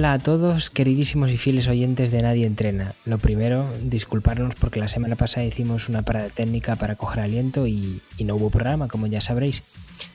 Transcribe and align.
Hola 0.00 0.14
a 0.14 0.18
todos, 0.18 0.70
queridísimos 0.70 1.28
y 1.28 1.36
fieles 1.36 1.68
oyentes 1.68 2.10
de 2.10 2.22
Nadie 2.22 2.46
Entrena. 2.46 2.94
Lo 3.04 3.18
primero, 3.18 3.66
disculparnos 3.82 4.54
porque 4.54 4.80
la 4.80 4.88
semana 4.88 5.14
pasada 5.14 5.44
hicimos 5.44 5.90
una 5.90 6.00
parada 6.00 6.30
técnica 6.30 6.74
para 6.74 6.96
coger 6.96 7.20
aliento 7.20 7.66
y, 7.66 8.00
no 8.24 8.36
hubo 8.36 8.48
programa, 8.48 8.88
como 8.88 9.08
ya 9.08 9.20
sabréis. 9.20 9.62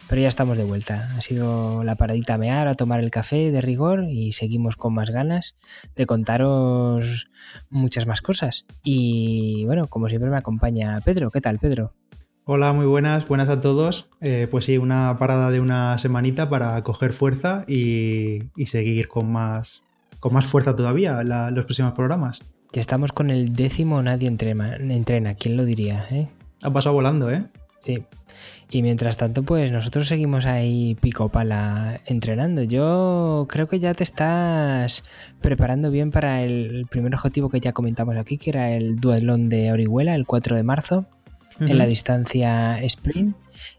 Pero 0.10 0.22
ya 0.24 0.28
estamos 0.28 0.58
de 0.58 0.64
vuelta. 0.64 1.12
Ha 1.16 1.22
sido 1.22 1.84
la 1.84 1.98
paradita 1.98 2.34
a 2.34 2.40
mear, 2.40 2.68
a 2.68 2.74
tomar 2.74 3.00
el 3.00 3.12
café 3.12 3.52
de 3.52 3.62
rigor 3.62 4.06
y 4.10 4.32
seguimos 4.32 4.76
con 4.76 4.96
más 4.96 5.12
ganas 5.12 5.56
de 5.96 6.08
contaros 6.08 7.28
muchas 7.70 8.08
más 8.08 8.22
cosas. 8.22 8.66
Y 8.84 9.66
bueno, 9.66 9.86
como 9.86 10.09
siempre 10.09 10.31
me 10.31 10.38
acompaña 10.38 11.00
Pedro. 11.02 11.30
¿Qué 11.30 11.42
tal, 11.42 11.59
Pedro? 11.59 11.94
Hola, 12.48 12.73
muy 12.73 12.86
buenas, 12.86 13.28
buenas 13.28 13.50
a 13.50 13.59
todos. 13.59 14.08
Eh, 14.22 14.48
pues 14.52 14.66
sí, 14.66 14.78
una 14.78 15.17
parada 15.17 15.50
de 15.50 15.59
una 15.59 15.98
semanita 15.98 16.48
para 16.48 16.80
coger 16.84 17.12
fuerza 17.12 17.66
y, 17.67 18.44
seguir 18.67 19.08
con 19.08 19.31
más, 19.31 19.81
con 20.26 20.34
más 20.34 20.48
fuerza 20.48 20.76
todavía 20.76 21.22
los 21.24 21.66
próximos 21.66 21.94
programas. 21.94 22.42
Ya 22.74 22.82
estamos 22.82 23.12
con 23.12 23.30
el 23.30 23.54
décimo 23.54 24.02
Nadie 24.02 24.28
entrena, 24.28 24.76
entrena 24.76 25.36
¿quién 25.36 25.56
lo 25.56 25.66
diría? 25.66 26.08
Eh? 26.10 26.28
Ha 26.64 26.72
pasado 26.72 26.96
volando, 26.96 27.30
¿eh? 27.30 27.44
Sí. 27.80 28.04
Y 28.72 28.82
mientras 28.82 29.18
tanto, 29.18 29.44
pues 29.44 29.72
nosotros 29.72 30.08
seguimos 30.08 30.48
ahí 30.48 30.98
pico 31.00 31.30
pala 31.30 32.02
entrenando. 32.08 32.64
Yo 32.64 33.46
creo 33.48 33.68
que 33.68 33.78
ya 33.78 33.94
te 33.94 34.04
estás 34.04 35.04
preparando 35.42 35.92
bien 35.92 36.10
para 36.10 36.42
el 36.42 36.88
primer 36.90 37.14
objetivo 37.14 37.52
que 37.52 37.60
ya 37.60 37.73
comentamos 37.73 38.18
aquí, 38.18 38.40
que 38.40 38.50
era 38.50 38.72
el 38.72 38.96
duelón 38.96 39.48
de 39.48 39.72
Orihuela, 39.72 40.16
el 40.16 40.26
4 40.26 40.56
de 40.56 40.64
marzo 40.64 41.06
en 41.60 41.78
la 41.78 41.86
distancia 41.86 42.82
sprint. 42.82 43.36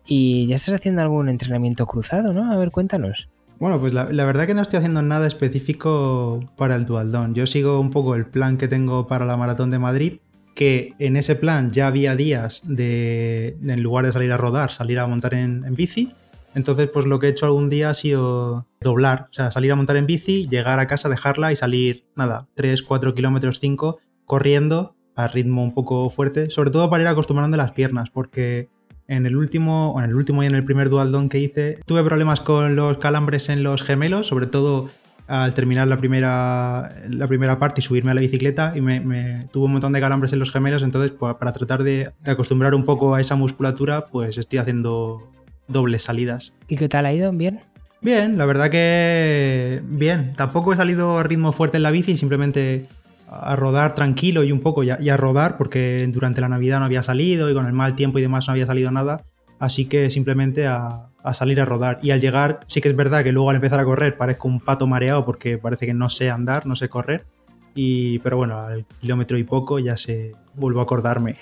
Y 0.06 0.47
ya 0.47 0.55
estás 0.55 0.77
haciendo 0.77 1.03
algún 1.03 1.28
entrenamiento 1.28 1.86
cruzado, 1.86 2.33
¿no? 2.33 2.53
A 2.53 2.56
ver, 2.56 2.70
cuéntanos. 2.70 3.28
Bueno, 3.58 3.80
pues 3.80 3.94
la, 3.94 4.04
verdad 4.04 4.46
que 4.46 4.52
no 4.52 4.60
estoy 4.60 4.78
haciendo 4.78 5.00
nada 5.00 5.26
específico 5.26 6.40
para 6.56 6.76
el 6.76 6.84
Dualdón. 6.84 7.34
Yo 7.34 7.46
sigo 7.46 7.80
un 7.80 7.90
poco 7.90 8.14
el 8.14 8.26
plan 8.26 8.58
que 8.58 8.68
tengo 8.68 9.06
para 9.06 9.24
la 9.24 9.38
Maratón 9.38 9.70
de 9.70 9.78
Madrid, 9.78 10.18
que 10.54 10.94
en 10.98 11.16
ese 11.16 11.36
plan 11.36 11.70
ya 11.70 11.86
había 11.86 12.16
días 12.16 12.60
de, 12.64 13.56
en 13.66 13.82
lugar 13.82 14.04
de 14.04 14.12
salir 14.12 14.30
a 14.32 14.36
rodar, 14.36 14.72
salir 14.72 14.98
a 14.98 15.06
montar 15.06 15.32
en, 15.32 15.64
en 15.64 15.74
bici. 15.74 16.12
Entonces, 16.54 16.88
pues 16.88 17.06
lo 17.06 17.18
que 17.18 17.28
he 17.28 17.30
hecho 17.30 17.46
algún 17.46 17.70
día 17.70 17.90
ha 17.90 17.94
sido 17.94 18.66
doblar, 18.80 19.28
o 19.30 19.32
sea, 19.32 19.50
salir 19.50 19.72
a 19.72 19.76
montar 19.76 19.96
en 19.96 20.06
bici, 20.06 20.46
llegar 20.48 20.78
a 20.78 20.86
casa, 20.86 21.08
dejarla 21.08 21.52
y 21.52 21.56
salir, 21.56 22.04
nada, 22.14 22.48
3, 22.54 22.82
4 22.82 23.14
kilómetros, 23.14 23.60
5, 23.60 23.98
corriendo 24.24 24.96
a 25.14 25.28
ritmo 25.28 25.62
un 25.62 25.72
poco 25.72 26.08
fuerte, 26.10 26.50
sobre 26.50 26.70
todo 26.70 26.88
para 26.91 27.02
ir 27.02 27.08
acostumbrando 27.08 27.56
las 27.56 27.72
piernas, 27.72 28.10
porque 28.10 28.68
en 29.08 29.26
el 29.26 29.36
último, 29.36 29.94
en 29.98 30.10
el 30.10 30.14
último 30.14 30.42
y 30.42 30.46
en 30.46 30.54
el 30.54 30.64
primer 30.64 30.88
dualdón 30.88 31.28
que 31.28 31.38
hice, 31.38 31.78
tuve 31.86 32.02
problemas 32.02 32.40
con 32.40 32.76
los 32.76 32.98
calambres 32.98 33.48
en 33.48 33.62
los 33.62 33.82
gemelos, 33.82 34.26
sobre 34.26 34.46
todo 34.46 34.90
al 35.26 35.54
terminar 35.54 35.88
la 35.88 35.96
primera, 35.96 36.92
la 37.08 37.26
primera 37.26 37.58
parte 37.58 37.80
y 37.80 37.84
subirme 37.84 38.12
a 38.12 38.14
la 38.14 38.20
bicicleta 38.20 38.74
y 38.76 38.80
me, 38.80 39.46
tuvo 39.52 39.66
un 39.66 39.72
montón 39.72 39.92
de 39.92 40.00
calambres 40.00 40.32
en 40.32 40.38
los 40.38 40.52
gemelos, 40.52 40.82
entonces 40.82 41.12
pues, 41.12 41.34
para 41.36 41.52
tratar 41.52 41.82
de, 41.82 42.10
acostumbrar 42.24 42.74
un 42.74 42.84
poco 42.84 43.14
a 43.14 43.20
esa 43.20 43.34
musculatura, 43.34 44.06
pues 44.06 44.38
estoy 44.38 44.58
haciendo 44.58 45.30
dobles 45.68 46.04
salidas. 46.04 46.52
¿Y 46.68 46.76
qué 46.76 46.88
tal 46.88 47.06
ha 47.06 47.12
ido? 47.12 47.32
¿Bien? 47.32 47.60
Bien, 48.00 48.38
la 48.38 48.46
verdad 48.46 48.70
que 48.70 49.82
bien. 49.84 50.34
Tampoco 50.36 50.72
he 50.72 50.76
salido 50.76 51.18
a 51.18 51.22
ritmo 51.22 51.52
fuerte 51.52 51.78
en 51.78 51.82
la 51.82 51.91
bici, 51.91 52.16
simplemente 52.16 52.86
a 53.28 53.56
rodar 53.56 53.94
tranquilo 53.94 54.44
y 54.44 54.52
un 54.52 54.60
poco 54.60 54.82
y 54.84 54.91
a, 54.91 55.16
rodar 55.16 55.56
porque 55.56 56.06
durante 56.12 56.41
la 56.41 56.48
Navidad 56.48 56.78
no 56.78 56.84
había 56.84 57.02
salido 57.02 57.50
y 57.50 57.55
con 57.55 57.66
el 57.66 57.72
mal 57.72 57.96
tiempo 57.96 58.19
y 58.19 58.22
demás 58.22 58.46
no 58.46 58.52
había 58.52 58.66
salido 58.66 58.91
nada. 58.91 59.24
Así 59.58 59.86
que 59.86 60.10
simplemente 60.10 60.66
a, 60.66 61.08
salir 61.32 61.60
a 61.60 61.64
rodar. 61.64 61.98
Y 62.03 62.12
al 62.12 62.20
llegar, 62.20 62.60
sí 62.69 62.81
que 62.81 62.88
es 62.88 62.94
verdad 62.97 63.25
que 63.25 63.32
luego 63.32 63.50
al 63.50 63.56
empezar 63.56 63.81
a 63.81 63.84
correr 63.84 64.16
parezco 64.16 64.47
un 64.47 64.60
pato 64.60 64.87
mareado 64.87 65.25
porque 65.25 65.59
parece 65.59 65.87
que 65.87 65.94
no 65.94 66.09
sé 66.09 66.31
andar, 66.31 66.66
no 66.66 66.76
sé 66.76 66.88
correr. 66.88 67.25
Y, 67.75 68.20
pero 68.20 68.37
bueno, 68.37 68.60
al 68.60 68.87
kilómetro 69.00 69.37
y 69.37 69.44
poco 69.44 69.78
ya 69.78 69.97
se 69.97 70.32
vuelvo 70.54 70.81
a 70.81 70.84
acordarme. 70.84 71.34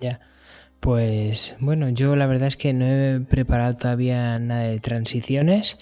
Ya. 0.00 0.20
Pues 0.80 1.56
bueno, 1.58 1.88
yo 1.88 2.14
la 2.14 2.26
verdad 2.26 2.48
es 2.48 2.56
que 2.56 2.72
no 2.72 2.84
he 2.84 3.20
preparado 3.20 3.76
todavía 3.76 4.38
nada 4.38 4.62
de 4.62 4.78
transiciones, 4.78 5.76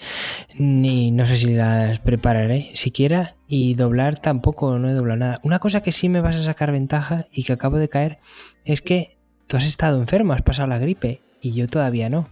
ni 0.57 1.11
no 1.11 1.25
sé 1.25 1.37
si 1.37 1.53
las 1.53 1.99
prepararé 1.99 2.71
siquiera, 2.73 3.35
y 3.47 3.75
doblar 3.75 4.19
tampoco, 4.19 4.77
no 4.79 4.89
he 4.89 4.93
doblado 4.93 5.19
nada. 5.19 5.39
Una 5.43 5.59
cosa 5.59 5.81
que 5.81 5.91
sí 5.91 6.09
me 6.09 6.21
vas 6.21 6.35
a 6.35 6.43
sacar 6.43 6.71
ventaja 6.71 7.25
y 7.31 7.43
que 7.43 7.53
acabo 7.53 7.77
de 7.77 7.89
caer 7.89 8.17
es 8.65 8.81
que 8.81 9.17
tú 9.45 9.55
has 9.55 9.65
estado 9.65 9.99
enfermo, 9.99 10.33
has 10.33 10.41
pasado 10.41 10.67
la 10.67 10.79
gripe, 10.79 11.21
y 11.41 11.53
yo 11.53 11.67
todavía 11.67 12.09
no. 12.09 12.27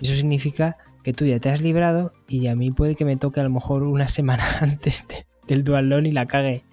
Eso 0.00 0.14
significa 0.14 0.76
que 1.02 1.12
tú 1.12 1.26
ya 1.26 1.38
te 1.38 1.50
has 1.50 1.60
librado 1.60 2.12
y 2.28 2.46
a 2.46 2.56
mí 2.56 2.70
puede 2.70 2.94
que 2.94 3.04
me 3.04 3.16
toque 3.16 3.40
a 3.40 3.44
lo 3.44 3.50
mejor 3.50 3.82
una 3.82 4.08
semana 4.08 4.44
antes 4.60 5.04
del 5.46 5.64
dualón 5.64 6.06
y 6.06 6.12
la 6.12 6.26
cague. 6.26 6.64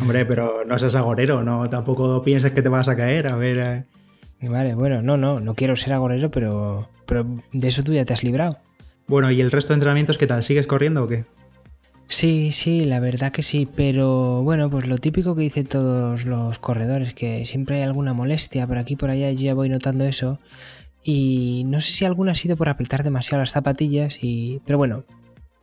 Hombre, 0.00 0.24
pero 0.24 0.64
no 0.64 0.78
seas 0.78 0.94
agorero, 0.94 1.42
no 1.42 1.68
tampoco 1.68 2.22
pienses 2.22 2.52
que 2.52 2.62
te 2.62 2.68
vas 2.68 2.88
a 2.88 2.96
caer, 2.96 3.30
a 3.30 3.36
ver... 3.36 3.60
Eh, 3.60 3.84
Vale, 4.40 4.74
bueno, 4.74 5.02
no, 5.02 5.16
no, 5.16 5.40
no 5.40 5.54
quiero 5.54 5.76
ser 5.76 5.92
agorero, 5.92 6.30
pero, 6.30 6.88
pero 7.06 7.26
de 7.52 7.68
eso 7.68 7.82
tú 7.82 7.92
ya 7.92 8.04
te 8.04 8.12
has 8.12 8.24
librado. 8.24 8.58
Bueno, 9.06 9.30
¿y 9.30 9.40
el 9.40 9.50
resto 9.50 9.72
de 9.72 9.74
entrenamientos 9.74 10.18
qué 10.18 10.26
tal? 10.26 10.42
¿Sigues 10.42 10.66
corriendo 10.66 11.04
o 11.04 11.08
qué? 11.08 11.24
Sí, 12.06 12.52
sí, 12.52 12.84
la 12.84 13.00
verdad 13.00 13.32
que 13.32 13.42
sí, 13.42 13.66
pero 13.74 14.42
bueno, 14.42 14.68
pues 14.70 14.86
lo 14.86 14.98
típico 14.98 15.34
que 15.34 15.42
dicen 15.42 15.66
todos 15.66 16.26
los 16.26 16.58
corredores, 16.58 17.14
que 17.14 17.46
siempre 17.46 17.76
hay 17.76 17.82
alguna 17.82 18.12
molestia 18.12 18.66
por 18.66 18.78
aquí 18.78 18.94
por 18.96 19.10
allá, 19.10 19.30
yo 19.32 19.40
ya 19.40 19.54
voy 19.54 19.68
notando 19.68 20.04
eso. 20.04 20.38
Y 21.02 21.64
no 21.66 21.80
sé 21.80 21.92
si 21.92 22.04
alguna 22.04 22.32
ha 22.32 22.34
sido 22.34 22.56
por 22.56 22.68
apretar 22.68 23.02
demasiado 23.02 23.40
las 23.40 23.52
zapatillas, 23.52 24.18
y 24.22 24.60
pero 24.66 24.78
bueno, 24.78 25.04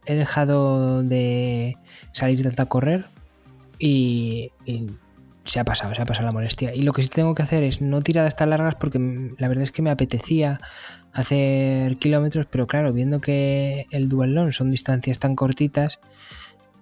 he 0.05 0.15
dejado 0.15 1.03
de 1.03 1.77
salir 2.11 2.43
tanto 2.43 2.63
a 2.63 2.65
correr 2.67 3.05
y 3.79 4.51
se 5.43 5.59
ha 5.59 5.63
pasado, 5.63 5.93
se 5.95 6.01
ha 6.01 6.05
pasado 6.05 6.27
la 6.27 6.31
molestia. 6.31 6.73
Y 6.73 6.83
lo 6.83 6.93
que 6.93 7.03
sí 7.03 7.09
tengo 7.09 7.35
que 7.35 7.43
hacer 7.43 7.63
es 7.63 7.81
no 7.81 8.01
tiradas 8.01 8.35
tan 8.35 8.49
largas 8.51 8.75
porque 8.75 8.99
la 9.37 9.47
verdad 9.47 9.63
es 9.63 9.71
que 9.71 9.81
me 9.81 9.89
apetecía 9.89 10.61
hacer 11.13 11.97
kilómetros, 11.97 12.45
pero 12.49 12.67
claro, 12.67 12.93
viendo 12.93 13.19
que 13.21 13.87
el 13.91 14.07
dualón 14.07 14.53
son 14.53 14.69
distancias 14.69 15.19
tan 15.19 15.35
cortitas, 15.35 15.99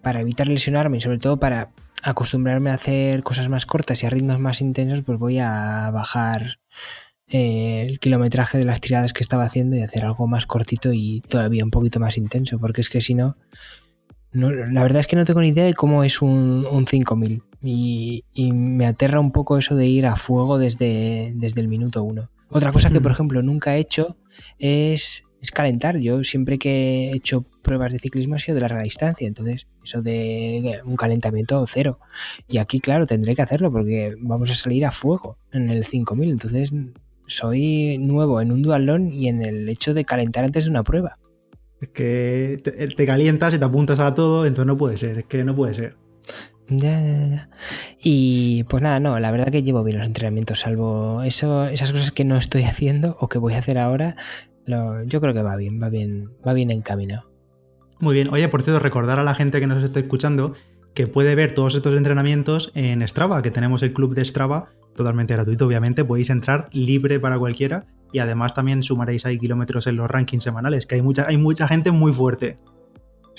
para 0.01 0.21
evitar 0.21 0.47
lesionarme 0.47 0.97
y 0.97 1.01
sobre 1.01 1.19
todo 1.19 1.37
para 1.37 1.69
acostumbrarme 2.03 2.69
a 2.69 2.75
hacer 2.75 3.23
cosas 3.23 3.49
más 3.49 3.65
cortas 3.65 4.01
y 4.01 4.05
a 4.05 4.09
ritmos 4.09 4.39
más 4.39 4.61
intensos, 4.61 5.01
pues 5.03 5.19
voy 5.19 5.39
a 5.39 5.91
bajar 5.91 6.59
eh, 7.27 7.85
el 7.87 7.99
kilometraje 7.99 8.57
de 8.57 8.63
las 8.63 8.79
tiradas 8.79 9.13
que 9.13 9.23
estaba 9.23 9.43
haciendo 9.43 9.75
y 9.75 9.81
hacer 9.81 10.05
algo 10.05 10.27
más 10.27 10.45
cortito 10.45 10.93
y 10.93 11.21
todavía 11.27 11.63
un 11.63 11.71
poquito 11.71 11.99
más 11.99 12.17
intenso, 12.17 12.59
porque 12.59 12.81
es 12.81 12.89
que 12.89 13.01
si 13.01 13.13
no, 13.13 13.35
la 14.31 14.83
verdad 14.83 15.01
es 15.01 15.07
que 15.07 15.15
no 15.15 15.25
tengo 15.25 15.41
ni 15.41 15.49
idea 15.49 15.65
de 15.65 15.73
cómo 15.73 16.03
es 16.03 16.21
un, 16.21 16.65
un 16.69 16.87
5000 16.87 17.43
y, 17.61 18.23
me 18.53 18.85
aterra 18.85 19.19
un 19.19 19.31
poco 19.31 19.57
eso 19.57 19.75
de 19.75 19.87
ir 19.87 20.05
a 20.05 20.15
fuego 20.15 20.57
desde, 20.57 21.33
desde 21.35 21.61
el 21.61 21.67
minuto 21.67 22.03
uno. 22.03 22.29
Otra 22.49 22.71
cosa 22.71 22.89
que, 22.89 23.01
por 23.01 23.11
ejemplo, 23.11 23.41
nunca 23.43 23.75
he 23.75 23.79
hecho 23.79 24.17
es, 24.57 25.23
calentar. 25.53 25.97
Yo 25.97 26.23
siempre 26.23 26.57
que 26.57 27.09
he 27.09 27.15
hecho 27.15 27.45
pruebas 27.61 27.91
de 27.91 27.99
ciclismo 27.99 28.35
ha 28.35 28.39
sido 28.39 28.55
de 28.55 28.61
larga 28.61 28.81
distancia, 28.81 29.27
entonces 29.27 29.67
eso 29.83 30.01
de 30.01 30.81
un 30.83 30.95
calentamiento 30.95 31.63
cero. 31.67 31.99
Y 32.47 32.57
aquí, 32.57 32.79
claro, 32.79 33.05
tendré 33.05 33.35
que 33.35 33.41
hacerlo 33.41 33.71
porque 33.71 34.15
vamos 34.19 34.49
a 34.49 34.55
salir 34.55 34.85
a 34.85 34.91
fuego 34.91 35.37
en 35.51 35.69
el 35.69 35.85
5000, 35.85 36.31
entonces 36.31 36.71
soy 37.27 37.97
nuevo 37.99 38.41
en 38.41 38.51
un 38.51 38.63
dualón 38.63 39.11
y 39.11 39.27
en 39.27 39.41
el 39.41 39.69
hecho 39.69 39.93
de 39.93 40.03
calentar 40.03 40.43
antes 40.43 40.65
de 40.65 40.71
una 40.71 40.83
prueba. 40.83 41.17
Es 41.79 41.89
que 41.89 42.59
te, 42.63 43.05
calientas 43.05 43.53
y 43.53 43.59
te 43.59 43.65
apuntas 43.65 43.99
a 43.99 44.13
todo, 44.13 44.45
entonces 44.45 44.67
no 44.67 44.77
puede 44.77 44.97
ser, 44.97 45.19
es 45.19 45.25
que 45.25 45.43
no 45.43 45.55
puede 45.55 45.73
ser. 45.73 45.95
Ya, 46.69 47.01
ya, 47.01 47.27
ya. 47.27 47.49
Y 47.99 48.63
pues 48.65 48.83
nada, 48.83 48.99
no, 48.99 49.19
la 49.19 49.31
verdad 49.31 49.47
que 49.51 49.63
llevo 49.63 49.83
bien 49.83 49.97
los 49.97 50.05
entrenamientos, 50.05 50.59
salvo 50.59 51.23
eso, 51.23 51.65
esas 51.65 51.91
cosas 51.91 52.11
que 52.11 52.25
no 52.25 52.37
estoy 52.37 52.63
haciendo 52.65 53.17
o 53.19 53.27
que 53.27 53.39
voy 53.39 53.53
a 53.53 53.59
hacer 53.59 53.77
ahora, 53.77 54.15
yo 55.05 55.21
creo 55.21 55.33
que 55.33 55.41
va 55.41 55.55
bien, 55.55 55.81
va 55.81 55.89
bien, 55.89 56.29
va 56.45 56.53
bien 56.53 56.69
encaminado. 56.69 57.29
Muy 57.99 58.13
bien, 58.13 58.29
oye, 58.31 58.47
por 58.49 58.61
cierto, 58.61 58.79
recordar 58.79 59.19
a 59.19 59.23
la 59.23 59.35
gente 59.35 59.59
que 59.59 59.67
nos 59.67 59.83
está 59.83 59.99
escuchando 59.99 60.53
que 60.93 61.07
puede 61.07 61.35
ver 61.35 61.53
todos 61.53 61.75
estos 61.75 61.95
entrenamientos 61.95 62.71
en 62.75 63.05
Strava, 63.07 63.41
que 63.41 63.51
tenemos 63.51 63.83
el 63.83 63.93
club 63.93 64.13
de 64.15 64.23
Strava 64.25 64.69
totalmente 64.95 65.33
gratuito, 65.33 65.65
obviamente, 65.65 66.03
podéis 66.03 66.29
entrar 66.29 66.69
libre 66.71 67.19
para 67.19 67.39
cualquiera 67.39 67.85
y 68.11 68.19
además 68.19 68.53
también 68.53 68.83
sumaréis 68.83 69.25
ahí 69.25 69.37
kilómetros 69.37 69.87
en 69.87 69.95
los 69.95 70.09
rankings 70.09 70.43
semanales, 70.43 70.85
que 70.85 70.95
hay 70.95 71.01
mucha, 71.01 71.25
hay 71.27 71.37
mucha 71.37 71.67
gente 71.67 71.91
muy 71.91 72.11
fuerte. 72.11 72.57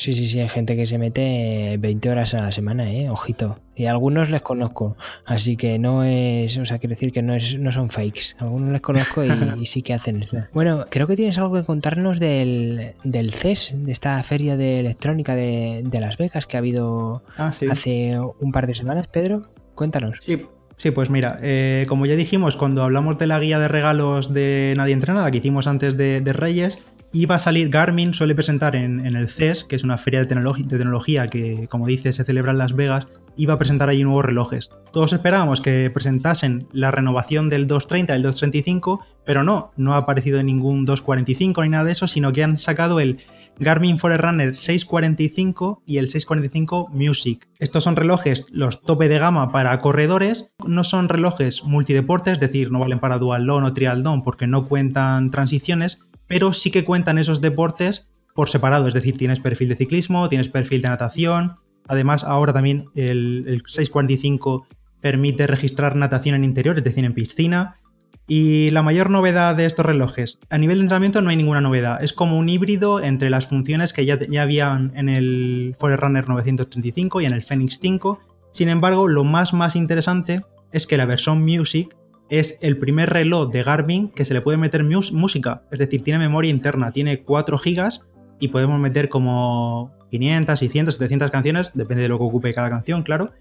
Sí, 0.01 0.15
sí, 0.15 0.29
sí, 0.29 0.41
hay 0.41 0.49
gente 0.49 0.77
que 0.77 0.87
se 0.87 0.97
mete 0.97 1.77
20 1.79 2.09
horas 2.09 2.33
a 2.33 2.41
la 2.41 2.53
semana, 2.53 2.91
¿eh? 2.91 3.11
Ojito. 3.11 3.59
Y 3.77 3.85
algunos 3.85 4.31
les 4.31 4.41
conozco, 4.41 4.97
así 5.27 5.59
que 5.59 5.79
no 5.79 6.05
es, 6.05 6.57
o 6.57 6.65
sea, 6.65 6.79
quiero 6.79 6.95
decir 6.95 7.13
que 7.13 7.21
no, 7.21 7.35
es, 7.35 7.59
no 7.59 7.71
son 7.71 7.91
fakes. 7.91 8.35
Algunos 8.39 8.73
les 8.73 8.81
conozco 8.81 9.23
y, 9.61 9.67
sí 9.67 9.83
que 9.83 9.93
hacen 9.93 10.23
eso. 10.23 10.39
Bueno, 10.55 10.87
creo 10.89 11.07
que 11.07 11.17
tienes 11.17 11.37
algo 11.37 11.55
que 11.55 11.65
contarnos 11.65 12.19
del, 12.19 12.95
del 13.05 13.35
CES, 13.35 13.75
de 13.77 13.93
esta 13.93 14.23
feria 14.23 14.57
de 14.57 14.81
electrónica 14.81 15.37
de, 15.37 15.85
Las 15.93 16.17
Vegas 16.17 16.47
que 16.47 16.57
ha 16.57 16.61
habido 16.61 17.23
ah, 17.37 17.49
hace 17.49 18.19
un 18.19 18.53
par 18.53 18.67
de 18.67 18.73
semanas, 18.73 19.07
Pedro. 19.07 19.51
Cuéntanos. 19.75 20.17
Sí, 20.23 20.47
Sí, 20.81 20.93
pues 20.93 21.11
mira, 21.11 21.39
eh, 21.43 21.85
como 21.91 22.07
ya 22.07 22.17
dijimos, 22.17 22.57
cuando 22.57 22.83
hablamos 22.83 23.19
de 23.19 23.27
la 23.27 23.39
guía 23.39 23.59
de 23.59 23.69
regalos 23.69 24.33
de 24.33 24.73
Nadie 24.79 24.95
Entrenada 24.95 25.31
que 25.31 25.37
hicimos 25.37 25.67
antes 25.67 25.95
de, 25.95 26.23
Reyes, 26.33 26.79
iba 27.13 27.35
a 27.35 27.39
salir 27.39 27.71
Garmin, 27.71 28.15
suele 28.15 28.35
presentar 28.35 28.77
en, 28.77 29.05
el 29.05 29.29
CES, 29.29 29.65
que 29.65 29.77
es 29.77 29.85
una 29.85 29.99
feria 29.99 30.21
de, 30.21 30.27
tecnología 30.27 31.27
que, 31.27 31.67
como 31.69 31.87
dice, 31.87 32.13
se 32.13 32.25
celebra 32.25 32.53
en 32.53 32.59
Las 32.59 32.75
Vegas, 32.75 33.09
iba 33.37 33.55
a 33.55 33.59
presentar 33.59 33.89
allí 33.89 34.03
nuevos 34.03 34.25
relojes. 34.25 34.71
Todos 34.93 35.13
esperábamos 35.13 35.61
que 35.61 35.91
presentasen 35.91 36.69
la 36.73 36.91
renovación 36.91 37.49
del 37.49 37.67
230 37.67 38.13
y 38.13 38.17
el 38.17 38.23
235, 38.23 39.05
pero 39.25 39.45
no, 39.45 39.73
no 39.77 39.95
ha 39.95 39.99
aparecido 39.99 40.43
ningún 40.43 40.85
245 40.85 41.63
ni 41.63 41.69
nada 41.71 41.85
de 41.85 41.93
eso, 41.93 42.07
sino 42.07 42.33
que 42.33 42.45
han 42.45 42.57
sacado 42.57 43.01
el 43.01 43.19
Garmin 43.59 43.99
Forerunner 43.99 44.57
645 44.57 45.83
y 45.87 45.99
el 45.99 46.09
645 46.09 46.89
Music. 46.93 47.49
Estos 47.59 47.85
son 47.85 47.97
relojes, 47.97 48.47
los 48.51 48.83
tope 48.83 49.09
de 49.09 49.19
gama 49.19 49.53
para 49.53 49.79
corredores, 49.81 50.53
no 50.67 50.83
son 50.83 51.09
relojes 51.09 51.63
multideportes, 51.65 52.35
es 52.35 52.41
decir, 52.41 52.73
no 52.73 52.81
valen 52.81 53.01
para 53.01 53.19
dual 53.19 53.49
o 53.49 53.73
trial 53.73 54.03
porque 54.25 54.47
no 54.47 54.67
cuentan 54.67 55.31
transiciones, 55.31 56.01
pero 56.31 56.53
sí 56.53 56.71
que 56.71 56.85
cuentan 56.85 57.19
esos 57.19 57.41
deportes 57.41 58.07
por 58.37 58.49
separado, 58.49 58.87
es 58.87 58.95
decir, 58.95 59.17
tienes 59.17 59.41
perfil 59.41 59.69
de 59.69 59.75
ciclismo, 59.75 60.29
tienes 60.29 60.49
perfil 60.49 60.81
de 60.81 60.89
natación, 60.89 61.57
además 61.89 62.23
ahora 62.23 62.53
también 62.53 62.85
el, 62.95 63.65
645 63.67 64.65
permite 65.03 65.49
registrar 65.49 65.97
natación 65.97 66.37
en 66.37 66.45
interior, 66.45 66.79
es 66.79 66.85
decir, 66.85 67.05
en 67.05 67.15
piscina, 67.15 67.81
y 68.29 68.71
la 68.71 68.85
mayor 68.85 69.11
novedad 69.11 69.57
de 69.57 69.65
estos 69.65 69.85
relojes, 69.85 70.39
a 70.51 70.59
nivel 70.59 70.77
de 70.77 70.83
entrenamiento 70.83 71.21
no 71.21 71.31
hay 71.31 71.37
ninguna 71.37 71.61
novedad, 71.61 72.01
es 72.01 72.13
como 72.13 72.39
un 72.39 72.49
híbrido 72.49 73.03
entre 73.03 73.29
las 73.29 73.49
funciones 73.49 73.93
que 73.93 74.07
ya, 74.07 74.21
ya 74.21 74.43
habían 74.43 74.93
en 74.95 75.09
el 75.09 75.75
Forerunner 75.81 76.29
935 76.29 77.23
y 77.23 77.27
en 77.27 77.33
el 77.33 77.43
Fenix 77.43 77.81
5. 77.83 78.21
Sin 78.53 78.69
embargo, 78.69 79.09
lo 79.09 79.25
más 79.25 79.53
más 79.53 79.75
interesante 79.75 80.43
es 80.71 80.87
que 80.87 80.97
la 80.97 81.07
versión 81.07 81.43
Music 81.43 81.97
es 82.31 82.59
el 82.63 82.79
primer 82.79 83.11
reloj 83.11 83.51
de 83.51 83.65
Garmin 83.65 84.09
que 84.09 84.25
se 84.25 84.33
le 84.33 84.41
puede 84.41 84.57
meter 84.57 84.85
música. 84.85 85.63
Es 85.71 85.81
decir, 85.81 86.03
tiene 86.03 86.19
memoria 86.19 86.51
interna, 86.51 86.93
tiene 86.93 87.23
4 87.23 87.59
GB 87.59 87.89
y 88.39 88.49
podemos 88.49 88.81
meter 88.81 89.09
como 89.09 89.93
500, 90.11 90.59
600, 90.59 90.95
700 90.95 91.31
canciones, 91.31 91.73
depende 91.75 92.05
de 92.05 92.09
lo 92.09 92.19
que 92.19 92.25
ocupe 92.25 92.53
cada 92.53 92.71
canción, 92.71 93.03
claro, 93.03 93.33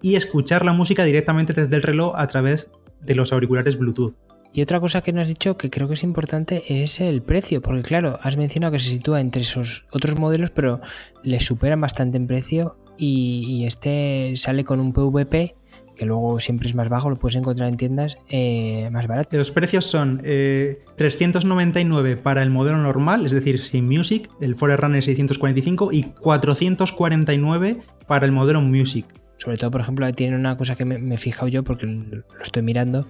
y 0.00 0.14
escuchar 0.14 0.64
la 0.64 0.72
música 0.72 1.04
directamente 1.04 1.52
desde 1.52 1.74
el 1.74 1.82
reloj 1.82 2.14
a 2.16 2.26
través 2.28 2.70
de 3.00 3.14
los 3.16 3.32
auriculares 3.32 3.78
Bluetooth. 3.78 4.14
Y 4.52 4.62
otra 4.62 4.80
cosa 4.80 5.02
que 5.02 5.12
no 5.12 5.20
has 5.20 5.28
dicho 5.28 5.58
que 5.58 5.68
creo 5.68 5.88
que 5.88 5.94
es 5.94 6.02
importante 6.02 6.82
es 6.82 7.00
el 7.00 7.22
precio, 7.22 7.60
porque 7.60 7.82
claro, 7.82 8.18
has 8.22 8.36
mencionado 8.36 8.72
que 8.72 8.78
se 8.78 8.90
sitúa 8.90 9.20
entre 9.20 9.42
esos 9.42 9.84
otros 9.90 10.18
modelos, 10.18 10.50
pero 10.50 10.80
le 11.22 11.40
superan 11.40 11.80
bastante 11.80 12.16
en 12.16 12.26
precio 12.26 12.76
y 12.96 13.64
este 13.66 14.32
sale 14.36 14.64
con 14.64 14.80
un 14.80 14.94
PVP 14.94 15.54
que 15.96 16.06
luego 16.06 16.38
siempre 16.40 16.68
es 16.68 16.74
más 16.74 16.88
bajo, 16.88 17.10
lo 17.10 17.16
puedes 17.16 17.36
encontrar 17.36 17.68
en 17.68 17.76
tiendas 17.76 18.18
eh, 18.28 18.88
más 18.92 19.06
barato. 19.06 19.36
Los 19.36 19.50
precios 19.50 19.86
son 19.86 20.18
399 20.18 22.12
eh, 22.12 22.16
para 22.16 22.42
el 22.42 22.50
modelo 22.50 22.78
normal, 22.78 23.26
es 23.26 23.32
decir, 23.32 23.60
sin 23.60 23.86
Music, 23.88 24.28
el 24.40 24.56
Forerunner 24.56 25.02
645, 25.02 25.92
y 25.92 26.04
449 26.04 27.78
para 28.06 28.26
el 28.26 28.32
modelo 28.32 28.60
Music. 28.60 29.06
Sobre 29.38 29.58
todo, 29.58 29.70
por 29.70 29.80
ejemplo, 29.80 30.10
tiene 30.12 30.36
una 30.36 30.56
cosa 30.56 30.76
que 30.76 30.84
me, 30.84 31.14
he 31.14 31.18
fijado 31.18 31.48
yo 31.48 31.64
porque 31.64 31.86
lo 31.86 32.22
estoy 32.42 32.62
mirando, 32.62 33.06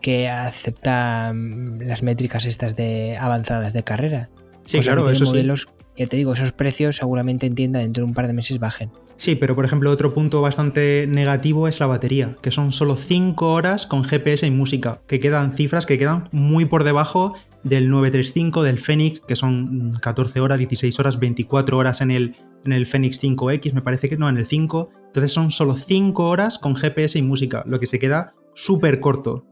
que 0.00 0.28
acepta 0.28 1.32
mm, 1.34 1.82
las 1.82 2.02
métricas 2.02 2.44
estas 2.44 2.76
de 2.76 3.16
avanzadas 3.16 3.72
de 3.72 3.82
carrera. 3.82 4.28
Sí, 4.64 4.78
claro, 4.80 5.08
eso 5.10 5.24
modelos, 5.24 5.68
Ya 5.96 6.06
te 6.06 6.16
digo, 6.16 6.32
esos 6.32 6.52
precios 6.52 6.96
seguramente 6.96 7.46
en 7.46 7.54
tienda 7.54 7.80
dentro 7.80 8.02
de 8.02 8.08
un 8.08 8.14
par 8.14 8.26
de 8.26 8.32
meses 8.32 8.58
bajen. 8.58 8.90
Sí, 9.16 9.34
pero 9.34 9.54
por 9.54 9.64
ejemplo 9.64 9.90
otro 9.90 10.14
punto 10.14 10.40
bastante 10.40 11.06
negativo 11.06 11.68
es 11.68 11.78
la 11.80 11.86
batería, 11.86 12.36
que 12.42 12.50
son 12.50 12.72
solo 12.72 12.96
5 12.96 13.52
horas 13.52 13.86
con 13.86 14.04
GPS 14.04 14.46
y 14.46 14.50
música, 14.50 15.00
que 15.06 15.18
quedan 15.18 15.52
cifras 15.52 15.86
que 15.86 15.98
quedan 15.98 16.28
muy 16.32 16.64
por 16.64 16.82
debajo 16.82 17.34
del 17.62 17.88
935, 17.90 18.62
del 18.62 18.78
Fenix, 18.78 19.20
que 19.20 19.36
son 19.36 19.92
14 20.00 20.40
horas, 20.40 20.58
16 20.58 20.98
horas, 20.98 21.18
24 21.18 21.78
horas 21.78 22.00
en 22.00 22.10
el, 22.10 22.36
en 22.64 22.72
el 22.72 22.86
Fenix 22.86 23.22
5X, 23.22 23.72
me 23.72 23.82
parece 23.82 24.08
que 24.08 24.16
no, 24.16 24.28
en 24.28 24.36
el 24.36 24.46
5. 24.46 24.90
Entonces 25.06 25.32
son 25.32 25.50
solo 25.50 25.76
5 25.76 26.28
horas 26.28 26.58
con 26.58 26.74
GPS 26.74 27.18
y 27.18 27.22
música, 27.22 27.62
lo 27.66 27.78
que 27.78 27.86
se 27.86 27.98
queda 27.98 28.34
súper 28.54 29.00
corto. 29.00 29.44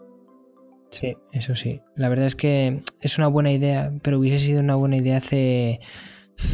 Sí, 0.90 1.16
eso 1.30 1.54
sí. 1.54 1.80
La 1.94 2.08
verdad 2.08 2.26
es 2.26 2.34
que 2.34 2.80
es 3.00 3.18
una 3.18 3.28
buena 3.28 3.52
idea, 3.52 3.92
pero 4.02 4.18
hubiese 4.18 4.44
sido 4.44 4.60
una 4.60 4.74
buena 4.74 4.96
idea 4.96 5.18
hace 5.18 5.78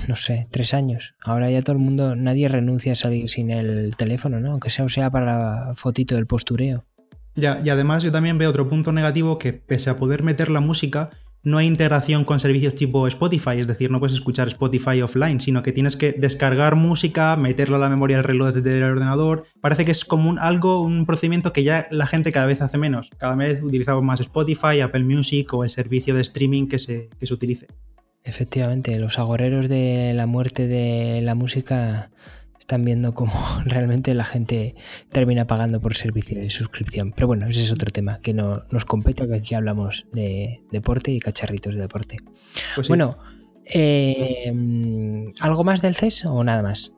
no 0.08 0.16
sé, 0.16 0.48
tres 0.50 0.74
años. 0.74 1.14
Ahora 1.22 1.50
ya 1.50 1.62
todo 1.62 1.72
el 1.72 1.82
mundo, 1.82 2.16
nadie 2.16 2.48
renuncia 2.48 2.92
a 2.92 2.96
salir 2.96 3.28
sin 3.28 3.50
el 3.50 3.96
teléfono, 3.96 4.40
¿no? 4.40 4.52
Aunque 4.52 4.70
sea 4.70 4.84
o 4.84 4.88
sea 4.88 5.10
para 5.10 5.26
la 5.26 5.74
fotito 5.76 6.14
del 6.14 6.26
postureo. 6.26 6.84
Ya, 7.34 7.60
y 7.62 7.68
además 7.68 8.02
yo 8.02 8.10
también 8.10 8.38
veo 8.38 8.48
otro 8.48 8.68
punto 8.68 8.92
negativo 8.92 9.38
que 9.38 9.52
pese 9.52 9.90
a 9.90 9.96
poder 9.96 10.22
meter 10.22 10.50
la 10.50 10.60
música, 10.60 11.10
no 11.46 11.58
hay 11.58 11.68
integración 11.68 12.24
con 12.24 12.40
servicios 12.40 12.74
tipo 12.74 13.06
Spotify, 13.06 13.60
es 13.60 13.68
decir, 13.68 13.90
no 13.92 14.00
puedes 14.00 14.14
escuchar 14.14 14.48
Spotify 14.48 15.00
offline, 15.02 15.38
sino 15.38 15.62
que 15.62 15.70
tienes 15.70 15.96
que 15.96 16.10
descargar 16.12 16.74
música, 16.74 17.36
meterlo 17.36 17.76
a 17.76 17.78
la 17.78 17.88
memoria 17.88 18.16
del 18.16 18.24
reloj 18.24 18.52
desde 18.52 18.76
el 18.76 18.82
ordenador. 18.82 19.44
Parece 19.60 19.84
que 19.84 19.92
es 19.92 20.04
como 20.04 20.28
un, 20.28 20.40
algo, 20.40 20.82
un 20.82 21.06
procedimiento 21.06 21.52
que 21.52 21.62
ya 21.62 21.86
la 21.92 22.08
gente 22.08 22.32
cada 22.32 22.46
vez 22.46 22.62
hace 22.62 22.78
menos. 22.78 23.10
Cada 23.16 23.36
vez 23.36 23.62
utilizamos 23.62 24.02
más 24.02 24.18
Spotify, 24.18 24.80
Apple 24.82 25.04
Music 25.04 25.54
o 25.54 25.62
el 25.62 25.70
servicio 25.70 26.16
de 26.16 26.22
streaming 26.22 26.66
que 26.66 26.80
se, 26.80 27.10
que 27.20 27.26
se 27.26 27.34
utilice. 27.34 27.68
Efectivamente, 28.26 28.98
los 28.98 29.20
agoreros 29.20 29.68
de 29.68 30.12
la 30.12 30.26
muerte 30.26 30.66
de 30.66 31.20
la 31.22 31.36
música 31.36 32.10
están 32.58 32.84
viendo 32.84 33.14
cómo 33.14 33.32
realmente 33.64 34.12
la 34.14 34.24
gente 34.24 34.74
termina 35.12 35.46
pagando 35.46 35.80
por 35.80 35.94
servicio 35.94 36.36
de 36.36 36.50
suscripción. 36.50 37.12
Pero 37.12 37.28
bueno, 37.28 37.46
ese 37.46 37.62
es 37.62 37.70
otro 37.70 37.92
tema 37.92 38.18
que 38.18 38.34
no 38.34 38.64
nos 38.72 38.84
compete, 38.84 39.28
que 39.28 39.36
aquí 39.36 39.54
hablamos 39.54 40.06
de 40.12 40.60
deporte 40.72 41.12
y 41.12 41.20
cacharritos 41.20 41.76
de 41.76 41.80
deporte. 41.82 42.18
Pues 42.74 42.88
bueno, 42.88 43.16
eh, 43.64 44.52
¿algo 45.38 45.62
más 45.62 45.80
del 45.80 45.94
CES 45.94 46.24
o 46.24 46.42
nada 46.42 46.64
más? 46.64 46.92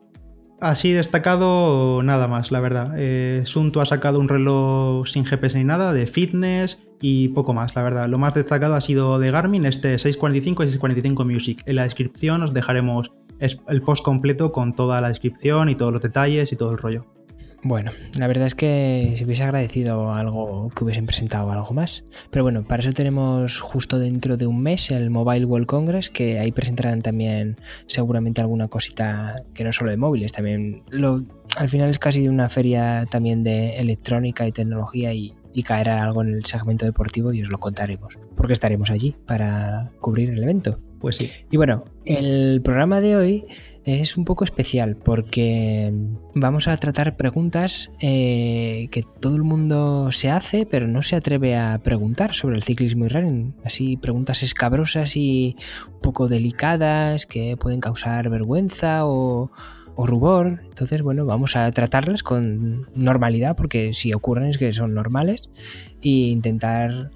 Así 0.59 0.91
destacado, 0.91 2.01
nada 2.01 2.27
más, 2.27 2.51
la 2.51 2.59
verdad. 2.59 2.95
Eh, 2.97 3.43
Sunto 3.45 3.81
ha 3.81 3.85
sacado 3.85 4.19
un 4.19 4.27
reloj 4.27 5.07
sin 5.07 5.25
GPS 5.25 5.57
ni 5.59 5.63
nada, 5.63 5.93
de 5.93 6.07
fitness 6.07 6.79
y 7.01 7.29
poco 7.29 7.53
más, 7.53 7.75
la 7.75 7.83
verdad. 7.83 8.09
Lo 8.09 8.17
más 8.17 8.33
destacado 8.33 8.75
ha 8.75 8.81
sido 8.81 9.19
de 9.19 9.31
Garmin, 9.31 9.65
este 9.65 9.97
645 9.97 10.63
y 10.63 10.65
645 10.67 11.25
Music. 11.25 11.63
En 11.65 11.75
la 11.75 11.83
descripción 11.83 12.43
os 12.43 12.53
dejaremos 12.53 13.11
el 13.39 13.81
post 13.81 14.03
completo 14.03 14.51
con 14.51 14.73
toda 14.73 14.99
la 15.01 15.07
descripción 15.07 15.69
y 15.69 15.75
todos 15.75 15.93
los 15.93 16.01
detalles 16.01 16.51
y 16.51 16.55
todo 16.55 16.71
el 16.71 16.77
rollo. 16.77 17.05
Bueno, 17.61 17.91
la 18.17 18.27
verdad 18.27 18.47
es 18.47 18.55
que 18.55 19.15
si 19.17 19.25
hubiese 19.25 19.43
agradecido 19.43 20.13
algo 20.13 20.69
que 20.69 20.83
hubiesen 20.85 21.05
presentado 21.05 21.51
algo 21.51 21.73
más. 21.73 22.05
Pero 22.29 22.43
bueno, 22.43 22.63
para 22.63 22.81
eso 22.81 22.93
tenemos 22.93 23.59
justo 23.59 23.99
dentro 23.99 24.37
de 24.37 24.47
un 24.47 24.61
mes 24.61 24.91
el 24.91 25.09
Mobile 25.09 25.45
World 25.45 25.67
Congress, 25.67 26.09
que 26.09 26.39
ahí 26.39 26.53
presentarán 26.53 27.01
también 27.01 27.57
seguramente 27.85 28.39
alguna 28.39 28.69
cosita 28.69 29.35
que 29.53 29.65
no 29.65 29.73
solo 29.73 29.91
de 29.91 29.97
móviles, 29.97 30.31
también 30.31 30.83
lo, 30.89 31.21
al 31.57 31.67
final 31.67 31.89
es 31.89 31.99
casi 31.99 32.29
una 32.29 32.47
feria 32.47 33.05
también 33.11 33.43
de 33.43 33.77
electrónica 33.77 34.47
y 34.47 34.53
tecnología 34.53 35.13
y, 35.13 35.33
y 35.59 35.63
caerá 35.63 36.01
algo 36.01 36.21
en 36.21 36.29
el 36.29 36.45
segmento 36.45 36.85
deportivo 36.85 37.33
y 37.33 37.43
os 37.43 37.49
lo 37.49 37.57
contaremos, 37.57 38.17
porque 38.35 38.53
estaremos 38.53 38.89
allí 38.89 39.15
para 39.25 39.91
cubrir 39.99 40.29
el 40.29 40.41
evento. 40.41 40.79
Pues 40.99 41.17
sí. 41.17 41.29
Y 41.51 41.57
bueno, 41.57 41.85
el 42.05 42.61
programa 42.61 42.99
de 42.99 43.15
hoy 43.15 43.45
es 43.83 44.17
un 44.17 44.25
poco 44.25 44.43
especial 44.43 44.95
porque 44.95 45.91
vamos 46.33 46.67
a 46.67 46.77
tratar 46.77 47.17
preguntas 47.17 47.89
eh, 47.99 48.87
que 48.91 49.03
todo 49.19 49.35
el 49.35 49.43
mundo 49.43 50.11
se 50.11 50.29
hace, 50.29 50.65
pero 50.65 50.87
no 50.87 51.01
se 51.01 51.15
atreve 51.15 51.57
a 51.57 51.79
preguntar 51.83 52.33
sobre 52.33 52.55
el 52.55 52.63
ciclismo 52.63 53.05
y 53.05 53.09
running. 53.09 53.55
Así, 53.63 53.97
preguntas 53.97 54.43
escabrosas 54.43 55.15
y 55.15 55.55
un 55.93 55.99
poco 56.01 56.27
delicadas 56.27 57.25
que 57.25 57.57
pueden 57.57 57.79
causar 57.81 58.29
vergüenza 58.29 59.05
o, 59.05 59.51
o 59.99 60.05
rubor. 60.05 60.61
Entonces, 60.69 61.01
bueno, 61.01 61.25
vamos 61.25 61.57
a 61.57 61.69
tratarlas 61.73 62.23
con 62.23 62.87
normalidad 62.95 63.57
porque 63.57 63.93
si 63.93 64.13
ocurren 64.13 64.47
es 64.47 64.57
que 64.57 64.71
son 64.71 64.93
normales 64.93 65.49
e 66.01 66.31
intentar 66.31 67.11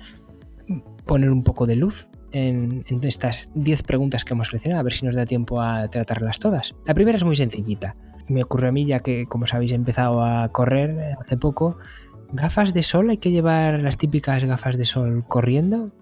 poner 1.05 1.31
un 1.31 1.43
poco 1.45 1.65
de 1.65 1.77
luz 1.77 2.09
en, 2.33 2.83
estas 3.03 3.49
10 3.55 3.83
preguntas 3.83 4.25
que 4.25 4.33
hemos 4.33 4.49
seleccionado, 4.49 4.81
a 4.81 4.83
ver 4.83 4.91
si 4.91 5.05
nos 5.05 5.15
da 5.15 5.25
tiempo 5.25 5.61
a 5.61 5.87
tratarlas 5.87 6.39
todas. 6.39 6.75
La 6.85 6.93
primera 6.93 7.17
es 7.17 7.23
muy 7.23 7.37
sencillita. 7.37 7.95
Me 8.27 8.43
ocurre 8.43 8.67
a 8.67 8.73
mí, 8.73 8.85
ya 8.85 8.99
que, 8.99 9.27
como 9.27 9.47
sabéis, 9.47 9.71
he 9.71 9.75
empezado 9.75 10.21
a 10.21 10.49
correr 10.49 11.15
hace 11.21 11.37
poco. 11.37 11.77
¿Gafas 12.33 12.73
de 12.73 12.83
sol? 12.83 13.09
¿Hay 13.09 13.17
que 13.17 13.31
llevar 13.31 13.81
las 13.81 13.97
típicas 13.97 14.43
gafas 14.43 14.75
de 14.75 14.83
sol 14.83 15.23
corriendo? 15.25 15.93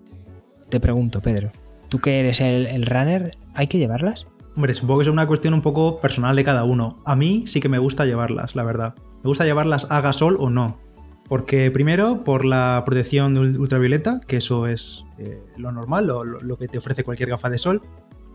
Te 0.69 0.79
pregunto, 0.79 1.21
Pedro. 1.21 1.51
Tú 1.89 1.99
que 1.99 2.21
eres 2.21 2.41
el, 2.41 2.65
el 2.65 2.87
runner, 2.87 3.37
¿hay 3.53 3.67
que 3.67 3.77
llevarlas? 3.77 4.25
Hombre, 4.55 4.73
supongo 4.73 4.99
que 4.99 5.03
es 5.03 5.09
una 5.09 5.27
cuestión 5.27 5.53
un 5.53 5.61
poco 5.61 6.01
personal 6.01 6.35
de 6.35 6.43
cada 6.43 6.63
uno. 6.63 6.99
A 7.05 7.15
mí 7.15 7.43
sí 7.47 7.61
que 7.61 7.69
me 7.69 7.79
gusta 7.79 8.05
llevarlas, 8.05 8.55
la 8.55 8.63
verdad. 8.63 8.95
Me 9.23 9.29
gusta 9.29 9.45
llevarlas 9.45 9.87
haga 9.89 10.13
sol 10.13 10.37
o 10.39 10.49
no. 10.49 10.77
Porque 11.29 11.71
primero, 11.71 12.25
por 12.25 12.43
la 12.43 12.83
protección 12.85 13.37
ultravioleta, 13.37 14.19
que 14.27 14.37
eso 14.37 14.67
es 14.67 15.05
eh, 15.17 15.41
lo 15.55 15.71
normal, 15.71 16.07
lo, 16.07 16.25
lo, 16.25 16.57
que 16.57 16.67
te 16.67 16.77
ofrece 16.77 17.05
cualquier 17.05 17.29
gafa 17.29 17.49
de 17.49 17.57
sol. 17.57 17.81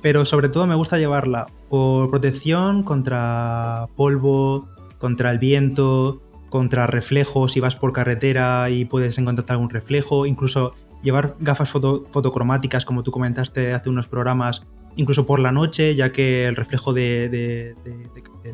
Pero 0.00 0.24
sobre 0.24 0.48
todo 0.48 0.66
me 0.66 0.74
gusta 0.74 0.96
llevarla 0.96 1.46
por 1.68 2.10
protección 2.10 2.82
contra 2.82 3.88
polvo, 3.96 4.68
contra 4.98 5.30
el 5.30 5.38
viento, 5.38 6.22
contra 6.48 6.86
reflejos 6.86 7.52
si 7.52 7.60
vas 7.60 7.76
por 7.76 7.92
carretera 7.92 8.70
y 8.70 8.86
puedes 8.86 9.18
encontrar 9.18 9.46
algún 9.50 9.68
reflejo. 9.68 10.24
Incluso 10.24 10.72
llevar 11.02 11.36
gafas 11.40 11.70
fotocromáticas, 11.70 12.84
como 12.84 13.02
tú 13.02 13.10
comentaste 13.10 13.72
hace 13.72 13.88
unos 13.88 14.06
programas, 14.06 14.62
incluso 14.96 15.26
por 15.26 15.38
la 15.38 15.52
noche, 15.52 15.94
ya 15.94 16.12
que 16.12 16.46
el 16.46 16.56
reflejo 16.56 16.92
de, 16.92 17.74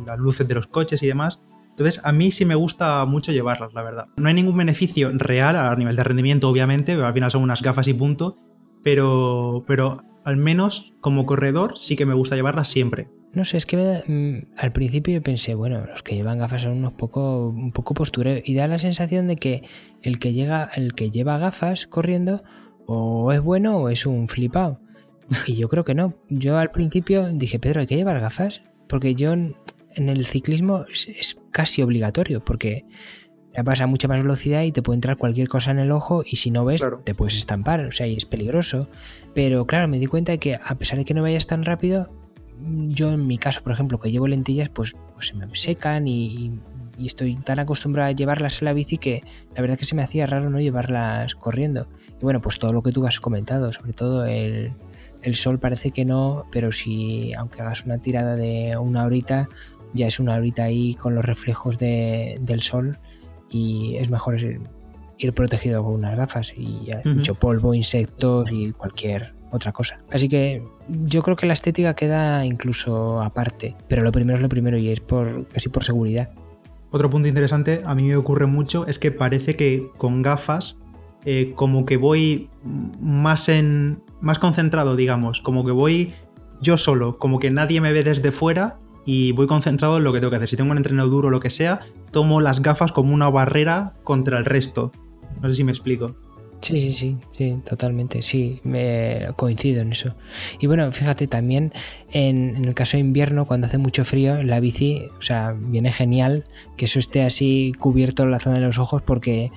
las 0.07 0.19
luces 0.19 0.47
de 0.47 0.55
los 0.55 0.67
coches 0.67 1.03
y 1.03 1.07
demás. 1.07 1.41
Entonces, 1.71 2.01
a 2.05 2.13
mí 2.13 2.31
sí 2.31 2.45
me 2.45 2.55
gusta 2.55 3.05
mucho 3.07 3.33
llevarlas, 3.33 3.73
la 3.73 3.83
verdad. 3.83 4.07
No 4.17 4.29
hay 4.29 4.35
ningún 4.35 4.57
beneficio 4.59 5.11
real 5.15 5.57
a 5.57 5.75
nivel 5.75 5.97
de 5.97 6.05
rendimiento, 6.05 6.49
obviamente, 6.49 6.93
al 6.93 7.15
final 7.15 7.31
son 7.31 7.43
unas 7.43 7.63
gafas 7.63 7.89
y 7.89 7.95
punto, 7.95 8.37
pero, 8.83 9.65
pero 9.67 10.03
al 10.25 10.37
menos 10.37 10.93
como 11.01 11.27
corredor 11.27 11.79
sí 11.79 11.97
que 11.97 12.07
me 12.07 12.15
gusta 12.15 12.37
llevarlas 12.37 12.69
siempre. 12.69 13.09
No 13.35 13.47
sé, 13.47 13.57
es 13.57 13.67
que 13.67 13.77
mm, 13.77 14.59
al 14.59 14.73
principio 14.73 15.15
yo 15.15 15.23
pensé, 15.23 15.55
bueno, 15.55 15.87
los 15.87 16.03
que 16.03 16.15
llevan 16.15 16.39
gafas 16.39 16.63
son 16.63 16.73
unos 16.73 16.93
poco, 16.93 17.49
un 17.49 17.73
poco 17.73 17.95
postureo 17.95 18.43
y 18.45 18.55
da 18.55 18.69
la 18.69 18.79
sensación 18.79 19.27
de 19.27 19.37
que 19.37 19.63
el 20.03 20.19
que 20.19 20.35
llega, 20.35 20.69
el 20.75 20.95
que 20.95 21.11
lleva 21.11 21.39
gafas 21.39 21.87
corriendo 21.87 22.43
o 22.87 23.33
es 23.33 23.41
bueno 23.41 23.79
o 23.79 23.89
es 23.89 24.07
un 24.07 24.29
flipado. 24.29 24.81
Y 25.47 25.55
yo 25.55 25.69
creo 25.69 25.85
que 25.85 25.95
no. 25.95 26.15
Yo 26.29 26.59
al 26.59 26.73
principio 26.73 27.29
dije, 27.33 27.59
Pedro, 27.59 27.81
hay 27.81 27.87
que 27.87 27.97
llevar 27.97 28.21
gafas 28.21 28.63
porque 28.87 29.15
yo 29.15 29.33
en 29.33 29.55
el 29.95 30.27
ciclismo 30.27 30.85
es, 30.91 31.39
casi 31.51 31.83
obligatorio 31.83 32.45
porque 32.45 32.85
vas 33.65 33.81
a 33.81 33.87
mucha 33.87 34.09
más 34.09 34.23
velocidad 34.23 34.63
y 34.63 34.73
te 34.73 34.83
puede 34.83 34.97
entrar 34.97 35.17
cualquier 35.17 35.49
cosa 35.49 35.71
en 35.71 35.79
el 35.79 35.91
ojo 35.93 36.23
y 36.25 36.37
si 36.37 36.51
no 36.51 36.65
ves 36.65 36.83
te 37.05 37.15
puedes 37.15 37.35
estampar, 37.35 37.85
o 37.85 37.93
sea, 37.93 38.07
y 38.07 38.17
es 38.17 38.25
peligroso. 38.25 38.89
Pero 39.35 39.67
claro, 39.67 39.89
me 39.89 39.99
di 39.99 40.07
cuenta 40.07 40.33
de 40.33 40.39
que 40.39 40.55
a 40.55 40.75
pesar 40.77 40.99
de 40.99 41.05
que 41.05 41.15
no 41.15 41.23
vayas 41.23 41.47
tan 41.47 41.65
rápido, 41.65 42.11
yo 42.89 43.13
en 43.13 43.27
mi 43.27 43.39
caso, 43.39 43.63
por 43.63 43.73
ejemplo, 43.73 43.99
que 43.99 44.11
llevo 44.11 44.27
lentillas, 44.27 44.69
pues, 44.69 44.95
pues 45.15 45.29
se 45.29 45.35
me 45.35 45.47
secan 45.55 46.07
y, 46.07 46.59
estoy 46.99 47.35
tan 47.37 47.59
acostumbrado 47.59 48.11
a 48.11 48.13
llevarlas 48.13 48.61
en 48.61 48.67
la 48.67 48.75
bici 48.75 48.97
que 48.97 49.25
la 49.57 49.61
verdad 49.61 49.77
que 49.77 49.87
se 49.87 49.97
me 49.97 50.03
hacía 50.03 50.25
raro 50.27 50.51
no 50.51 50.61
llevarlas 50.61 51.35
corriendo. 51.35 51.89
Y 52.21 52.23
bueno, 52.23 52.41
pues 52.41 52.61
todo 52.61 52.73
lo 52.73 52.83
que 52.83 52.93
tú 52.93 53.05
has 53.07 53.19
comentado, 53.19 53.73
sobre 53.73 53.93
todo 53.93 54.25
el, 54.25 54.73
sol 55.35 55.59
parece 55.59 55.91
que 55.91 56.05
no, 56.05 56.47
pero 56.53 56.71
si 56.71 57.35
aunque 57.35 57.61
hagas 57.61 57.85
una 57.87 57.99
tirada 57.99 58.37
de 58.37 58.77
una 58.77 59.05
horita, 59.05 59.49
ya 59.95 60.07
es 60.07 60.21
una 60.21 60.37
horita 60.37 60.65
ahí 60.65 60.95
con 60.95 61.17
los 61.17 61.25
reflejos 61.25 61.79
del 61.79 62.63
sol 62.63 62.99
y 63.53 63.97
es 63.97 64.11
mejor 64.11 64.39
ir 65.19 65.33
protegido 65.35 65.85
con 65.85 65.95
unas 65.95 66.17
gafas 66.17 66.53
y 66.57 66.91
mucho 67.05 67.35
polvo, 67.35 67.75
insectos 67.75 68.51
y 68.51 68.73
cualquier 68.73 69.35
otra 69.51 69.73
cosa. 69.73 70.01
Así 70.11 70.29
que 70.29 70.63
yo 70.89 71.23
creo 71.23 71.37
que 71.37 71.47
la 71.47 71.53
estética 71.53 71.95
queda 71.95 72.45
incluso 72.45 73.21
aparte, 73.21 73.77
pero 73.87 74.03
lo 74.03 74.11
primero 74.11 74.37
es 74.39 74.43
lo 74.43 74.49
primero 74.49 74.79
y 74.79 74.89
es 74.89 75.01
por 75.01 75.47
casi 75.49 75.69
por 75.69 75.85
seguridad. 75.85 76.31
Otro 76.91 77.09
punto 77.09 77.29
interesante, 77.29 77.83
a 77.85 77.95
mí 77.95 78.05
me 78.05 78.17
ocurre 78.17 78.47
mucho, 78.47 78.87
es 78.87 78.99
que 78.99 79.13
parece 79.13 79.55
que 79.55 79.89
con 79.97 80.23
gafas 80.23 80.77
eh, 81.25 81.53
como 81.55 81.87
que 81.87 81.97
voy 81.97 82.49
más 83.01 83.49
en 83.49 84.03
más 84.21 84.39
concentrado, 84.39 84.97
digamos, 84.97 85.41
como 85.41 85.65
que 85.65 85.73
voy 85.73 86.13
yo 86.61 86.77
solo, 86.77 87.19
como 87.19 87.39
que 87.39 87.51
nadie 87.51 87.81
me 87.81 87.93
ve 87.93 88.03
desde 88.03 88.33
fuera 88.33 88.79
y 89.05 89.33
voy 89.33 89.47
concentrado 89.47 89.99
en 89.99 90.05
lo 90.05 90.13
que 90.13 90.21
tengo 90.21 90.31
que 90.31 90.37
hacer. 90.37 90.49
Si 90.49 90.57
tengo 90.57 90.71
un 90.71 90.77
entreno 90.77 91.07
duro 91.07 91.29
o 91.29 91.31
lo 91.31 91.41
que 91.41 91.51
sea, 91.51 91.81
tomo 92.13 92.41
las 92.41 92.63
gafas 92.63 92.93
como 92.93 93.13
una 93.13 93.29
barrera 93.29 93.95
contra 94.05 94.39
el 94.39 94.45
resto. 94.45 94.93
No 95.41 95.49
sé 95.49 95.57
si 95.57 95.65
me 95.65 95.73
explico. 95.73 96.15
Sí, 96.63 96.79
sí, 96.79 96.93
sí, 96.93 97.17
sí, 97.37 97.59
totalmente, 97.65 98.23
sí, 98.23 98.61
me 98.63 99.31
coincido 99.35 99.83
en 99.83 99.91
eso. 99.91 100.15
Y 100.61 100.69
bueno, 100.69 100.93
fíjate 100.93 101.27
también 101.27 101.73
en, 102.13 102.65
el 102.65 102.75
caso 102.75 102.97
de 102.97 103.01
invierno, 103.01 103.47
cuando 103.47 103.67
hace 103.67 103.79
mucho 103.79 104.05
frío, 104.05 104.41
la 104.45 104.61
bici, 104.61 105.07
o 105.19 105.23
sea, 105.23 105.57
viene 105.59 105.91
genial 105.91 106.45
que 106.77 106.85
eso 106.85 107.01
esté 107.01 107.23
así 107.23 107.73
cubierto 107.81 108.23
en 108.23 108.31
la 108.31 108.39
zona 108.39 108.57
de 108.57 108.63
los 108.63 108.79
ojos 108.79 109.03
porque 109.03 109.51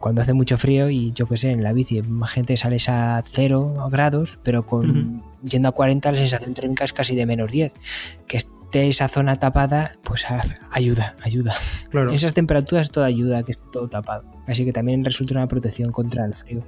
cuando 0.00 0.20
hace 0.20 0.32
mucho 0.32 0.58
frío 0.58 0.90
y 0.90 1.12
yo 1.12 1.28
qué 1.28 1.36
sé, 1.36 1.52
en 1.52 1.62
la 1.62 1.72
bici, 1.72 2.02
más 2.02 2.32
gente 2.32 2.56
sales 2.56 2.88
a 2.88 3.22
0 3.24 3.88
grados, 3.92 4.40
pero 4.42 4.66
con 4.66 5.22
yendo 5.44 5.68
a 5.68 5.72
40 5.72 6.10
la 6.10 6.18
sensación 6.18 6.54
térmica 6.54 6.84
es 6.84 6.92
casi 6.92 7.14
de 7.14 7.24
menos 7.24 7.52
10. 7.52 7.72
Que 8.26 8.38
esa 8.72 9.08
zona 9.08 9.38
tapada, 9.38 9.92
pues 10.02 10.24
ayuda, 10.70 11.16
ayuda. 11.22 11.54
Claro. 11.90 12.10
esas 12.12 12.34
temperaturas 12.34 12.90
todo 12.90 13.04
ayuda 13.04 13.42
que 13.42 13.52
esté 13.52 13.64
todo 13.72 13.88
tapado. 13.88 14.24
Así 14.46 14.64
que 14.64 14.72
también 14.72 15.04
resulta 15.04 15.34
una 15.34 15.48
protección 15.48 15.92
contra 15.92 16.24
el 16.24 16.34
frío. 16.34 16.64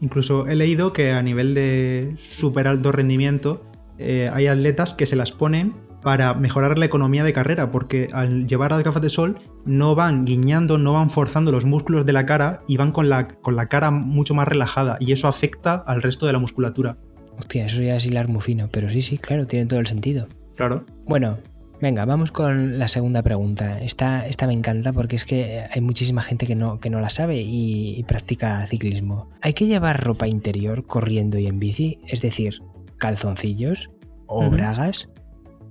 Incluso 0.00 0.46
he 0.48 0.56
leído 0.56 0.92
que 0.92 1.12
a 1.12 1.22
nivel 1.22 1.54
de 1.54 2.14
súper 2.18 2.66
alto 2.66 2.90
rendimiento 2.90 3.64
eh, 3.98 4.28
hay 4.32 4.48
atletas 4.48 4.94
que 4.94 5.06
se 5.06 5.14
las 5.14 5.30
ponen 5.32 5.74
para 6.02 6.34
mejorar 6.34 6.78
la 6.78 6.84
economía 6.84 7.22
de 7.22 7.32
carrera, 7.32 7.70
porque 7.70 8.08
al 8.12 8.48
llevar 8.48 8.72
las 8.72 8.82
gafas 8.82 9.02
de 9.02 9.10
sol 9.10 9.38
no 9.64 9.94
van 9.94 10.24
guiñando, 10.24 10.76
no 10.76 10.94
van 10.94 11.10
forzando 11.10 11.52
los 11.52 11.64
músculos 11.64 12.04
de 12.04 12.12
la 12.12 12.26
cara 12.26 12.58
y 12.66 12.76
van 12.76 12.90
con 12.90 13.08
la, 13.08 13.28
con 13.28 13.54
la 13.54 13.66
cara 13.66 13.92
mucho 13.92 14.34
más 14.34 14.48
relajada 14.48 14.96
y 14.98 15.12
eso 15.12 15.28
afecta 15.28 15.74
al 15.74 16.02
resto 16.02 16.26
de 16.26 16.32
la 16.32 16.40
musculatura. 16.40 16.96
Hostia, 17.38 17.66
eso 17.66 17.80
ya 17.82 17.96
es 17.96 18.06
hilar 18.06 18.28
muy 18.28 18.40
fino, 18.42 18.68
pero 18.70 18.90
sí, 18.90 19.00
sí, 19.00 19.18
claro, 19.18 19.44
tiene 19.46 19.66
todo 19.66 19.78
el 19.78 19.86
sentido. 19.86 20.26
Claro. 20.56 20.84
Bueno, 21.06 21.38
venga, 21.80 22.04
vamos 22.04 22.32
con 22.32 22.78
la 22.78 22.88
segunda 22.88 23.22
pregunta. 23.22 23.80
Esta, 23.80 24.26
esta 24.26 24.46
me 24.46 24.52
encanta 24.52 24.92
porque 24.92 25.16
es 25.16 25.24
que 25.24 25.64
hay 25.70 25.80
muchísima 25.80 26.22
gente 26.22 26.46
que 26.46 26.54
no, 26.54 26.80
que 26.80 26.90
no 26.90 27.00
la 27.00 27.10
sabe 27.10 27.36
y, 27.38 28.02
practica 28.04 28.66
ciclismo. 28.66 29.30
¿Hay 29.40 29.54
que 29.54 29.66
llevar 29.66 30.02
ropa 30.02 30.28
interior 30.28 30.86
corriendo 30.86 31.38
y 31.38 31.46
en 31.46 31.58
bici? 31.58 31.98
Es 32.06 32.22
decir, 32.22 32.58
calzoncillos 32.98 33.90
o 34.26 34.48
bragas 34.50 35.08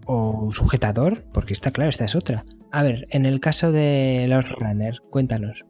o 0.05 0.49
sujetador, 0.51 1.23
porque 1.33 1.53
está 1.53 1.71
claro, 1.71 1.89
esta 1.89 2.05
es 2.05 2.15
otra. 2.15 2.43
A 2.71 2.83
ver, 2.83 3.07
en 3.09 3.25
el 3.25 3.39
caso 3.39 3.71
de 3.71 4.25
los 4.27 4.51
runners, 4.51 4.99
cuéntanos. 5.09 5.65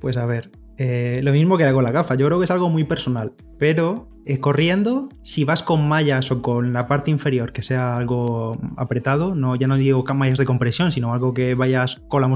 Pues 0.00 0.16
a 0.16 0.26
ver, 0.26 0.50
eh, 0.78 1.20
lo 1.22 1.32
mismo 1.32 1.56
que 1.56 1.70
con 1.72 1.84
la 1.84 1.92
gafa, 1.92 2.14
yo 2.14 2.26
creo 2.26 2.38
que 2.38 2.44
es 2.44 2.50
algo 2.50 2.68
muy 2.68 2.84
personal, 2.84 3.32
pero 3.58 4.08
corriendo, 4.40 5.08
si 5.22 5.44
vas 5.44 5.62
con 5.62 5.88
mallas 5.88 6.30
o 6.32 6.42
con 6.42 6.72
la 6.72 6.88
parte 6.88 7.12
inferior 7.12 7.52
que 7.52 7.62
sea 7.62 7.96
algo 7.96 8.58
apretado, 8.76 9.36
no, 9.36 9.54
ya 9.54 9.68
no 9.68 9.76
digo 9.76 10.04
mallas 10.14 10.38
de 10.38 10.44
compresión, 10.44 10.90
sino 10.90 11.12
algo 11.14 11.32
que 11.32 11.54
vayas 11.54 12.02
con 12.08 12.22
la, 12.22 12.28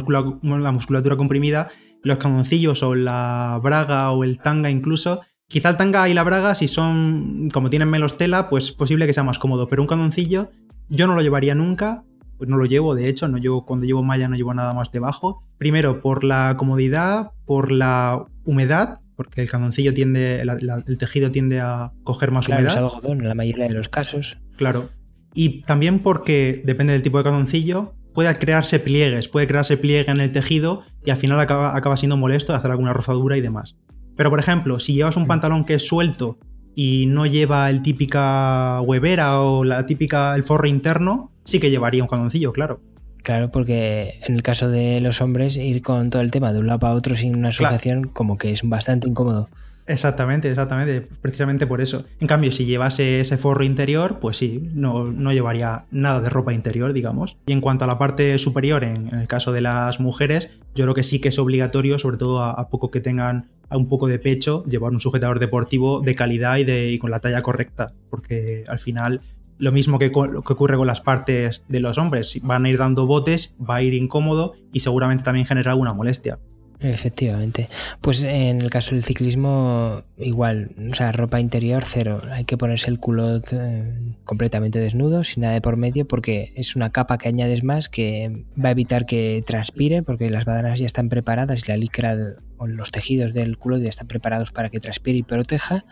la 0.59 0.73
musculatura 0.73 1.17
comprimida, 1.17 1.69
los 2.03 2.19
canoncillos 2.19 2.83
o 2.85 2.95
la 2.95 3.59
braga 3.63 4.13
o 4.13 4.23
el 4.23 4.39
tanga 4.39 4.71
incluso, 4.71 5.23
quizá 5.49 5.71
el 5.71 5.77
tanga 5.77 6.09
y 6.09 6.15
la 6.15 6.23
braga, 6.23 6.55
si 6.55 6.69
son 6.69 7.51
como 7.53 7.71
tienen 7.71 7.91
menos 7.91 8.17
tela, 8.17 8.49
pues 8.49 8.67
es 8.67 8.73
posible 8.73 9.07
que 9.07 9.13
sea 9.13 9.25
más 9.25 9.41
cómodo, 9.41 9.69
pero 9.69 9.83
un 9.83 9.89
canoncillo 9.89 10.51
yo 10.89 11.07
no 11.07 11.15
lo 11.15 11.23
llevaría 11.23 11.55
nunca, 11.55 12.05
no 12.49 12.57
lo 12.57 12.65
llevo, 12.65 12.95
de 12.95 13.09
hecho, 13.09 13.29
no 13.29 13.39
llevo, 13.39 13.67
cuando 13.67 13.87
llevo 13.87 14.03
malla 14.03 14.29
no 14.29 14.37
llevo 14.37 14.55
nada 14.55 14.73
más 14.73 14.91
debajo. 14.93 15.45
Primero, 15.59 15.99
por 15.99 16.25
la 16.25 16.57
comodidad, 16.57 17.33
por 17.45 17.71
la 17.71 18.25
humedad, 18.45 18.99
porque 19.17 19.43
el 19.43 19.51
canoncillo 19.51 19.93
tiende, 19.93 20.41
el 20.41 20.99
tejido 20.99 21.31
tiende 21.31 21.61
a 21.61 21.93
coger 22.03 22.31
más 22.31 22.49
humedad. 22.49 22.69
Es 22.69 22.77
algodón 22.77 23.21
en 23.21 23.29
la 23.29 23.35
mayoría 23.35 23.69
de 23.69 23.75
los 23.75 23.89
casos. 23.89 24.39
Claro. 24.57 24.89
Y 25.35 25.63
también 25.63 26.01
porque, 26.01 26.63
depende 26.65 26.93
del 26.95 27.03
tipo 27.03 27.19
de 27.19 27.25
canoncillo, 27.25 27.95
puede 28.15 28.35
crearse 28.39 28.81
pliegues, 28.81 29.29
puede 29.29 29.47
crearse 29.47 29.77
pliegue 29.77 30.11
en 30.11 30.21
el 30.21 30.33
tejido 30.33 30.83
y 31.05 31.11
al 31.11 31.17
final 31.17 31.39
acaba, 31.39 31.77
acaba 31.77 31.97
siendo 31.97 32.17
molesto 32.17 32.55
hacer 32.55 32.71
alguna 32.71 32.93
rozadura 32.93 33.37
y 33.37 33.41
demás. 33.41 33.77
Pero, 34.17 34.31
por 34.31 34.41
ejemplo, 34.41 34.81
si 34.81 34.95
llevas 34.95 35.17
un 35.17 35.27
pantalón 35.27 35.65
que 35.65 35.75
es 35.75 35.87
suelto 35.87 36.39
y 36.75 37.07
no 37.07 37.27
lleva 37.27 37.71
el 37.71 37.83
típica 37.83 38.81
huevera 38.83 39.41
o 39.41 39.65
la 39.65 39.87
típica 39.87 40.35
el 40.35 40.43
forro 40.43 40.67
interno, 40.67 41.30
sí 41.45 41.61
que 41.61 41.71
llevaría 41.71 42.03
un 42.03 42.09
canoncillo, 42.09 42.53
claro. 42.53 42.81
Claro, 43.23 43.51
porque 43.51 44.19
en 44.27 44.35
el 44.35 44.43
caso 44.43 44.71
de 44.71 45.01
los 45.01 45.21
hombres, 45.21 45.57
ir 45.57 45.83
con 45.83 46.11
todo 46.11 46.23
el 46.23 46.31
tema 46.31 46.53
de 46.53 46.61
un 46.61 46.67
lado 46.67 46.81
para 46.81 46.95
otro 46.95 47.17
sin 47.17 47.37
una 47.37 47.53
sujeción, 47.53 48.05
como 48.05 48.39
que 48.39 48.53
es 48.53 48.63
bastante 48.63 49.09
incómodo. 49.09 49.49
Exactamente, 49.87 50.49
exactamente, 50.49 51.01
precisamente 51.21 51.67
por 51.67 51.81
eso. 51.81 52.05
En 52.21 52.29
cambio, 52.29 52.53
si 52.53 52.65
llevase 52.65 53.21
ese 53.21 53.39
forro 53.39 53.65
interior, 53.65 54.21
pues 54.21 54.37
sí, 54.37 54.71
no, 54.73 55.11
no 55.11 55.33
llevaría 55.33 55.85
nada 55.91 56.21
de 56.21 56.31
ropa 56.31 56.53
interior, 56.53 56.93
digamos. 56.93 57.37
Y 57.47 57.53
en 57.53 57.61
cuanto 57.61 57.85
a 57.85 57.89
la 57.89 57.99
parte 57.99 58.39
superior, 58.39 58.85
en, 58.85 59.13
el 59.13 59.27
caso 59.27 59.51
de 59.51 59.63
las 59.63 59.99
mujeres, 59.99 60.49
yo 60.77 60.85
creo 60.85 60.95
que 60.95 61.03
sí 61.03 61.21
que 61.21 61.31
es 61.31 61.39
obligatorio, 61.41 61.99
sobre 61.99 62.19
todo 62.19 62.43
a, 62.43 62.69
poco 62.69 62.91
que 62.91 63.01
tengan 63.01 63.49
un 63.69 63.89
poco 63.89 64.07
de 64.07 64.21
pecho, 64.21 64.65
llevar 64.65 64.93
un 64.93 65.01
sujetador 65.01 65.41
deportivo 65.41 66.01
de 66.01 66.15
calidad 66.15 66.59
y, 66.59 66.65
de, 66.65 66.93
y 66.93 66.99
con 66.99 67.11
la 67.11 67.19
talla 67.19 67.43
correcta, 67.43 67.89
porque 68.11 68.65
al 68.69 68.79
final 68.79 69.23
lo 69.61 69.73
mismo 69.73 69.99
que, 69.99 70.11
que, 70.11 70.19
ocurre 70.19 70.77
con 70.77 70.87
las 70.87 71.01
partes 71.01 71.63
de 71.69 71.81
los 71.81 71.99
hombres. 71.99 72.39
Van 72.43 72.65
a 72.65 72.69
ir 72.69 72.79
dando 72.79 73.07
botes, 73.07 73.55
va 73.61 73.77
a 73.77 73.83
ir 73.83 73.95
incómodo 73.95 74.55
y 74.73 74.81
seguramente 74.81 75.23
también 75.23 75.47
genera 75.47 75.71
alguna 75.71 75.93
molestia. 75.93 76.39
Efectivamente. 76.81 77.69
Pues 78.01 78.23
en 78.23 78.63
el 78.63 78.71
caso 78.71 78.95
del 78.95 79.05
ciclismo, 79.05 80.01
igual, 80.17 80.71
o 80.91 80.95
sea, 80.95 81.13
ropa 81.13 81.39
interior 81.39 81.85
cero. 81.85 82.23
Hay 82.31 82.45
que 82.45 82.57
ponerse 82.57 82.91
el 82.91 82.99
culot 82.99 83.53
eh, 83.53 84.15
completamente 84.25 84.79
desnudo, 84.79 85.23
sin 85.23 85.43
nada 85.43 85.53
de 85.53 85.61
por 85.61 85.77
medio, 85.77 86.07
porque 86.07 86.53
es 86.57 86.77
una 86.77 86.91
capa 86.91 87.19
que 87.19 87.29
añades 87.29 87.63
más 87.63 87.91
que 87.91 88.45
va 88.63 88.71
a 88.71 88.73
evitar 88.73 89.05
que 89.05 89.45
transpire, 89.47 90.03
porque 90.03 90.31
las 90.31 90.47
badanas 90.47 90.79
ya 90.79 90.87
están 90.87 91.11
preparadas 91.11 91.63
y 91.63 91.71
la 91.71 91.77
licra 91.77 92.17
o 92.57 92.67
los 92.67 92.91
tejidos 92.91 93.35
del 93.35 93.59
culot 93.59 93.83
ya 93.83 93.91
están 93.91 94.09
preparados 94.09 94.51
para 94.51 94.71
que 94.71 94.81
transpire 94.81 95.19
y 95.19 95.23
proteja 95.23 95.85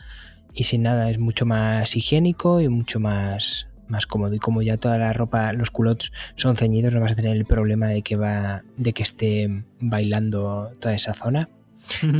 y 0.52 0.64
sin 0.64 0.82
nada 0.82 1.10
es 1.10 1.18
mucho 1.18 1.46
más 1.46 1.96
higiénico 1.96 2.60
y 2.60 2.68
mucho 2.68 3.00
más, 3.00 3.68
más 3.88 4.06
cómodo 4.06 4.34
y 4.34 4.38
como 4.38 4.62
ya 4.62 4.76
toda 4.76 4.98
la 4.98 5.12
ropa, 5.12 5.52
los 5.52 5.70
culottes 5.70 6.12
son 6.34 6.56
ceñidos, 6.56 6.94
no 6.94 7.00
vas 7.00 7.12
a 7.12 7.16
tener 7.16 7.36
el 7.36 7.44
problema 7.44 7.86
de 7.86 8.02
que 8.02 8.16
va, 8.16 8.62
de 8.76 8.92
que 8.92 9.02
esté 9.02 9.64
bailando 9.80 10.70
toda 10.80 10.94
esa 10.94 11.14
zona. 11.14 11.48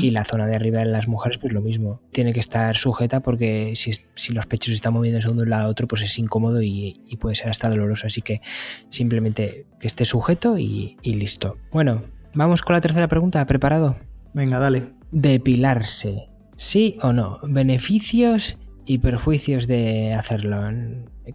Y 0.01 0.13
la 0.13 0.25
zona 0.25 0.47
de 0.47 0.57
arriba 0.57 0.81
en 0.81 0.93
las 0.93 1.09
mujeres, 1.09 1.37
pues 1.37 1.53
lo 1.53 1.61
mismo. 1.61 2.01
Tiene 2.11 2.33
que 2.33 2.41
estar 2.41 2.75
sujeta 2.79 3.21
porque 3.21 3.75
si, 3.77 3.93
si 4.15 4.33
los 4.33 4.47
pechos 4.47 4.73
están 4.73 4.95
moviendo 4.95 5.21
de 5.21 5.43
un 5.43 5.51
lado 5.51 5.67
a 5.67 5.69
otro, 5.69 5.87
pues 5.87 6.01
es 6.01 6.19
incómodo 6.19 6.63
y, 6.63 7.19
puede 7.21 7.37
ser 7.37 7.51
hasta 7.51 7.69
doloroso. 7.69 8.07
Así 8.07 8.23
que 8.23 8.41
simplemente 8.89 9.67
que 9.79 9.87
esté 9.87 10.07
sujeto 10.07 10.57
y, 10.57 10.97
y 11.03 11.13
listo. 11.15 11.59
Bueno, 11.71 12.05
vamos 12.33 12.63
con 12.63 12.75
la 12.75 12.81
tercera 12.81 13.09
pregunta. 13.09 13.45
¿Preparado? 13.45 13.99
Venga, 14.33 14.59
dale. 14.59 14.95
Depilarse. 15.11 16.29
¿Sí 16.59 16.97
o 17.03 17.13
no? 17.13 17.39
Beneficios 17.45 18.59
y 18.85 18.99
perjuicios 18.99 19.69
de 19.69 20.13
hacerlo. 20.13 20.61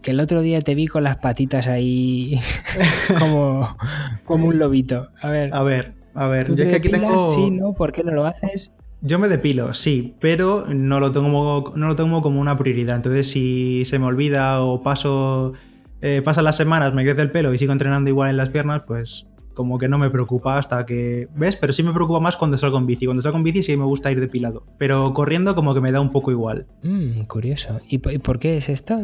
Que 0.01 0.11
el 0.11 0.19
otro 0.19 0.41
día 0.41 0.59
te 0.59 0.75
vi 0.75 0.87
con 0.87 1.03
las 1.03 1.15
patitas 1.15 1.67
ahí 1.67 2.41
como, 3.19 3.77
como 4.25 4.47
un 4.47 4.59
lobito. 4.59 5.07
A 5.21 5.29
ver. 5.29 5.49
A 5.53 5.63
ver, 5.63 5.93
a 6.13 6.27
ver. 6.27 6.53
Yo 6.53 6.63
es 6.65 6.69
que 6.69 6.75
aquí 6.75 6.89
tengo. 6.89 7.31
Sí, 7.31 7.51
¿no? 7.51 7.71
¿Por 7.73 7.93
qué 7.93 8.03
no 8.03 8.11
lo 8.11 8.25
haces? 8.25 8.73
Yo 8.99 9.17
me 9.17 9.29
depilo, 9.29 9.73
sí, 9.73 10.13
pero 10.19 10.65
no 10.67 10.99
lo 10.99 11.13
tengo, 11.13 11.73
no 11.73 11.87
lo 11.87 11.95
tengo 11.95 12.21
como 12.21 12.41
una 12.41 12.57
prioridad. 12.57 12.97
Entonces, 12.97 13.31
si 13.31 13.85
se 13.85 13.99
me 13.99 14.05
olvida 14.07 14.61
o 14.61 14.83
paso, 14.83 15.53
eh, 16.01 16.21
pasan 16.21 16.43
las 16.43 16.57
semanas, 16.57 16.93
me 16.93 17.05
crece 17.05 17.21
el 17.21 17.31
pelo 17.31 17.53
y 17.53 17.57
sigo 17.57 17.71
entrenando 17.71 18.09
igual 18.09 18.29
en 18.29 18.37
las 18.37 18.49
piernas, 18.49 18.83
pues 18.85 19.25
como 19.53 19.77
que 19.77 19.87
no 19.87 19.97
me 19.97 20.09
preocupa 20.09 20.57
hasta 20.57 20.85
que. 20.85 21.27
¿Ves? 21.35 21.55
Pero 21.55 21.73
sí 21.73 21.83
me 21.83 21.93
preocupa 21.93 22.19
más 22.19 22.35
cuando 22.35 22.57
salgo 22.57 22.77
en 22.77 22.85
bici. 22.85 23.05
Cuando 23.05 23.21
salgo 23.21 23.37
en 23.37 23.43
bici 23.43 23.63
sí 23.63 23.77
me 23.77 23.85
gusta 23.85 24.11
ir 24.11 24.19
depilado. 24.19 24.65
Pero 24.77 25.13
corriendo 25.13 25.55
como 25.55 25.73
que 25.73 25.81
me 25.81 25.91
da 25.91 26.01
un 26.01 26.11
poco 26.11 26.31
igual. 26.31 26.67
Mm, 26.83 27.23
curioso. 27.23 27.79
¿Y, 27.87 27.99
por 27.99 28.39
qué 28.39 28.57
es 28.57 28.69
esto? 28.69 28.99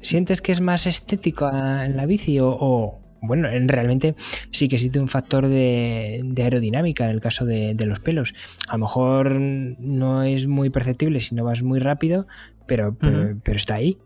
¿Sientes 0.00 0.42
que 0.42 0.52
es 0.52 0.60
más 0.60 0.86
estético 0.86 1.48
en 1.48 1.96
la 1.96 2.06
bici 2.06 2.38
o, 2.40 3.00
bueno, 3.22 3.48
realmente 3.66 4.16
sí 4.50 4.68
que 4.68 4.76
existe 4.76 5.00
un 5.00 5.08
factor 5.08 5.46
de, 5.48 6.22
aerodinámica 6.36 7.04
en 7.04 7.10
el 7.10 7.20
caso 7.20 7.46
de, 7.46 7.74
los 7.86 8.00
pelos. 8.00 8.34
A 8.68 8.72
lo 8.72 8.80
mejor 8.80 9.40
no 9.40 10.22
es 10.24 10.46
muy 10.46 10.70
perceptible 10.70 11.20
si 11.20 11.34
no 11.34 11.44
vas 11.44 11.62
muy 11.62 11.78
rápido, 11.78 12.26
pero, 12.66 12.94
pero 12.98 13.56
está 13.56 13.76
ahí. 13.76 13.98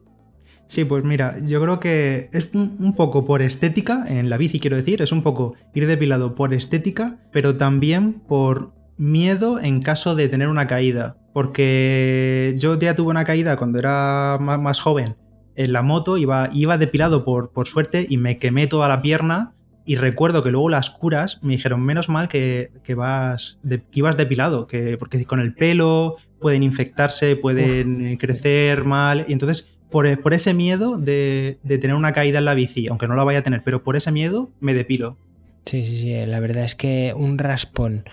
Sí, 0.69 0.85
pues 0.85 1.05
mira, 1.05 1.39
yo 1.45 1.61
creo 1.61 1.79
que 1.79 2.29
es 2.33 2.49
un, 2.53 2.95
poco 2.97 3.25
por 3.25 3.41
estética, 3.41 4.05
en 4.09 4.29
la 4.29 4.37
bici 4.37 4.59
quiero 4.59 4.77
decir, 4.77 5.01
es 5.01 5.13
un 5.13 5.23
poco 5.23 5.55
ir 5.75 5.87
depilado 5.87 6.35
por 6.35 6.53
estética, 6.55 7.19
pero 7.31 7.57
también 7.57 8.15
por 8.15 8.73
miedo 8.97 9.61
en 9.61 9.81
caso 9.81 10.17
de 10.17 10.29
tener 10.29 10.49
una 10.49 10.67
caída. 10.67 11.17
Porque 11.33 12.55
yo 12.59 12.79
ya 12.79 12.97
tuve 12.97 13.11
una 13.11 13.25
caída 13.25 13.57
cuando 13.57 13.79
era 13.79 14.39
más, 14.41 14.81
joven 14.81 15.17
en 15.55 15.73
la 15.73 15.83
moto, 15.83 16.17
iba, 16.17 16.51
iba 16.53 16.79
depilado 16.79 17.25
por, 17.25 17.51
por 17.51 17.69
suerte 17.69 18.07
y 18.09 18.17
me 18.17 18.39
quemé 18.39 18.67
toda 18.67 18.89
la 18.89 19.03
pierna. 19.03 19.53
Y 19.85 19.97
recuerdo 19.97 20.43
que 20.43 20.51
luego 20.51 20.69
las 20.69 20.91
curas 20.91 21.39
me 21.43 21.53
dijeron, 21.53 21.81
menos 21.81 22.09
mal 22.09 22.27
que, 22.27 22.73
vas 22.97 23.59
que 23.65 23.85
ibas 23.93 24.17
depilado, 24.17 24.67
que, 24.67 24.99
porque 24.99 25.25
con 25.27 25.39
el 25.39 25.55
pelo 25.55 26.17
pueden 26.41 26.65
infectarse, 26.65 27.37
pueden 27.37 28.17
crecer 28.17 28.85
mal. 28.85 29.25
Y 29.29 29.33
entonces 29.33 29.76
por, 29.91 30.35
ese 30.35 30.55
miedo 30.55 30.99
de, 30.99 31.59
tener 31.67 31.95
una 31.95 32.13
caída 32.13 32.39
en 32.39 32.45
la 32.45 32.55
bici, 32.55 32.87
aunque 32.89 33.07
no 33.07 33.15
la 33.15 33.25
vaya 33.25 33.41
a 33.41 33.43
tener, 33.43 33.63
pero 33.63 33.83
por 33.83 33.97
ese 33.97 34.13
miedo 34.13 34.51
me 34.61 34.75
depilo. 34.75 35.17
Sí, 35.65 35.85
sí, 35.85 35.99
sí. 35.99 36.27
La 36.27 36.41
verdad 36.41 36.65
es 36.65 36.75
que 36.75 37.13
un 37.17 37.39
raspón 37.39 38.05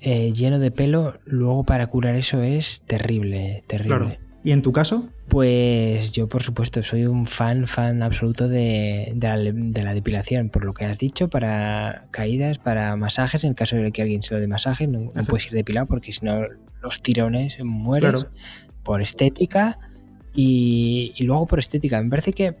eh, 0.00 0.32
lleno 0.32 0.58
de 0.58 0.70
pelo, 0.70 1.18
luego 1.24 1.64
para 1.64 1.86
curar 1.86 2.16
eso 2.16 2.42
es 2.42 2.82
terrible, 2.86 3.64
terrible. 3.66 4.18
¿Y 4.44 4.52
en 4.52 4.62
tu 4.62 4.72
caso? 4.72 5.08
Pues 5.28 6.12
yo, 6.12 6.28
por 6.28 6.40
supuesto, 6.40 6.80
soy 6.84 7.04
un 7.06 7.26
fan, 7.26 7.66
fan 7.66 8.00
absoluto 8.04 8.46
de, 8.46 9.12
la, 9.20 9.92
depilación, 9.92 10.50
por 10.50 10.64
lo 10.64 10.72
que 10.72 10.84
has 10.84 10.98
dicho, 10.98 11.28
para 11.28 12.06
caídas, 12.12 12.58
para 12.58 12.94
masajes, 12.94 13.42
en 13.42 13.54
caso 13.54 13.74
de 13.74 13.90
que 13.90 14.02
alguien 14.02 14.22
se 14.22 14.34
lo 14.34 14.40
dé 14.40 14.46
masaje, 14.46 14.86
no, 14.86 15.10
puedes 15.24 15.46
ir 15.46 15.52
depilado 15.52 15.86
porque 15.86 16.12
si 16.12 16.24
no 16.24 16.42
los 16.80 17.02
tirones 17.02 17.58
mueres. 17.64 18.26
Por 18.84 19.02
estética, 19.02 19.78
y, 20.36 21.14
luego 21.20 21.46
por 21.46 21.58
estética. 21.58 22.02
Me 22.02 22.10
parece 22.10 22.32
que 22.32 22.54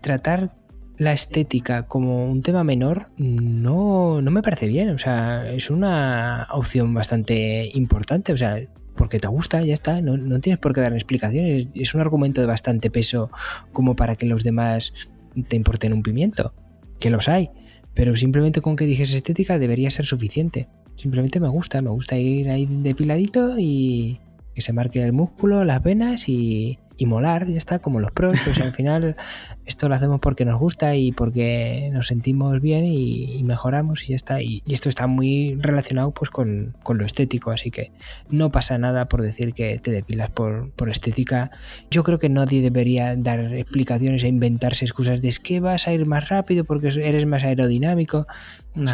tratar 0.00 0.54
la 0.98 1.12
estética 1.12 1.86
como 1.86 2.30
un 2.30 2.42
tema 2.42 2.62
menor 2.62 3.08
no, 3.16 4.20
no 4.20 4.30
me 4.30 4.42
parece 4.42 4.66
bien. 4.66 4.90
O 4.90 4.98
sea, 4.98 5.50
es 5.50 5.70
una 5.70 6.46
opción 6.52 6.92
bastante 6.94 7.70
importante. 7.74 8.32
O 8.32 8.36
sea, 8.36 8.60
porque 8.94 9.18
te 9.18 9.28
gusta, 9.28 9.62
ya 9.62 9.74
está. 9.74 10.00
No, 10.02 10.16
no 10.16 10.40
tienes 10.40 10.60
por 10.60 10.74
qué 10.74 10.82
dar 10.82 10.92
explicaciones. 10.92 11.68
Es 11.74 11.94
un 11.94 12.02
argumento 12.02 12.40
de 12.40 12.46
bastante 12.46 12.90
peso 12.90 13.30
como 13.72 13.96
para 13.96 14.16
que 14.16 14.26
los 14.26 14.44
demás 14.44 14.92
te 15.48 15.56
importen 15.56 15.94
un 15.94 16.02
pimiento. 16.02 16.52
Que 17.00 17.10
los 17.10 17.28
hay. 17.28 17.50
Pero 17.94 18.16
simplemente 18.16 18.60
con 18.60 18.76
que 18.76 18.84
dijes 18.84 19.12
estética 19.12 19.58
debería 19.58 19.90
ser 19.90 20.04
suficiente. 20.04 20.68
Simplemente 20.96 21.40
me 21.40 21.48
gusta, 21.48 21.80
me 21.80 21.90
gusta 21.90 22.16
ir 22.18 22.50
ahí 22.50 22.66
depiladito 22.66 23.58
y 23.58 24.20
que 24.54 24.62
se 24.62 24.72
marque 24.72 25.02
el 25.02 25.12
músculo, 25.12 25.64
las 25.64 25.82
venas 25.82 26.28
y, 26.28 26.78
y 27.02 27.06
molar, 27.06 27.48
ya 27.48 27.58
está, 27.58 27.80
como 27.80 27.98
los 27.98 28.12
pros, 28.12 28.34
pues 28.44 28.60
al 28.60 28.72
final 28.72 29.16
esto 29.66 29.88
lo 29.88 29.94
hacemos 29.94 30.20
porque 30.20 30.44
nos 30.44 30.58
gusta 30.58 30.94
y 30.94 31.12
porque 31.12 31.90
nos 31.92 32.06
sentimos 32.06 32.60
bien 32.60 32.84
y, 32.84 33.42
mejoramos 33.44 34.04
y 34.04 34.08
ya 34.08 34.16
está. 34.16 34.42
Y, 34.42 34.62
esto 34.66 34.88
está 34.88 35.06
muy 35.06 35.56
relacionado 35.60 36.12
pues 36.12 36.30
con, 36.30 36.74
lo 36.88 37.04
estético, 37.04 37.50
así 37.50 37.70
que 37.70 37.90
no 38.30 38.50
pasa 38.50 38.78
nada 38.78 39.08
por 39.08 39.22
decir 39.22 39.54
que 39.54 39.78
te 39.78 39.90
depilas 39.90 40.30
por, 40.30 40.70
por 40.72 40.88
estética. 40.88 41.50
Yo 41.90 42.04
creo 42.04 42.18
que 42.18 42.28
nadie 42.28 42.62
debería 42.62 43.16
dar 43.16 43.40
explicaciones 43.54 44.22
e 44.22 44.28
inventarse 44.28 44.84
excusas 44.84 45.20
de 45.20 45.28
es 45.28 45.40
que 45.40 45.60
vas 45.60 45.88
a 45.88 45.92
ir 45.92 46.06
más 46.06 46.28
rápido 46.28 46.64
porque 46.64 46.88
eres 46.88 47.26
más 47.26 47.42
aerodinámico. 47.44 48.26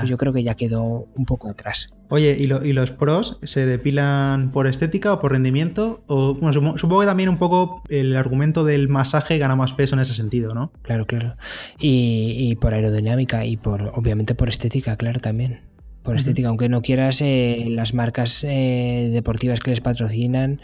yo 0.05 0.17
creo 0.17 0.33
que 0.33 0.43
ya 0.43 0.55
quedó 0.55 1.07
un 1.15 1.25
poco 1.25 1.51
atrás. 1.51 1.91
Oye, 2.11 2.37
¿y, 2.39 2.73
los 2.73 2.91
pros 2.91 3.39
se 3.43 3.67
depilan 3.67 4.51
por 4.51 4.67
estética 4.67 5.13
o 5.13 5.21
por 5.21 5.33
rendimiento? 5.33 6.03
O, 6.07 6.39
supongo 6.77 7.01
que 7.01 7.07
también 7.07 7.29
un 7.29 7.37
poco 7.37 7.83
el 7.89 8.17
argumento 8.17 8.65
del 8.65 8.89
masaje 8.89 9.37
gana 9.39 9.57
más 9.57 9.75
peso 9.75 9.95
en 9.95 10.01
ese 10.01 10.15
sentido, 10.15 10.55
¿no? 10.55 10.58
Claro, 10.83 11.07
claro. 11.07 11.37
Y, 11.79 12.57
por 12.57 12.75
aerodinámica 12.75 13.45
y 13.45 13.57
por, 13.57 13.93
obviamente, 13.95 14.35
por 14.35 14.49
estética, 14.49 14.97
claro, 14.97 15.21
también. 15.21 15.61
Por 16.03 16.17
estética, 16.17 16.49
aunque 16.49 16.69
no 16.69 16.81
quieras, 16.81 17.21
eh, 17.21 17.67
las 17.69 17.93
marcas 17.93 18.43
eh, 18.45 19.11
deportivas 19.13 19.61
que 19.61 19.71
les 19.71 19.81
patrocinan 19.81 20.61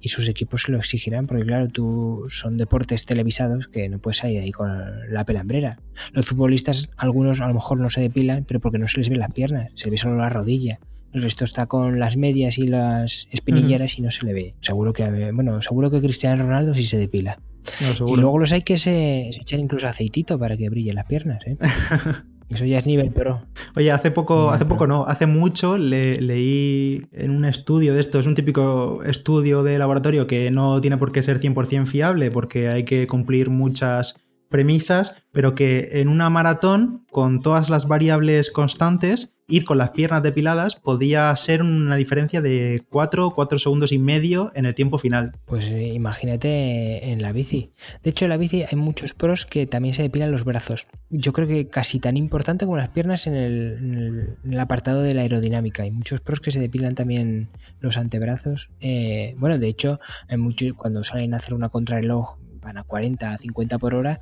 y 0.00 0.08
sus 0.08 0.28
equipos 0.28 0.68
lo 0.68 0.78
exigirán, 0.78 1.26
porque 1.26 1.44
claro, 1.44 1.68
tú 1.68 2.26
son 2.30 2.56
deportes 2.56 3.04
televisados 3.04 3.68
que 3.68 3.88
no 3.88 3.98
puedes 3.98 4.22
ir 4.24 4.40
ahí 4.40 4.50
con 4.50 5.12
la 5.12 5.24
pelambrera. 5.24 5.78
Los 6.12 6.26
futbolistas, 6.26 6.90
algunos 6.96 7.40
a 7.40 7.48
lo 7.48 7.54
mejor 7.54 7.78
no 7.78 7.90
se 7.90 8.00
depilan, 8.00 8.44
pero 8.44 8.60
porque 8.60 8.78
no 8.78 8.88
se 8.88 8.98
les 8.98 9.08
ven 9.08 9.20
las 9.20 9.32
piernas, 9.32 9.70
se 9.74 9.90
ve 9.90 9.98
solo 9.98 10.16
la 10.16 10.30
rodilla. 10.30 10.80
El 11.12 11.22
resto 11.22 11.44
está 11.44 11.66
con 11.66 11.98
las 11.98 12.16
medias 12.16 12.58
y 12.58 12.66
las 12.66 13.28
espinilleras 13.30 13.98
y 13.98 14.02
no 14.02 14.10
se 14.10 14.26
le 14.26 14.34
ve. 14.34 14.54
Seguro 14.60 14.92
que, 14.92 15.32
bueno, 15.32 15.62
seguro 15.62 15.90
que 15.90 16.00
Cristiano 16.00 16.42
Ronaldo 16.42 16.74
sí 16.74 16.84
se 16.84 16.98
depila. 16.98 17.38
Y 17.80 18.16
luego 18.16 18.38
los 18.38 18.52
hay 18.52 18.62
que 18.62 18.78
se, 18.78 19.28
echan 19.28 19.60
incluso 19.60 19.86
aceitito 19.86 20.38
para 20.38 20.56
que 20.56 20.68
brillen 20.68 20.94
las 20.94 21.06
piernas, 21.06 21.46
¿eh? 21.46 21.56
Eso 22.48 22.64
ya 22.64 22.78
es 22.78 22.86
nivel 22.86 23.12
pero 23.14 23.42
Oye, 23.76 23.92
hace 23.92 24.10
poco, 24.10 24.50
hace 24.50 24.64
poco 24.64 24.86
no, 24.86 25.04
hace 25.04 25.26
mucho 25.26 25.76
leí 25.76 27.06
en 27.12 27.30
un 27.30 27.44
estudio 27.44 27.92
de 27.92 28.00
esto, 28.00 28.18
es 28.18 28.26
un 28.26 28.34
típico 28.34 29.02
estudio 29.04 29.62
de 29.62 29.78
laboratorio 29.78 30.26
que 30.26 30.50
no 30.50 30.80
tiene 30.80 30.96
por 30.96 31.12
qué 31.12 31.22
ser 31.22 31.40
100% 31.40 31.86
fiable 31.86 32.30
porque 32.30 32.68
hay 32.68 32.84
que 32.84 33.06
cumplir 33.06 33.50
muchas 33.50 34.16
premisas, 34.48 35.14
pero 35.30 35.54
que 35.54 35.88
en 35.92 36.08
una 36.08 36.30
maratón, 36.30 37.04
con 37.10 37.40
todas 37.40 37.68
las 37.68 37.86
variables 37.86 38.50
constantes, 38.50 39.34
ir 39.48 39.64
con 39.64 39.78
las 39.78 39.90
piernas 39.90 40.22
depiladas 40.22 40.76
podía 40.76 41.34
ser 41.34 41.62
una 41.62 41.96
diferencia 41.96 42.42
de 42.42 42.84
4, 42.90 43.32
4 43.34 43.58
segundos 43.58 43.92
y 43.92 43.98
medio 43.98 44.52
en 44.54 44.66
el 44.66 44.74
tiempo 44.74 44.98
final. 44.98 45.32
Pues 45.46 45.66
eh, 45.66 45.88
imagínate 45.88 47.10
en 47.10 47.22
la 47.22 47.32
bici. 47.32 47.72
De 48.02 48.10
hecho, 48.10 48.26
en 48.26 48.28
la 48.28 48.36
bici 48.36 48.64
hay 48.70 48.76
muchos 48.76 49.14
pros 49.14 49.46
que 49.46 49.66
también 49.66 49.94
se 49.94 50.02
depilan 50.02 50.30
los 50.30 50.44
brazos. 50.44 50.86
Yo 51.08 51.32
creo 51.32 51.48
que 51.48 51.68
casi 51.68 51.98
tan 51.98 52.16
importante 52.16 52.66
como 52.66 52.76
las 52.76 52.90
piernas 52.90 53.26
en 53.26 53.34
el, 53.34 54.58
apartado 54.60 55.02
de 55.02 55.14
la 55.14 55.22
aerodinámica. 55.22 55.82
Hay 55.84 55.90
muchos 55.90 56.20
pros 56.20 56.40
que 56.40 56.50
se 56.50 56.60
depilan 56.60 56.94
también 56.94 57.48
los 57.80 57.96
antebrazos. 57.96 58.70
Eh, 58.80 59.34
bueno, 59.38 59.58
de 59.58 59.68
hecho, 59.68 59.98
hay 60.28 60.36
muchos, 60.36 60.74
cuando 60.74 61.02
salen 61.04 61.32
a 61.32 61.38
hacer 61.38 61.54
una 61.54 61.70
contrarreloj 61.70 62.36
van 62.60 62.76
a 62.76 62.82
40, 62.82 63.32
a 63.32 63.38
50 63.38 63.78
por 63.78 63.94
hora, 63.94 64.20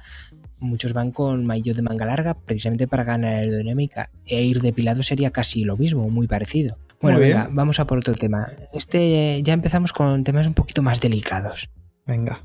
muchos 0.58 0.92
van 0.92 1.10
con 1.10 1.44
maillot 1.46 1.76
de 1.76 1.82
manga 1.82 2.06
larga 2.06 2.34
precisamente 2.34 2.86
para 2.86 3.04
ganar 3.04 3.34
aerodinámica. 3.34 4.10
E 4.24 4.42
ir 4.42 4.60
depilado 4.60 5.02
sería 5.02 5.30
casi 5.30 5.64
lo 5.64 5.76
mismo, 5.76 6.08
muy 6.10 6.26
parecido. 6.26 6.78
Bueno, 7.00 7.18
venga, 7.18 7.48
vamos 7.50 7.78
a 7.78 7.86
por 7.86 7.98
otro 7.98 8.14
tema. 8.14 8.52
Este 8.72 9.42
ya 9.42 9.52
empezamos 9.52 9.92
con 9.92 10.24
temas 10.24 10.46
un 10.46 10.54
poquito 10.54 10.82
más 10.82 11.00
delicados. 11.00 11.70
Venga. 12.06 12.44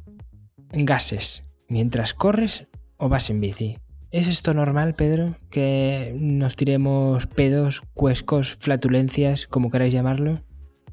Gases. 0.71 1.43
Mientras 1.67 2.13
corres 2.13 2.65
o 2.97 3.10
vas 3.10 3.30
en 3.30 3.41
bici. 3.41 3.78
¿Es 4.12 4.28
esto 4.28 4.54
normal, 4.54 4.93
Pedro? 4.93 5.38
Que 5.50 6.13
nos 6.19 6.58
tiremos 6.58 7.28
pedos, 7.28 7.82
cuescos, 7.93 8.58
flatulencias, 8.60 9.47
como 9.47 9.69
queráis 9.69 9.93
llamarlo. 9.93 10.41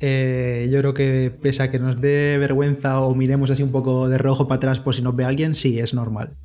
Eh, 0.01 0.69
yo 0.71 0.79
creo 0.79 0.95
que 0.95 1.33
pese 1.43 1.65
a 1.65 1.71
que 1.73 1.81
nos 1.81 2.01
dé 2.01 2.39
vergüenza 2.39 3.01
o 3.01 3.15
miremos 3.17 3.51
así 3.51 3.65
un 3.65 3.73
poco 3.73 4.09
de 4.09 4.19
rojo 4.19 4.47
para 4.47 4.59
atrás 4.59 4.81
por 4.81 4.95
si 4.95 5.03
nos 5.03 5.17
ve 5.17 5.25
alguien, 5.25 5.57
sí, 5.57 5.81
es 5.81 5.95
normal. 5.95 6.37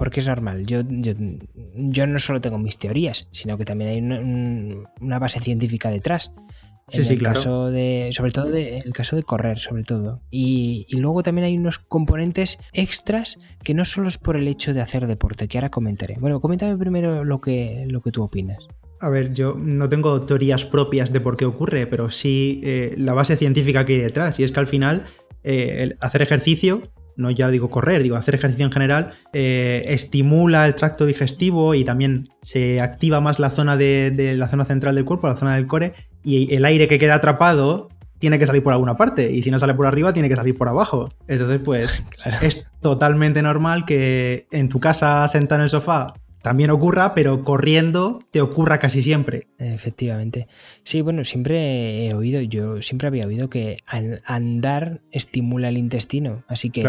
Porque 0.00 0.20
es 0.20 0.26
normal. 0.26 0.64
Yo, 0.64 0.80
yo, 0.88 2.06
no 2.06 2.18
solo 2.20 2.40
tengo 2.40 2.56
mis 2.56 2.78
teorías, 2.78 3.28
sino 3.32 3.58
que 3.58 3.66
también 3.66 3.90
hay 3.90 4.86
una, 4.98 5.18
base 5.18 5.40
científica 5.40 5.90
detrás. 5.90 6.32
En 6.90 7.04
el 7.04 7.22
caso 7.22 7.70
de, 7.70 8.08
sobre 8.14 8.32
todo 8.32 8.46
en 8.56 8.82
el 8.82 8.94
caso 8.94 9.14
de 9.14 9.24
correr, 9.24 9.58
sobre 9.58 9.84
todo. 9.84 10.22
Y, 10.30 10.86
luego 10.92 11.22
también 11.22 11.44
hay 11.44 11.58
unos 11.58 11.78
componentes 11.78 12.58
extras 12.72 13.38
que 13.62 13.74
no 13.74 13.84
solo 13.84 14.08
es 14.08 14.16
por 14.16 14.38
el 14.38 14.48
hecho 14.48 14.72
de 14.72 14.80
hacer 14.80 15.06
deporte, 15.06 15.48
que 15.48 15.58
ahora 15.58 15.68
comentaré. 15.68 16.16
Bueno, 16.18 16.40
coméntame 16.40 16.78
primero 16.78 17.22
lo 17.22 17.42
que, 17.42 17.84
lo 17.86 18.00
que 18.00 18.10
tú 18.10 18.22
opinas. 18.22 18.68
A 19.00 19.10
ver, 19.10 19.34
yo 19.34 19.54
no 19.54 19.90
tengo 19.90 20.22
teorías 20.22 20.64
propias 20.64 21.12
de 21.12 21.20
por 21.20 21.36
qué 21.36 21.44
ocurre, 21.44 21.86
pero 21.86 22.10
sí 22.10 22.62
eh, 22.64 22.94
la 22.96 23.12
base 23.12 23.36
científica 23.36 23.84
que 23.84 23.96
hay 23.96 24.00
detrás. 24.00 24.40
Y 24.40 24.44
es 24.44 24.52
que 24.52 24.60
al 24.60 24.66
final 24.66 25.04
eh, 25.44 25.76
el 25.80 25.98
hacer 26.00 26.22
ejercicio 26.22 26.84
no 27.16 27.30
ya 27.30 27.50
digo 27.50 27.70
correr, 27.70 28.02
digo 28.02 28.16
hacer 28.16 28.34
ejercicio 28.34 28.66
en 28.66 28.72
general, 28.72 29.12
eh, 29.32 29.84
estimula 29.86 30.66
el 30.66 30.74
tracto 30.74 31.06
digestivo 31.06 31.74
y 31.74 31.84
también 31.84 32.28
se 32.42 32.80
activa 32.80 33.20
más 33.20 33.38
la 33.38 33.50
zona 33.50 33.76
de, 33.76 34.34
la 34.36 34.48
zona 34.48 34.64
central 34.64 34.94
del 34.94 35.04
cuerpo, 35.04 35.28
la 35.28 35.36
zona 35.36 35.54
del 35.54 35.66
core, 35.66 35.92
y 36.22 36.54
el 36.54 36.64
aire 36.64 36.88
que 36.88 36.98
queda 36.98 37.16
atrapado 37.16 37.88
tiene 38.18 38.38
que 38.38 38.46
salir 38.46 38.62
por 38.62 38.72
alguna 38.72 38.96
parte, 38.96 39.32
y 39.32 39.42
si 39.42 39.50
no 39.50 39.58
sale 39.58 39.74
por 39.74 39.86
arriba, 39.86 40.12
tiene 40.12 40.28
que 40.28 40.36
salir 40.36 40.56
por 40.56 40.68
abajo. 40.68 41.08
Entonces, 41.26 41.60
pues 41.64 42.04
es 42.42 42.66
totalmente 42.80 43.42
normal 43.42 43.86
que 43.86 44.46
en 44.50 44.68
tu 44.68 44.78
casa, 44.78 45.26
sentado 45.28 45.60
en 45.60 45.64
el 45.64 45.70
sofá, 45.70 46.14
también 46.42 46.70
ocurra, 46.70 47.14
pero 47.14 47.44
corriendo 47.44 48.20
te 48.30 48.40
ocurra 48.40 48.78
casi 48.78 49.02
siempre. 49.02 49.48
Efectivamente. 49.58 50.48
Sí, 50.84 51.02
bueno, 51.02 51.24
siempre 51.24 52.06
he 52.06 52.14
oído, 52.14 52.40
yo 52.40 52.82
siempre 52.82 53.08
había 53.08 53.26
oído 53.26 53.50
que 53.50 53.78
andar 54.24 55.00
estimula 55.10 55.68
el 55.68 55.78
intestino, 55.78 56.44
así 56.48 56.70
que 56.70 56.82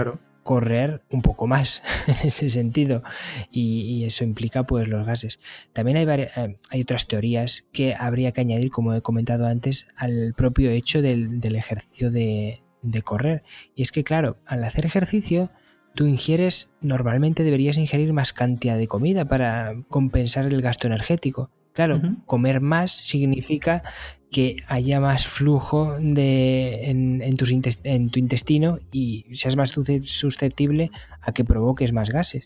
correr 0.44 1.04
un 1.12 1.22
poco 1.22 1.46
más 1.46 1.84
en 2.08 2.28
ese 2.28 2.50
sentido 2.50 3.04
y, 3.52 4.04
eso 4.06 4.24
implica 4.24 4.64
pues 4.64 4.88
los 4.88 5.06
gases. 5.06 5.40
También 5.74 5.98
hay, 5.98 6.06
eh, 6.10 6.58
hay 6.70 6.82
otras 6.82 7.08
teorías 7.08 7.66
que 7.72 7.94
habría 7.94 8.32
que 8.32 8.42
añadir, 8.42 8.72
como 8.72 8.94
he 8.94 9.02
comentado 9.02 9.46
antes, 9.46 9.88
al 9.96 10.34
propio 10.36 10.72
hecho 10.72 11.02
del, 11.02 11.40
ejercicio 11.56 12.10
de, 12.10 12.64
de 12.82 13.02
correr. 13.02 13.44
Y 13.76 13.84
es 13.84 13.92
que 13.92 14.04
claro, 14.04 14.38
al 14.46 14.64
hacer 14.64 14.86
ejercicio 14.86 15.52
tú 15.96 16.08
ingieres, 16.08 16.72
normalmente 16.82 17.44
deberías 17.44 17.78
ingerir 17.78 18.14
más 18.14 18.34
cantidad 18.34 18.78
de 18.78 18.88
comida 18.88 19.26
para 19.26 19.76
compensar 19.90 20.46
el 20.46 20.62
gasto 20.62 20.88
energético. 20.88 21.50
Claro, 21.74 22.02
comer 22.26 22.60
más 22.60 22.92
significa 22.92 23.82
que 24.30 24.58
haya 24.68 25.00
más 25.00 25.26
flujo 25.26 25.98
de, 26.00 26.90
en, 26.90 27.22
en, 27.22 27.38
en, 27.84 28.10
tu 28.10 28.20
intestino 28.20 28.80
y 28.92 29.26
seas 29.34 29.56
más 29.56 29.72
susceptible 29.72 30.92
a 31.22 31.32
que 31.32 31.46
provoques 31.46 31.94
más 31.94 32.10
gases. 32.10 32.46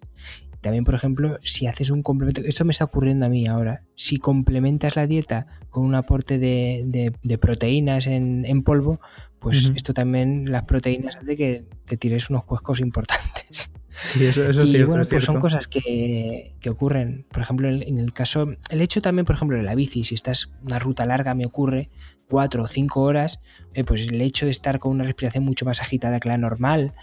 También, 0.66 0.84
por 0.84 0.96
ejemplo, 0.96 1.38
si 1.44 1.68
haces 1.68 1.92
un 1.92 2.02
complemento, 2.02 2.42
esto 2.42 2.66
me 2.66 2.72
está 2.72 2.86
ocurriendo 2.86 3.28
a 3.28 3.30
mí 3.30 3.46
ahora, 3.46 3.84
si 3.94 4.18
complementas 4.18 4.96
la 4.96 5.06
dieta 5.06 5.46
con 5.70 5.86
un 5.86 5.94
aporte 5.94 6.40
de, 6.40 7.14
de, 7.22 7.38
proteínas 7.38 8.08
en, 8.08 8.46
en, 8.46 8.64
polvo, 8.64 9.00
pues 9.38 9.72
esto 9.76 9.94
también, 9.94 10.52
las 10.52 10.64
proteínas 10.64 11.18
hace 11.18 11.38
que 11.38 11.66
te 11.86 11.98
tires 11.98 12.32
unos 12.32 12.46
cuescos 12.46 12.80
importantes. 12.80 13.72
Sí, 14.04 14.26
eso, 14.26 14.44
eso 14.44 14.64
es 14.64 14.74
y 14.74 14.82
bueno, 14.82 15.04
pues 15.08 15.24
son 15.24 15.40
cosas 15.40 15.68
que, 15.68 16.56
que, 16.60 16.70
ocurren. 16.72 17.28
Por 17.32 17.44
ejemplo, 17.44 17.70
en 17.70 18.00
el 18.00 18.12
caso, 18.12 18.50
el 18.72 18.82
hecho 18.82 19.02
también, 19.02 19.26
por 19.26 19.36
ejemplo, 19.36 19.56
de 19.56 19.64
la 19.64 19.76
bici, 19.76 20.04
si 20.04 20.16
estás 20.16 20.52
una 20.64 20.80
ruta 20.80 21.06
larga, 21.06 21.36
me 21.36 21.46
ocurre 21.46 21.92
cuatro 22.30 22.64
o 22.64 22.68
cinco 22.68 23.02
horas, 23.02 23.40
eh, 23.74 23.84
pues 23.84 24.08
el 24.08 24.22
hecho 24.22 24.46
de 24.46 24.52
estar 24.52 24.80
con 24.80 24.92
una 24.92 25.04
respiración 25.04 25.44
mucho 25.44 25.66
más 25.66 25.82
agitada 25.82 26.20
que 26.20 26.30
la 26.30 26.38
normal, 26.38 26.94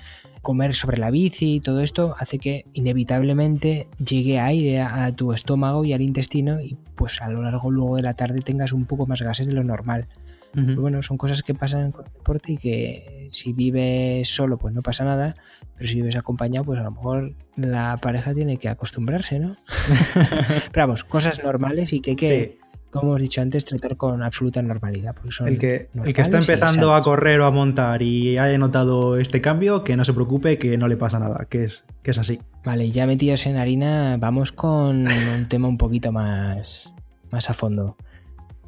comer 0.43 0.75
sobre 0.75 0.99
la 0.99 1.11
bici 1.11 1.57
y 1.57 1.61
todo 1.61 1.81
esto 1.81 2.15
hace 2.19 2.39
que 2.39 2.67
inevitablemente 2.73 3.89
llegue 4.05 4.41
aire 4.41 4.81
a, 4.81 5.13
tu 5.15 5.33
estómago 5.33 5.85
y 5.85 5.93
al 5.93 6.03
intestino 6.03 6.61
y 6.61 6.77
pues 6.97 7.23
a 7.23 7.29
lo 7.29 7.43
largo 7.43 7.71
luego 7.71 7.97
de 7.97 8.03
la 8.03 8.15
tarde 8.15 8.41
tengas 8.41 8.73
un 8.73 8.85
poco 8.87 9.07
más 9.07 9.23
gases 9.23 9.47
de 9.47 9.53
lo 9.53 9.65
normal. 9.65 10.09
Bueno, 10.55 11.03
son 11.03 11.17
cosas 11.17 11.43
que 11.43 11.55
pasan 11.55 11.93
con 11.93 12.05
el 12.05 12.13
deporte 12.13 12.53
y 12.53 12.57
que 12.59 13.31
si 13.33 13.55
vives 13.55 14.29
solo, 14.29 14.59
pues 14.59 14.75
no 14.75 14.83
pasa 14.83 15.03
nada, 15.03 15.33
pero 15.79 15.89
si 15.89 15.95
vives 15.95 16.15
acompañado, 16.15 16.67
pues 16.67 16.79
a 16.79 16.83
lo 16.83 16.91
mejor 16.91 17.35
la 17.57 17.97
pareja 18.03 18.35
tiene 18.35 18.59
que 18.59 18.69
acostumbrarse, 18.69 19.39
¿no? 19.39 19.57
pero 20.73 20.87
vamos, 20.87 21.05
cosas 21.05 21.43
normales 21.43 21.95
y 21.95 22.01
que 22.01 22.11
hay 22.11 22.17
que, 22.17 22.59
como 22.93 23.13
hemos 23.13 23.23
dicho 23.23 23.41
antes, 23.41 23.65
tratar 23.65 23.97
con 23.97 24.23
absoluta 24.23 24.63
normalidad. 24.63 25.17
el, 25.47 25.59
que, 25.59 25.89
el 26.05 26.15
que 26.15 26.23
está 26.23 26.39
empezando 26.39 26.95
a 26.95 27.03
correr 27.03 27.41
o 27.41 27.47
a 27.47 27.51
montar 27.51 28.03
y 28.03 28.39
haya 28.39 28.59
notado 28.59 29.17
este 29.17 29.41
cambio, 29.41 29.83
que 29.83 29.97
no 29.97 30.05
se 30.05 30.13
preocupe, 30.13 30.59
que 30.59 30.77
no 30.77 30.87
le 30.87 30.97
pasa 30.97 31.19
nada, 31.19 31.47
que 31.49 31.65
es, 31.65 31.85
que 32.03 32.13
es 32.13 32.19
así. 32.19 32.41
Vale, 32.65 32.91
ya 32.91 33.07
metidos 33.07 33.47
en 33.47 33.57
harina, 33.57 34.17
vamos 34.19 34.53
con 34.53 35.09
un 35.09 35.49
tema 35.49 35.67
un 35.69 35.79
poquito 35.79 36.13
más, 36.13 36.93
más 37.31 37.51
a 37.51 37.55
fondo. 37.55 37.97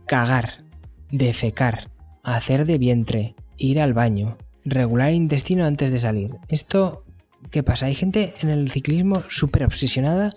Cagar 0.06 0.64
defecar, 1.10 1.88
hacer 2.24 2.66
de 2.66 2.78
vientre, 2.78 3.34
ir 3.56 3.80
al 3.80 3.94
baño, 3.94 4.36
regular 4.64 5.10
el 5.10 5.14
intestino 5.14 5.64
antes 5.64 5.90
de 5.90 5.98
salir. 5.98 6.30
Esto, 6.48 7.04
¿qué 7.50 7.62
pasa? 7.62 7.86
Hay 7.86 7.94
gente 7.94 8.34
en 8.40 8.48
el 8.48 8.70
ciclismo 8.70 9.22
súper 9.28 9.64
obsesionada 9.64 10.30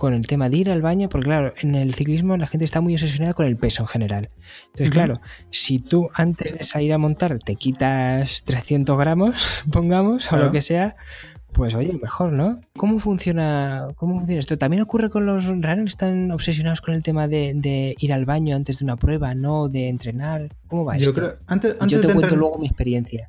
con 0.00 0.14
el 0.14 0.26
tema 0.26 0.48
de 0.48 0.56
ir 0.56 0.70
al 0.70 0.80
baño, 0.80 1.10
porque 1.10 1.26
claro, 1.26 1.52
en 1.60 1.74
el 1.74 1.92
ciclismo 1.92 2.38
la 2.38 2.46
gente 2.46 2.64
está 2.64 2.80
muy 2.80 2.94
obsesionada 2.94 3.34
con 3.34 3.44
el 3.44 3.58
peso 3.58 3.82
en 3.82 3.86
general. 3.86 4.30
Entonces, 4.68 4.88
claro, 4.88 5.20
si 5.50 5.78
tú 5.78 6.08
antes 6.14 6.56
de 6.56 6.64
salir 6.64 6.94
a 6.94 6.98
montar 6.98 7.38
te 7.38 7.54
quitas 7.54 8.42
300 8.44 8.98
gramos, 8.98 9.34
pongamos, 9.70 10.32
o 10.32 10.38
lo 10.38 10.50
que 10.52 10.62
sea, 10.62 10.96
pues 11.52 11.74
oye, 11.74 11.92
mejor, 12.00 12.32
¿no? 12.32 12.62
¿Cómo 12.78 12.98
funciona, 12.98 13.88
cómo 13.96 14.16
funciona 14.20 14.40
esto? 14.40 14.56
¿También 14.56 14.82
ocurre 14.82 15.10
con 15.10 15.26
los 15.26 15.44
runners? 15.44 15.90
¿Están 15.90 16.30
obsesionados 16.30 16.80
con 16.80 16.94
el 16.94 17.02
tema 17.02 17.28
de, 17.28 17.94
ir 17.98 18.12
al 18.14 18.24
baño 18.24 18.56
antes 18.56 18.78
de 18.78 18.86
una 18.86 18.96
prueba, 18.96 19.34
no 19.34 19.68
de 19.68 19.90
entrenar? 19.90 20.48
¿Cómo 20.68 20.86
va 20.86 20.96
Yo 20.96 21.10
esto? 21.10 21.12
Creo, 21.12 21.36
antes, 21.46 21.76
Yo 21.88 22.00
te 22.00 22.10
cuento 22.14 22.36
luego 22.36 22.56
mi 22.58 22.68
experiencia. 22.68 23.28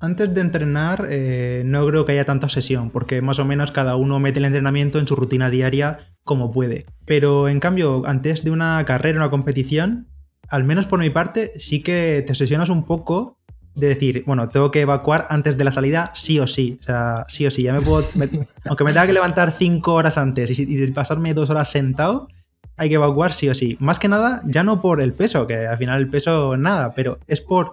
Antes 0.00 0.34
de 0.34 0.40
entrenar, 0.42 1.06
eh, 1.08 1.62
no 1.64 1.86
creo 1.86 2.04
que 2.04 2.12
haya 2.12 2.24
tanta 2.26 2.44
obsesión, 2.44 2.90
porque 2.90 3.22
más 3.22 3.38
o 3.38 3.46
menos 3.46 3.72
cada 3.72 3.96
uno 3.96 4.18
mete 4.18 4.38
el 4.38 4.44
entrenamiento 4.44 4.98
en 4.98 5.06
su 5.06 5.16
rutina 5.16 5.48
diaria 5.48 6.09
como 6.24 6.50
puede. 6.50 6.86
Pero 7.06 7.48
en 7.48 7.60
cambio, 7.60 8.02
antes 8.06 8.44
de 8.44 8.50
una 8.50 8.84
carrera, 8.84 9.18
una 9.18 9.30
competición, 9.30 10.08
al 10.48 10.64
menos 10.64 10.86
por 10.86 10.98
mi 11.00 11.10
parte, 11.10 11.52
sí 11.58 11.82
que 11.82 12.22
te 12.26 12.32
obsesionas 12.32 12.68
un 12.68 12.84
poco 12.84 13.38
de 13.74 13.88
decir, 13.88 14.24
bueno, 14.26 14.48
tengo 14.48 14.70
que 14.70 14.80
evacuar 14.80 15.26
antes 15.30 15.56
de 15.56 15.64
la 15.64 15.72
salida 15.72 16.10
sí 16.14 16.38
o 16.38 16.46
sí. 16.46 16.78
O 16.80 16.82
sea, 16.82 17.24
sí 17.28 17.46
o 17.46 17.50
sí. 17.50 17.62
Ya 17.62 17.72
me 17.72 17.80
puedo. 17.80 18.06
aunque 18.66 18.84
me 18.84 18.92
tenga 18.92 19.06
que 19.06 19.12
levantar 19.12 19.52
cinco 19.52 19.94
horas 19.94 20.18
antes 20.18 20.58
y, 20.58 20.86
pasarme 20.88 21.34
dos 21.34 21.50
horas 21.50 21.70
sentado, 21.70 22.28
hay 22.76 22.88
que 22.88 22.96
evacuar 22.96 23.32
sí 23.32 23.48
o 23.48 23.54
sí. 23.54 23.76
Más 23.80 23.98
que 23.98 24.08
nada, 24.08 24.42
ya 24.44 24.64
no 24.64 24.80
por 24.80 25.00
el 25.00 25.12
peso, 25.12 25.46
que 25.46 25.66
al 25.66 25.78
final 25.78 26.00
el 26.00 26.08
peso 26.08 26.56
nada, 26.56 26.94
pero 26.94 27.18
es 27.26 27.40
por 27.40 27.72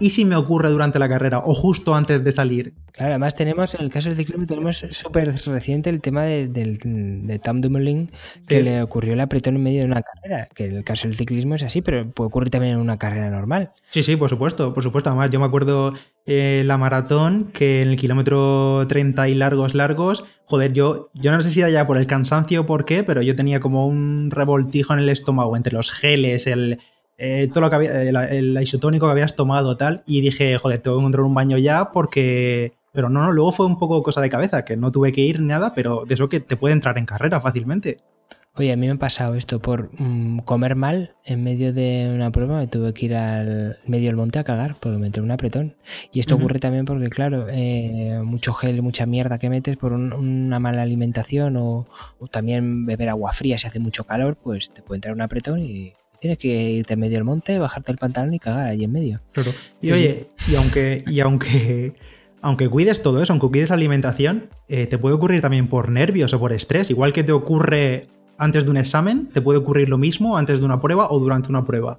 ¿Y 0.00 0.10
si 0.10 0.24
me 0.24 0.34
ocurre 0.34 0.70
durante 0.70 0.98
la 0.98 1.10
carrera 1.10 1.40
o 1.44 1.54
justo 1.54 1.94
antes 1.94 2.24
de 2.24 2.32
salir? 2.32 2.72
Claro, 2.92 3.12
además 3.12 3.34
tenemos, 3.34 3.74
en 3.74 3.82
el 3.82 3.90
caso 3.90 4.08
del 4.08 4.16
ciclismo, 4.16 4.46
tenemos 4.46 4.78
súper 4.90 5.30
reciente 5.46 5.90
el 5.90 6.00
tema 6.00 6.22
de, 6.22 6.48
de, 6.48 7.38
Tom 7.38 7.60
Dumoulin 7.60 8.10
que 8.48 8.62
le 8.62 8.82
ocurrió 8.82 9.12
el 9.12 9.20
apretón 9.20 9.56
en 9.56 9.62
medio 9.62 9.80
de 9.80 9.86
una 9.86 10.02
carrera, 10.02 10.46
que 10.54 10.64
en 10.64 10.76
el 10.76 10.84
caso 10.84 11.06
del 11.06 11.16
ciclismo 11.16 11.54
es 11.54 11.62
así, 11.62 11.82
pero 11.82 12.10
puede 12.10 12.28
ocurrir 12.28 12.48
también 12.48 12.74
en 12.74 12.78
una 12.80 12.96
carrera 12.96 13.28
normal. 13.28 13.72
Sí, 13.90 14.02
sí, 14.02 14.16
por 14.16 14.30
supuesto, 14.30 14.72
por 14.72 14.82
supuesto. 14.82 15.10
Además, 15.10 15.28
yo 15.28 15.38
me 15.38 15.46
acuerdo 15.46 15.92
eh, 16.24 16.62
la 16.64 16.78
maratón, 16.78 17.50
que 17.52 17.82
en 17.82 17.88
el 17.88 17.96
kilómetro 17.96 18.86
30 18.88 19.28
y 19.28 19.34
largos, 19.34 19.74
largos, 19.74 20.24
joder, 20.46 20.72
yo, 20.72 21.10
yo 21.12 21.30
no 21.30 21.42
sé 21.42 21.50
si 21.50 21.60
era 21.60 21.68
ya 21.68 21.86
por 21.86 21.98
el 21.98 22.06
cansancio 22.06 22.62
o 22.62 22.66
por 22.66 22.86
qué, 22.86 23.04
pero 23.04 23.20
yo 23.20 23.36
tenía 23.36 23.60
como 23.60 23.86
un 23.86 24.30
revoltijo 24.30 24.94
en 24.94 25.00
el 25.00 25.10
estómago 25.10 25.56
entre 25.56 25.74
los 25.74 25.90
geles, 25.90 26.46
el 26.46 26.78
eh, 27.20 27.48
todo 27.48 27.60
lo 27.60 27.70
que 27.70 27.76
había, 27.76 28.02
el, 28.02 28.58
isotónico 28.62 29.06
que 29.06 29.12
habías 29.12 29.36
tomado 29.36 29.76
tal, 29.76 30.02
y 30.06 30.22
dije, 30.22 30.56
joder, 30.56 30.80
tengo 30.80 30.96
que 30.96 31.00
encontrar 31.02 31.24
un 31.24 31.34
baño 31.34 31.58
ya 31.58 31.90
porque... 31.92 32.72
Pero 32.92 33.08
no, 33.08 33.22
no, 33.22 33.30
luego 33.30 33.52
fue 33.52 33.66
un 33.66 33.78
poco 33.78 34.02
cosa 34.02 34.20
de 34.20 34.30
cabeza, 34.30 34.64
que 34.64 34.76
no 34.76 34.90
tuve 34.90 35.12
que 35.12 35.20
ir 35.20 35.38
ni 35.38 35.46
nada, 35.46 35.74
pero 35.74 36.04
de 36.06 36.14
eso 36.14 36.28
que 36.28 36.40
te 36.40 36.56
puede 36.56 36.74
entrar 36.74 36.98
en 36.98 37.06
carrera 37.06 37.40
fácilmente. 37.40 37.98
Oye, 38.56 38.72
a 38.72 38.76
mí 38.76 38.86
me 38.86 38.94
ha 38.94 38.96
pasado 38.96 39.36
esto 39.36 39.60
por 39.60 39.90
mm, 40.00 40.40
comer 40.40 40.74
mal 40.74 41.14
en 41.24 41.44
medio 41.44 41.72
de 41.72 42.10
una 42.12 42.32
prueba, 42.32 42.58
me 42.58 42.66
tuve 42.66 42.92
que 42.92 43.06
ir 43.06 43.14
al 43.14 43.78
medio 43.86 44.08
del 44.08 44.16
monte 44.16 44.40
a 44.40 44.44
cagar 44.44 44.74
porque 44.80 44.98
me 44.98 45.10
un 45.20 45.30
apretón. 45.30 45.76
Y 46.12 46.18
esto 46.18 46.34
ocurre 46.34 46.58
también 46.58 46.84
porque, 46.84 47.10
claro, 47.10 47.46
eh, 47.48 48.20
mucho 48.24 48.52
gel, 48.52 48.82
mucha 48.82 49.06
mierda 49.06 49.38
que 49.38 49.50
metes 49.50 49.76
por 49.76 49.92
una 49.92 50.58
mala 50.58 50.82
alimentación 50.82 51.56
o, 51.56 51.86
o, 52.18 52.26
también 52.26 52.86
beber 52.86 53.10
agua 53.10 53.32
fría 53.32 53.56
si 53.56 53.68
hace 53.68 53.78
mucho 53.78 54.04
calor, 54.04 54.36
pues 54.36 54.70
te 54.74 54.82
puede 54.82 54.96
entrar 54.96 55.14
un 55.14 55.22
apretón 55.22 55.62
y 55.62 55.92
Tienes 56.20 56.38
que 56.38 56.48
irte 56.48 56.94
en 56.94 57.00
medio 57.00 57.14
del 57.16 57.24
monte, 57.24 57.58
bajarte 57.58 57.92
el 57.92 57.98
pantalón 57.98 58.34
y 58.34 58.38
cagar 58.38 58.68
allí 58.68 58.84
en 58.84 58.92
medio. 58.92 59.20
Claro. 59.32 59.52
Y 59.80 59.92
oye, 59.92 60.28
y 60.48 60.54
aunque, 60.54 61.02
y 61.06 61.20
aunque, 61.20 61.94
aunque 62.42 62.68
cuides 62.68 63.02
todo 63.02 63.22
eso, 63.22 63.32
aunque 63.32 63.48
cuides 63.48 63.70
la 63.70 63.76
alimentación, 63.76 64.50
eh, 64.68 64.86
te 64.86 64.98
puede 64.98 65.14
ocurrir 65.14 65.40
también 65.40 65.68
por 65.68 65.90
nervios 65.90 66.34
o 66.34 66.38
por 66.38 66.52
estrés. 66.52 66.90
Igual 66.90 67.14
que 67.14 67.24
te 67.24 67.32
ocurre 67.32 68.02
antes 68.36 68.64
de 68.64 68.70
un 68.70 68.76
examen, 68.76 69.28
te 69.32 69.40
puede 69.40 69.58
ocurrir 69.58 69.88
lo 69.88 69.98
mismo 69.98 70.36
antes 70.36 70.60
de 70.60 70.64
una 70.66 70.80
prueba 70.80 71.10
o 71.10 71.18
durante 71.18 71.48
una 71.48 71.64
prueba. 71.64 71.98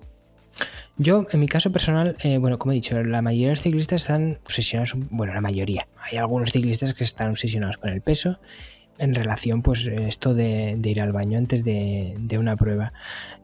Yo, 0.97 1.25
en 1.31 1.39
mi 1.39 1.47
caso 1.47 1.71
personal, 1.71 2.15
eh, 2.21 2.37
bueno, 2.37 2.59
como 2.59 2.73
he 2.73 2.75
dicho, 2.75 3.01
la 3.01 3.21
mayoría 3.23 3.47
de 3.47 3.53
los 3.53 3.61
ciclistas 3.61 4.01
están 4.01 4.39
obsesionados, 4.45 4.93
bueno, 5.09 5.33
la 5.33 5.41
mayoría. 5.41 5.87
Hay 5.99 6.17
algunos 6.17 6.51
ciclistas 6.51 6.93
que 6.93 7.03
están 7.03 7.31
obsesionados 7.31 7.77
con 7.77 7.91
el 7.91 8.01
peso 8.01 8.39
en 8.97 9.15
relación 9.15 9.61
pues 9.61 9.87
esto 9.87 10.33
de, 10.33 10.79
ir 10.83 11.01
al 11.01 11.11
baño 11.11 11.37
antes 11.37 11.63
de, 11.63 12.37
una 12.39 12.55
prueba. 12.55 12.93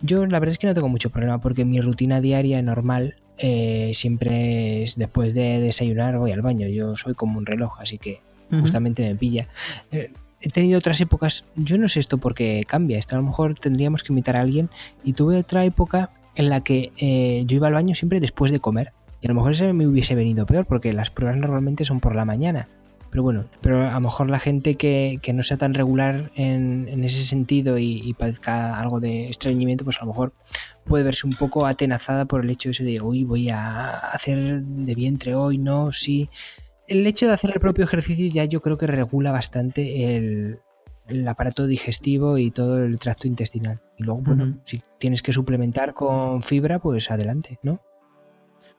Yo 0.02 0.26
la 0.26 0.40
verdad 0.40 0.52
es 0.52 0.58
que 0.58 0.68
no 0.68 0.74
tengo 0.74 0.90
mucho 0.90 1.10
problema 1.10 1.40
porque 1.40 1.66
mi 1.66 1.82
rutina 1.82 2.22
diaria 2.22 2.62
normal 2.62 3.16
eh, 3.38 3.92
siempre 3.94 4.84
es 4.84 4.96
después 4.96 5.34
de 5.34 5.60
desayunar 5.60 6.18
voy 6.18 6.32
al 6.32 6.42
baño. 6.42 6.68
Yo 6.68 6.96
soy 6.96 7.14
como 7.14 7.38
un 7.38 7.46
reloj, 7.46 7.80
así 7.80 7.98
que 7.98 8.22
justamente 8.52 9.04
me 9.04 9.16
pilla. 9.16 9.48
Eh, 9.92 10.12
he 10.42 10.50
tenido 10.50 10.78
otras 10.78 11.02
épocas, 11.02 11.46
yo 11.56 11.78
no 11.78 11.90
sé 11.90 12.00
esto 12.00 12.18
porque 12.18 12.64
cambia, 12.68 12.98
esto 12.98 13.16
a 13.16 13.20
lo 13.20 13.26
mejor 13.26 13.56
tendríamos 13.60 14.04
que 14.04 14.14
invitar 14.14 14.38
a 14.38 14.42
alguien 14.42 14.70
y 15.04 15.14
tuve 15.14 15.38
otra 15.38 15.66
época 15.66 16.12
en 16.36 16.50
la 16.50 16.62
que 16.62 16.92
eh, 16.98 17.44
yo 17.48 17.58
iba 17.58 17.68
al 17.68 17.74
baño 17.74 17.96
siempre 17.96 18.20
después 18.20 18.52
de 18.52 18.60
comer. 18.60 18.94
Y 19.20 19.28
a 19.28 19.30
lo 19.30 19.36
mejor 19.36 19.54
ese 19.54 19.74
me 19.74 19.88
hubiese 19.88 20.14
venido 20.14 20.46
peor 20.46 20.68
porque 20.68 20.94
las 20.94 21.10
pruebas 21.10 21.38
normalmente 21.38 21.84
son 21.86 22.00
por 22.00 22.16
la 22.16 22.26
mañana. 22.26 22.68
Pero 23.10 23.24
bueno, 23.24 23.46
pero 23.62 23.88
a 23.88 23.94
lo 23.94 24.02
mejor 24.02 24.30
la 24.30 24.40
gente 24.40 24.76
que, 24.76 25.20
no 25.34 25.44
sea 25.44 25.58
tan 25.58 25.74
regular 25.74 26.32
en, 26.36 27.04
ese 27.04 27.24
sentido 27.24 27.78
y, 27.78 28.14
padezca 28.14 28.80
algo 28.80 29.00
de 29.00 29.30
estreñimiento, 29.30 29.86
pues 29.86 29.98
a 29.98 30.02
lo 30.02 30.08
mejor 30.08 30.34
puede 30.84 31.04
verse 31.04 31.26
un 31.26 31.34
poco 31.34 31.66
atenazada 31.66 32.26
por 32.26 32.44
el 32.44 32.50
hecho 32.50 32.70
de 32.70 32.72
ese 32.72 32.84
de, 32.84 33.02
uy, 33.02 33.24
voy 33.24 33.50
a 33.50 33.90
hacer 33.90 34.62
de 34.62 34.96
vientre 34.96 35.36
hoy, 35.36 35.58
no, 35.58 35.92
sí. 35.92 36.30
El 36.88 37.06
hecho 37.06 37.28
de 37.28 37.34
hacer 37.34 37.52
el 37.54 37.60
propio 37.60 37.84
ejercicio 37.84 38.28
ya 38.28 38.46
yo 38.46 38.62
creo 38.62 38.78
que 38.78 38.88
regula 38.88 39.32
bastante 39.32 40.16
el, 40.16 40.60
aparato 41.28 41.68
digestivo 41.68 42.38
y 42.38 42.52
todo 42.52 42.84
el 42.84 43.00
tracto 43.00 43.28
intestinal. 43.28 43.82
Y 43.98 44.04
luego, 44.04 44.22
bueno, 44.22 44.60
si 44.66 44.82
tienes 44.98 45.22
que 45.22 45.32
suplementar 45.34 45.94
con 45.94 46.44
fibra, 46.44 46.80
pues 46.80 47.10
adelante, 47.10 47.60
¿no? 47.64 47.82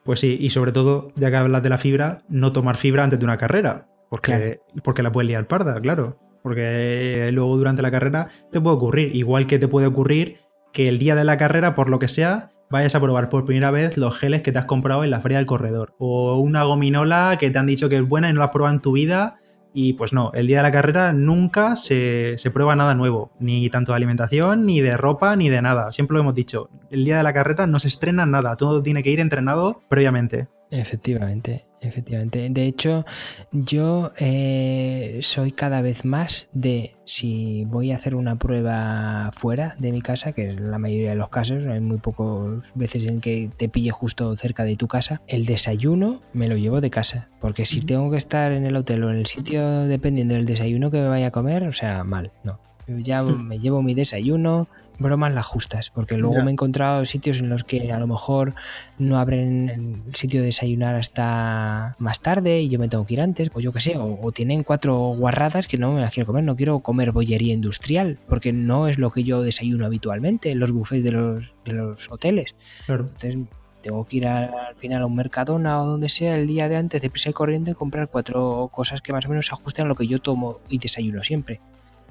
Pues 0.03 0.21
sí, 0.21 0.37
y 0.39 0.49
sobre 0.51 0.71
todo, 0.71 1.11
ya 1.15 1.29
que 1.29 1.37
hablas 1.37 1.61
de 1.61 1.69
la 1.69 1.77
fibra, 1.77 2.19
no 2.29 2.53
tomar 2.53 2.77
fibra 2.77 3.03
antes 3.03 3.19
de 3.19 3.25
una 3.25 3.37
carrera. 3.37 3.87
Porque, 4.09 4.59
porque 4.83 5.03
la 5.03 5.11
puedes 5.11 5.27
liar 5.27 5.47
parda, 5.47 5.79
claro. 5.79 6.17
Porque 6.41 7.29
luego 7.31 7.57
durante 7.57 7.81
la 7.81 7.91
carrera 7.91 8.29
te 8.51 8.59
puede 8.59 8.75
ocurrir. 8.75 9.15
Igual 9.15 9.47
que 9.47 9.59
te 9.59 9.67
puede 9.67 9.87
ocurrir 9.87 10.37
que 10.73 10.87
el 10.87 10.99
día 10.99 11.15
de 11.15 11.23
la 11.23 11.37
carrera, 11.37 11.75
por 11.75 11.89
lo 11.89 11.99
que 11.99 12.07
sea, 12.07 12.51
vayas 12.69 12.95
a 12.95 12.99
probar 12.99 13.29
por 13.29 13.45
primera 13.45 13.71
vez 13.71 13.97
los 13.97 14.17
geles 14.17 14.41
que 14.41 14.51
te 14.51 14.59
has 14.59 14.65
comprado 14.65 15.03
en 15.03 15.11
la 15.11 15.21
feria 15.21 15.37
del 15.37 15.47
corredor. 15.47 15.95
O 15.99 16.37
una 16.37 16.63
gominola 16.63 17.37
que 17.39 17.49
te 17.49 17.59
han 17.59 17.65
dicho 17.65 17.89
que 17.89 17.97
es 17.97 18.07
buena 18.07 18.29
y 18.29 18.33
no 18.33 18.39
la 18.39 18.45
has 18.45 18.51
probado 18.51 18.75
en 18.75 18.81
tu 18.81 18.93
vida. 18.93 19.37
Y 19.71 19.93
pues 19.93 20.13
no, 20.13 20.31
el 20.33 20.47
día 20.47 20.57
de 20.57 20.63
la 20.63 20.71
carrera 20.71 21.13
nunca 21.13 21.75
se, 21.75 22.37
se, 22.39 22.49
prueba 22.49 22.75
nada 22.75 22.95
nuevo, 22.95 23.31
ni 23.39 23.69
tanto 23.69 23.91
de 23.91 23.97
alimentación, 23.97 24.65
ni 24.65 24.81
de 24.81 24.97
ropa, 24.97 25.35
ni 25.35 25.49
de 25.49 25.61
nada. 25.61 25.91
Siempre 25.91 26.15
lo 26.15 26.21
hemos 26.21 26.33
dicho, 26.33 26.71
el 26.89 27.05
día 27.05 27.17
de 27.17 27.23
la 27.23 27.33
carrera 27.33 27.67
no 27.67 27.79
se 27.79 27.87
estrena 27.87 28.25
nada, 28.25 28.55
todo 28.55 28.81
tiene 28.81 29.03
que 29.03 29.11
ir 29.11 29.19
entrenado 29.19 29.83
previamente. 29.87 30.47
Efectivamente. 30.71 31.65
Efectivamente. 31.81 32.49
De 32.49 32.65
hecho, 32.65 33.05
yo 33.51 34.11
eh, 34.17 35.19
soy 35.21 35.51
cada 35.51 35.81
vez 35.81 36.03
más 36.03 36.49
de 36.51 36.95
si 37.05 37.65
voy 37.65 37.91
a 37.91 37.95
hacer 37.95 38.15
una 38.15 38.37
prueba 38.37 39.31
fuera 39.31 39.75
de 39.79 39.91
mi 39.91 40.01
casa, 40.01 40.33
que 40.33 40.49
es 40.49 40.59
la 40.59 40.77
mayoría 40.77 41.11
de 41.11 41.15
los 41.15 41.29
casos, 41.29 41.65
hay 41.67 41.79
muy 41.79 41.97
pocas 41.97 42.71
veces 42.75 43.05
en 43.05 43.21
que 43.21 43.49
te 43.55 43.69
pille 43.69 43.91
justo 43.91 44.35
cerca 44.35 44.63
de 44.63 44.75
tu 44.75 44.87
casa, 44.87 45.21
el 45.27 45.45
desayuno 45.45 46.21
me 46.33 46.47
lo 46.49 46.57
llevo 46.57 46.81
de 46.81 46.89
casa. 46.89 47.29
Porque 47.39 47.65
si 47.65 47.81
tengo 47.81 48.11
que 48.11 48.17
estar 48.17 48.51
en 48.51 48.65
el 48.65 48.75
hotel 48.75 49.03
o 49.03 49.11
en 49.11 49.17
el 49.17 49.27
sitio 49.27 49.85
dependiendo 49.85 50.33
del 50.33 50.45
desayuno 50.45 50.91
que 50.91 50.99
me 50.99 51.07
vaya 51.07 51.27
a 51.27 51.31
comer, 51.31 51.63
o 51.63 51.73
sea, 51.73 52.03
mal, 52.03 52.31
no. 52.43 52.59
Ya 52.87 53.23
me 53.23 53.59
llevo 53.59 53.81
mi 53.81 53.93
desayuno, 53.93 54.67
bromas 54.99 55.33
las 55.33 55.45
justas, 55.45 55.89
porque 55.89 56.17
luego 56.17 56.41
me 56.43 56.51
he 56.51 56.53
encontrado 56.53 57.05
sitios 57.05 57.39
en 57.39 57.49
los 57.49 57.63
que 57.63 57.91
a 57.91 57.99
lo 57.99 58.07
mejor 58.07 58.53
no 58.97 59.17
abren 59.17 60.03
el 60.07 60.15
sitio 60.15 60.41
de 60.41 60.47
desayunar 60.47 60.95
hasta 60.95 61.95
más 61.97 62.21
tarde 62.21 62.61
y 62.61 62.69
yo 62.69 62.79
me 62.79 62.89
tengo 62.89 63.05
que 63.05 63.15
ir 63.15 63.21
antes, 63.21 63.49
o 63.53 63.59
yo 63.59 63.71
qué 63.71 63.79
sé, 63.79 63.97
o, 63.97 64.31
tienen 64.31 64.63
cuatro 64.63 64.97
guarradas 65.17 65.67
que 65.67 65.77
no 65.77 65.93
me 65.93 66.01
las 66.01 66.13
quiero 66.13 66.27
comer, 66.27 66.43
no 66.43 66.55
quiero 66.55 66.79
comer 66.79 67.11
bollería 67.11 67.53
industrial, 67.53 68.19
porque 68.27 68.53
no 68.53 68.87
es 68.87 68.99
lo 68.99 69.11
que 69.11 69.23
yo 69.23 69.41
desayuno 69.41 69.85
habitualmente 69.85 70.51
en 70.51 70.59
los 70.59 70.71
buffets 70.71 71.03
de 71.03 71.11
los, 71.11 71.53
de 71.65 71.73
los 71.73 72.11
hoteles. 72.11 72.53
Entonces 72.87 73.37
tengo 73.81 74.05
que 74.05 74.17
ir 74.17 74.27
al 74.27 74.75
final 74.75 75.01
a 75.01 75.05
un 75.05 75.15
Mercadona 75.15 75.81
o 75.81 75.85
donde 75.85 76.09
sea 76.09 76.35
el 76.35 76.47
día 76.47 76.67
de 76.67 76.75
antes 76.75 77.01
de 77.01 77.09
prisa 77.09 77.29
y 77.29 77.33
corriente 77.33 77.71
y 77.71 77.73
comprar 77.73 78.09
cuatro 78.09 78.69
cosas 78.73 79.01
que 79.01 79.13
más 79.13 79.25
o 79.25 79.29
menos 79.29 79.45
se 79.45 79.53
ajusten 79.53 79.85
a 79.85 79.87
lo 79.87 79.95
que 79.95 80.07
yo 80.07 80.19
tomo 80.19 80.59
y 80.67 80.77
desayuno 80.77 81.23
siempre 81.23 81.61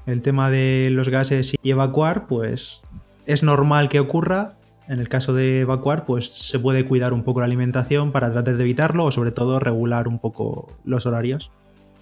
el 0.08 0.22
tema 0.22 0.50
de 0.50 0.88
los 0.90 1.10
gases 1.10 1.54
y 1.62 1.70
evacuar, 1.70 2.26
pues 2.26 2.80
es 3.26 3.42
normal 3.42 3.88
que 3.88 4.00
ocurra. 4.00 4.54
En 4.88 5.00
el 5.00 5.08
caso 5.10 5.34
de 5.34 5.60
evacuar, 5.60 6.06
pues 6.06 6.32
se 6.32 6.58
puede 6.58 6.86
cuidar 6.86 7.12
un 7.12 7.22
poco 7.22 7.40
la 7.40 7.46
alimentación 7.46 8.10
para 8.10 8.32
tratar 8.32 8.56
de 8.56 8.62
evitarlo 8.62 9.04
o 9.04 9.12
sobre 9.12 9.32
todo 9.32 9.60
regular 9.60 10.08
un 10.08 10.18
poco 10.18 10.72
los 10.84 11.04
horarios. 11.04 11.50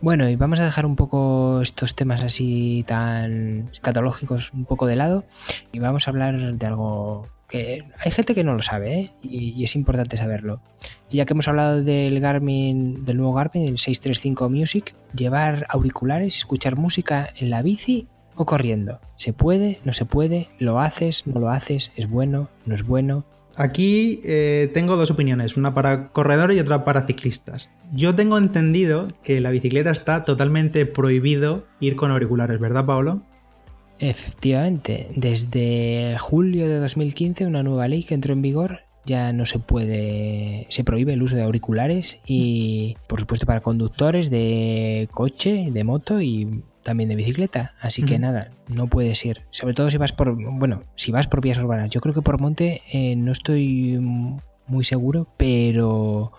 Bueno, 0.01 0.29
y 0.29 0.37
vamos 0.37 0.61
a 0.61 0.64
dejar 0.64 0.87
un 0.87 0.95
poco 0.95 1.62
estos 1.62 1.97
temas 1.97 2.23
así 2.23 2.85
tan 2.87 3.69
escatológicos 3.73 4.53
un 4.53 4.66
poco 4.66 4.87
de 4.87 4.95
lado 4.95 5.25
y 5.73 5.81
vamos 5.81 6.07
a 6.07 6.11
hablar 6.11 6.55
de 6.55 6.66
algo 6.66 7.27
que 7.49 7.85
hay 7.99 8.11
gente 8.11 8.35
que 8.35 8.45
no 8.45 8.55
lo 8.55 8.63
sabe 8.63 9.01
¿eh? 9.01 9.11
y, 9.23 9.63
es 9.65 9.77
importante 9.77 10.17
saberlo. 10.17 10.61
Y 11.11 11.19
ya 11.19 11.25
que 11.25 11.33
hemos 11.33 11.49
hablado 11.49 11.83
del 11.83 12.19
Garmin, 12.21 13.05
del 13.05 13.17
nuevo 13.17 13.35
Garmin, 13.35 13.65
el 13.65 13.79
635 13.79 14.51
Music, 14.51 14.95
llevar 15.15 15.67
auriculares 15.69 16.37
escuchar 16.37 16.77
música 16.77 17.31
en 17.37 17.51
la 17.51 17.63
bici 17.63 18.09
o 18.35 18.47
corriendo. 18.47 19.01
¿Se 19.17 19.33
puede? 19.33 19.81
¿No 19.85 19.93
se 19.93 20.05
puede? 20.05 20.49
¿Lo 20.59 20.81
haces? 20.81 21.27
¿No 21.27 21.41
lo 21.41 21.51
haces? 21.51 21.93
¿Es 21.97 22.09
bueno? 22.09 22.49
¿No 22.67 22.75
es 22.75 22.83
bueno? 22.83 23.25
Aquí 23.57 24.21
eh, 24.25 24.71
tengo 24.75 24.97
dos 24.97 25.11
opiniones, 25.11 25.57
una 25.57 25.73
para 25.73 26.09
corredores 26.09 26.59
y 26.59 26.61
otra 26.61 26.85
para 26.85 27.07
ciclistas. 27.07 27.71
Yo 27.91 28.15
tengo 28.15 28.37
entendido 28.37 29.09
que 29.23 29.41
la 29.41 29.51
bicicleta 29.51 29.91
está 29.91 30.25
totalmente 30.25 30.85
prohibido 30.85 31.65
ir 31.81 31.97
con 31.97 32.11
auriculares, 32.11 32.61
¿verdad, 32.61 32.85
Pablo? 32.85 33.23
Efectivamente, 33.99 35.09
desde 35.15 36.17
julio 36.19 36.69
de 36.69 36.79
2015 36.79 37.47
una 37.47 37.63
nueva 37.63 37.89
ley 37.89 38.05
que 38.05 38.15
entró 38.15 38.33
en 38.35 38.43
vigor 38.43 38.81
ya 39.07 39.33
no 39.33 39.47
se 39.47 39.59
puede, 39.61 40.67
se 40.69 40.85
prohíbe 40.85 41.13
el 41.13 41.23
uso 41.23 41.37
de 41.37 41.43
auriculares 41.43 42.19
y 42.27 42.97
por 43.07 43.21
supuesto 43.21 43.47
para 43.47 43.61
conductores 43.61 44.31
de 44.31 45.09
coche, 45.13 45.71
de 45.71 45.85
moto 45.85 46.21
y 46.21 46.63
también 46.83 47.09
de 47.09 47.17
bicicleta. 47.17 47.75
Así 47.81 48.03
que 48.03 48.19
nada, 48.19 48.51
no 48.69 48.89
puedes 48.89 49.25
ir. 49.25 49.43
Sobre 49.51 49.75
todo 49.75 49.91
si 49.91 49.97
vas 49.97 50.13
por, 50.13 50.37
bueno, 50.37 50.83
si 50.97 51.13
vas 51.13 51.29
por 51.29 51.41
vías 51.41 51.59
urbanas. 51.59 51.91
Yo 51.91 52.01
creo 52.01 52.15
que 52.15 52.23
por 52.23 52.41
monte 52.41 52.83
eh, 52.93 53.17
no 53.17 53.33
estoy 53.33 53.99
muy 54.67 54.85
seguro, 54.85 55.29
pero 55.37 56.33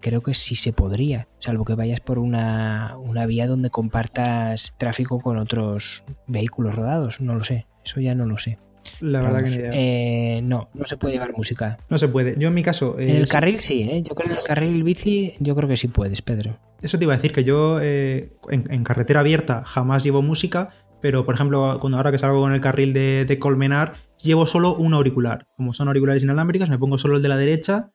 creo 0.00 0.22
que 0.22 0.34
sí 0.34 0.54
se 0.54 0.72
podría, 0.72 1.28
salvo 1.38 1.64
que 1.64 1.74
vayas 1.74 2.00
por 2.00 2.18
una, 2.18 2.96
vía 3.26 3.46
donde 3.46 3.70
compartas 3.70 4.74
tráfico 4.78 5.20
con 5.20 5.38
otros 5.38 6.04
vehículos 6.26 6.74
rodados, 6.74 7.20
no 7.20 7.34
lo 7.34 7.44
sé, 7.44 7.66
eso 7.84 8.00
ya 8.00 8.14
no 8.14 8.26
lo 8.26 8.38
sé. 8.38 8.58
La 9.00 9.20
verdad 9.20 9.44
que 9.44 9.50
ni 9.50 9.56
idea. 9.56 9.70
Eh, 9.74 10.40
no, 10.42 10.70
no 10.72 10.86
se 10.86 10.96
puede 10.96 11.14
llevar 11.14 11.34
música. 11.36 11.76
No 11.90 11.98
se 11.98 12.08
puede. 12.08 12.36
Yo 12.38 12.48
en 12.48 12.54
mi 12.54 12.62
caso. 12.62 12.98
en 12.98 13.10
el 13.10 13.28
carril 13.28 13.60
sí, 13.60 13.82
¿eh? 13.82 14.02
Yo 14.02 14.14
creo 14.14 14.28
que 14.28 14.32
en 14.32 14.38
el 14.38 14.44
carril 14.44 14.82
bici, 14.82 15.34
yo 15.40 15.54
creo 15.54 15.68
que 15.68 15.76
sí 15.76 15.88
puedes, 15.88 16.22
Pedro. 16.22 16.58
Eso 16.80 16.98
te 16.98 17.04
iba 17.04 17.12
a 17.12 17.16
decir 17.16 17.32
que 17.32 17.44
yo 17.44 17.80
eh, 17.82 18.32
en, 18.48 18.84
carretera 18.84 19.20
abierta 19.20 19.62
jamás 19.66 20.04
llevo 20.04 20.22
música, 20.22 20.70
pero 21.02 21.26
por 21.26 21.34
ejemplo, 21.34 21.78
cuando 21.80 21.98
ahora 21.98 22.10
que 22.10 22.18
salgo 22.18 22.40
con 22.40 22.54
el 22.54 22.62
carril 22.62 22.94
de, 22.94 23.26
de 23.26 23.38
Colmenar, 23.38 23.94
llevo 24.22 24.46
solo 24.46 24.74
un 24.74 24.94
auricular. 24.94 25.46
Como 25.56 25.74
son 25.74 25.88
auriculares 25.88 26.22
inalámbricos, 26.22 26.70
me 26.70 26.78
pongo 26.78 26.96
solo 26.96 27.16
el 27.16 27.22
de 27.22 27.28
la 27.28 27.36
derecha 27.36 27.90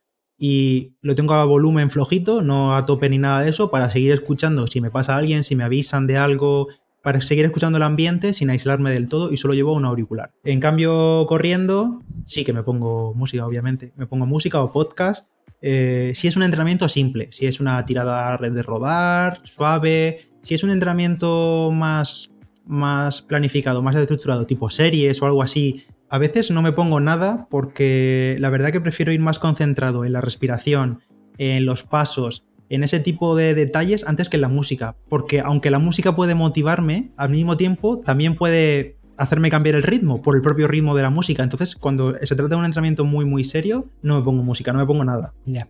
y 0.45 0.97
lo 1.01 1.15
tengo 1.15 1.35
a 1.35 1.45
volumen 1.45 1.89
flojito, 1.89 2.41
no 2.41 2.75
a 2.75 2.85
tope 2.85 3.09
ni 3.09 3.17
nada 3.17 3.43
de 3.43 3.49
eso, 3.49 3.71
para 3.71 3.89
seguir 3.89 4.11
escuchando 4.11 4.67
si 4.67 4.81
me 4.81 4.91
pasa 4.91 5.15
alguien, 5.15 5.41
si 5.45 5.55
me 5.55 5.63
avisan 5.63 6.05
de 6.05 6.17
algo, 6.17 6.67
para 7.01 7.21
seguir 7.21 7.45
escuchando 7.45 7.77
el 7.77 7.83
ambiente 7.83 8.33
sin 8.33 8.49
aislarme 8.49 8.91
del 8.91 9.07
todo 9.07 9.31
y 9.31 9.37
solo 9.37 9.53
llevo 9.53 9.71
un 9.71 9.85
auricular. 9.85 10.33
En 10.43 10.59
cambio, 10.59 11.25
corriendo, 11.29 12.01
sí 12.25 12.43
que 12.43 12.51
me 12.51 12.61
pongo 12.61 13.13
música, 13.13 13.47
obviamente. 13.47 13.93
Me 13.95 14.05
pongo 14.05 14.25
música 14.25 14.61
o 14.61 14.73
podcast. 14.73 15.29
Eh, 15.61 16.11
si 16.13 16.27
es 16.27 16.35
un 16.35 16.43
entrenamiento 16.43 16.89
simple, 16.89 17.29
si 17.31 17.47
es 17.47 17.61
una 17.61 17.85
tirada 17.85 18.37
de 18.37 18.63
rodar, 18.63 19.39
suave, 19.45 20.27
si 20.41 20.55
es 20.55 20.63
un 20.65 20.71
entrenamiento 20.71 21.71
más, 21.71 22.33
más 22.65 23.21
planificado, 23.21 23.81
más 23.81 23.95
estructurado, 23.95 24.45
tipo 24.45 24.69
series 24.69 25.21
o 25.21 25.25
algo 25.25 25.41
así, 25.41 25.85
a 26.13 26.19
veces 26.19 26.51
no 26.51 26.61
me 26.61 26.71
pongo 26.71 26.99
nada 26.99 27.47
porque 27.49 28.35
la 28.37 28.51
verdad 28.51 28.71
que 28.71 28.79
prefiero 28.79 29.11
ir 29.11 29.19
más 29.19 29.39
concentrado 29.39 30.05
en 30.05 30.13
la 30.13 30.21
respiración, 30.21 30.99
en 31.39 31.65
los 31.65 31.81
pasos, 31.81 32.45
en 32.69 32.83
ese 32.83 32.99
tipo 32.99 33.35
de 33.35 33.55
detalles 33.55 34.05
antes 34.05 34.29
que 34.29 34.37
en 34.37 34.41
la 34.41 34.47
música. 34.47 34.95
Porque 35.09 35.39
aunque 35.39 35.71
la 35.71 35.79
música 35.79 36.15
puede 36.15 36.35
motivarme, 36.35 37.09
al 37.17 37.31
mismo 37.31 37.57
tiempo 37.57 37.99
también 37.99 38.35
puede 38.35 38.97
hacerme 39.17 39.49
cambiar 39.49 39.73
el 39.73 39.81
ritmo 39.81 40.21
por 40.21 40.35
el 40.35 40.43
propio 40.43 40.67
ritmo 40.67 40.93
de 40.93 41.01
la 41.01 41.09
música. 41.09 41.41
Entonces, 41.41 41.75
cuando 41.75 42.13
se 42.21 42.35
trata 42.35 42.49
de 42.49 42.57
un 42.57 42.65
entrenamiento 42.65 43.05
muy, 43.05 43.25
muy 43.25 43.43
serio, 43.43 43.89
no 44.03 44.19
me 44.19 44.23
pongo 44.23 44.43
música, 44.43 44.71
no 44.71 44.77
me 44.77 44.85
pongo 44.85 45.03
nada. 45.03 45.33
Ya. 45.45 45.67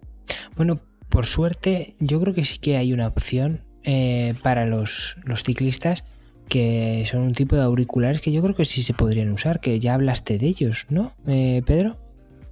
Bueno, 0.57 0.81
por 1.07 1.25
suerte, 1.25 1.95
yo 1.99 2.19
creo 2.19 2.33
que 2.33 2.43
sí 2.43 2.57
que 2.59 2.75
hay 2.75 2.91
una 2.91 3.07
opción 3.07 3.61
eh, 3.83 4.35
para 4.43 4.65
los, 4.65 5.15
los 5.23 5.43
ciclistas 5.43 6.03
que 6.47 7.05
son 7.09 7.21
un 7.21 7.33
tipo 7.33 7.55
de 7.55 7.63
auriculares 7.63 8.21
que 8.21 8.31
yo 8.31 8.41
creo 8.41 8.55
que 8.55 8.65
sí 8.65 8.83
se 8.83 8.93
podrían 8.93 9.31
usar, 9.31 9.59
que 9.59 9.79
ya 9.79 9.93
hablaste 9.93 10.37
de 10.37 10.47
ellos, 10.47 10.85
¿no, 10.89 11.13
eh, 11.27 11.61
Pedro? 11.65 11.97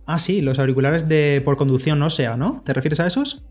Ah, 0.05 0.19
sí, 0.19 0.41
los 0.41 0.59
auriculares 0.59 1.07
de 1.07 1.41
por 1.45 1.57
conducción 1.57 2.01
ósea, 2.01 2.35
¿no? 2.35 2.61
¿Te 2.65 2.73
refieres 2.73 2.99
a 2.99 3.07
esos? 3.07 3.43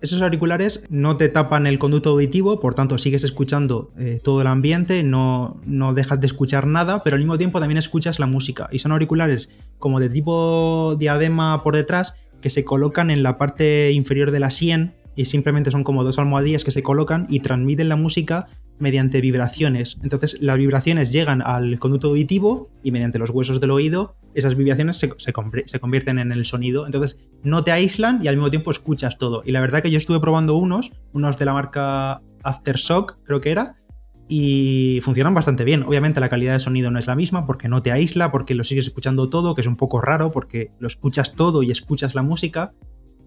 Esos 0.00 0.22
auriculares 0.22 0.84
no 0.88 1.16
te 1.16 1.28
tapan 1.28 1.66
el 1.66 1.78
conducto 1.78 2.10
auditivo, 2.10 2.60
por 2.60 2.74
tanto 2.74 2.98
sigues 2.98 3.24
escuchando 3.24 3.90
eh, 3.98 4.20
todo 4.22 4.40
el 4.40 4.46
ambiente, 4.46 5.02
no, 5.02 5.60
no 5.64 5.94
dejas 5.94 6.20
de 6.20 6.26
escuchar 6.26 6.66
nada, 6.66 7.02
pero 7.02 7.14
al 7.14 7.20
mismo 7.20 7.38
tiempo 7.38 7.60
también 7.60 7.78
escuchas 7.78 8.18
la 8.18 8.26
música. 8.26 8.68
Y 8.72 8.78
son 8.78 8.92
auriculares 8.92 9.50
como 9.78 10.00
de 10.00 10.08
tipo 10.08 10.96
diadema 10.98 11.62
por 11.62 11.76
detrás 11.76 12.14
que 12.40 12.50
se 12.50 12.64
colocan 12.64 13.10
en 13.10 13.22
la 13.22 13.38
parte 13.38 13.92
inferior 13.92 14.30
de 14.30 14.40
la 14.40 14.50
sien 14.50 14.94
y 15.14 15.26
simplemente 15.26 15.70
son 15.70 15.84
como 15.84 16.04
dos 16.04 16.18
almohadillas 16.18 16.64
que 16.64 16.70
se 16.70 16.82
colocan 16.82 17.26
y 17.28 17.40
transmiten 17.40 17.88
la 17.88 17.96
música 17.96 18.48
mediante 18.82 19.20
vibraciones. 19.20 19.96
Entonces 20.02 20.36
las 20.40 20.58
vibraciones 20.58 21.12
llegan 21.12 21.40
al 21.40 21.78
conducto 21.78 22.08
auditivo 22.08 22.68
y 22.82 22.90
mediante 22.90 23.18
los 23.18 23.30
huesos 23.30 23.60
del 23.60 23.70
oído 23.70 24.16
esas 24.34 24.56
vibraciones 24.56 24.96
se, 24.96 25.10
se, 25.18 25.32
convierten 25.32 26.18
en 26.18 26.32
el 26.32 26.44
sonido. 26.44 26.86
Entonces 26.86 27.18
no 27.42 27.64
te 27.64 27.70
aíslan 27.70 28.20
y 28.22 28.28
al 28.28 28.36
mismo 28.36 28.50
tiempo 28.50 28.70
escuchas 28.70 29.18
todo. 29.18 29.42
Y 29.44 29.52
la 29.52 29.60
verdad 29.60 29.82
que 29.82 29.90
yo 29.90 29.98
estuve 29.98 30.20
probando 30.20 30.56
unos, 30.56 30.90
unos 31.12 31.38
de 31.38 31.44
la 31.44 31.52
marca 31.52 32.22
Aftershock 32.42 33.18
creo 33.24 33.40
que 33.40 33.50
era, 33.50 33.76
y 34.28 35.00
funcionan 35.02 35.34
bastante 35.34 35.64
bien. 35.64 35.82
Obviamente 35.82 36.20
la 36.20 36.28
calidad 36.28 36.54
de 36.54 36.60
sonido 36.60 36.90
no 36.90 36.98
es 36.98 37.06
la 37.06 37.14
misma 37.14 37.46
porque 37.46 37.68
no 37.68 37.82
te 37.82 37.92
aísla, 37.92 38.32
porque 38.32 38.54
lo 38.54 38.64
sigues 38.64 38.86
escuchando 38.86 39.28
todo, 39.28 39.54
que 39.54 39.60
es 39.60 39.66
un 39.66 39.76
poco 39.76 40.00
raro 40.00 40.30
porque 40.30 40.70
lo 40.78 40.88
escuchas 40.88 41.34
todo 41.34 41.62
y 41.62 41.70
escuchas 41.70 42.14
la 42.14 42.22
música, 42.22 42.72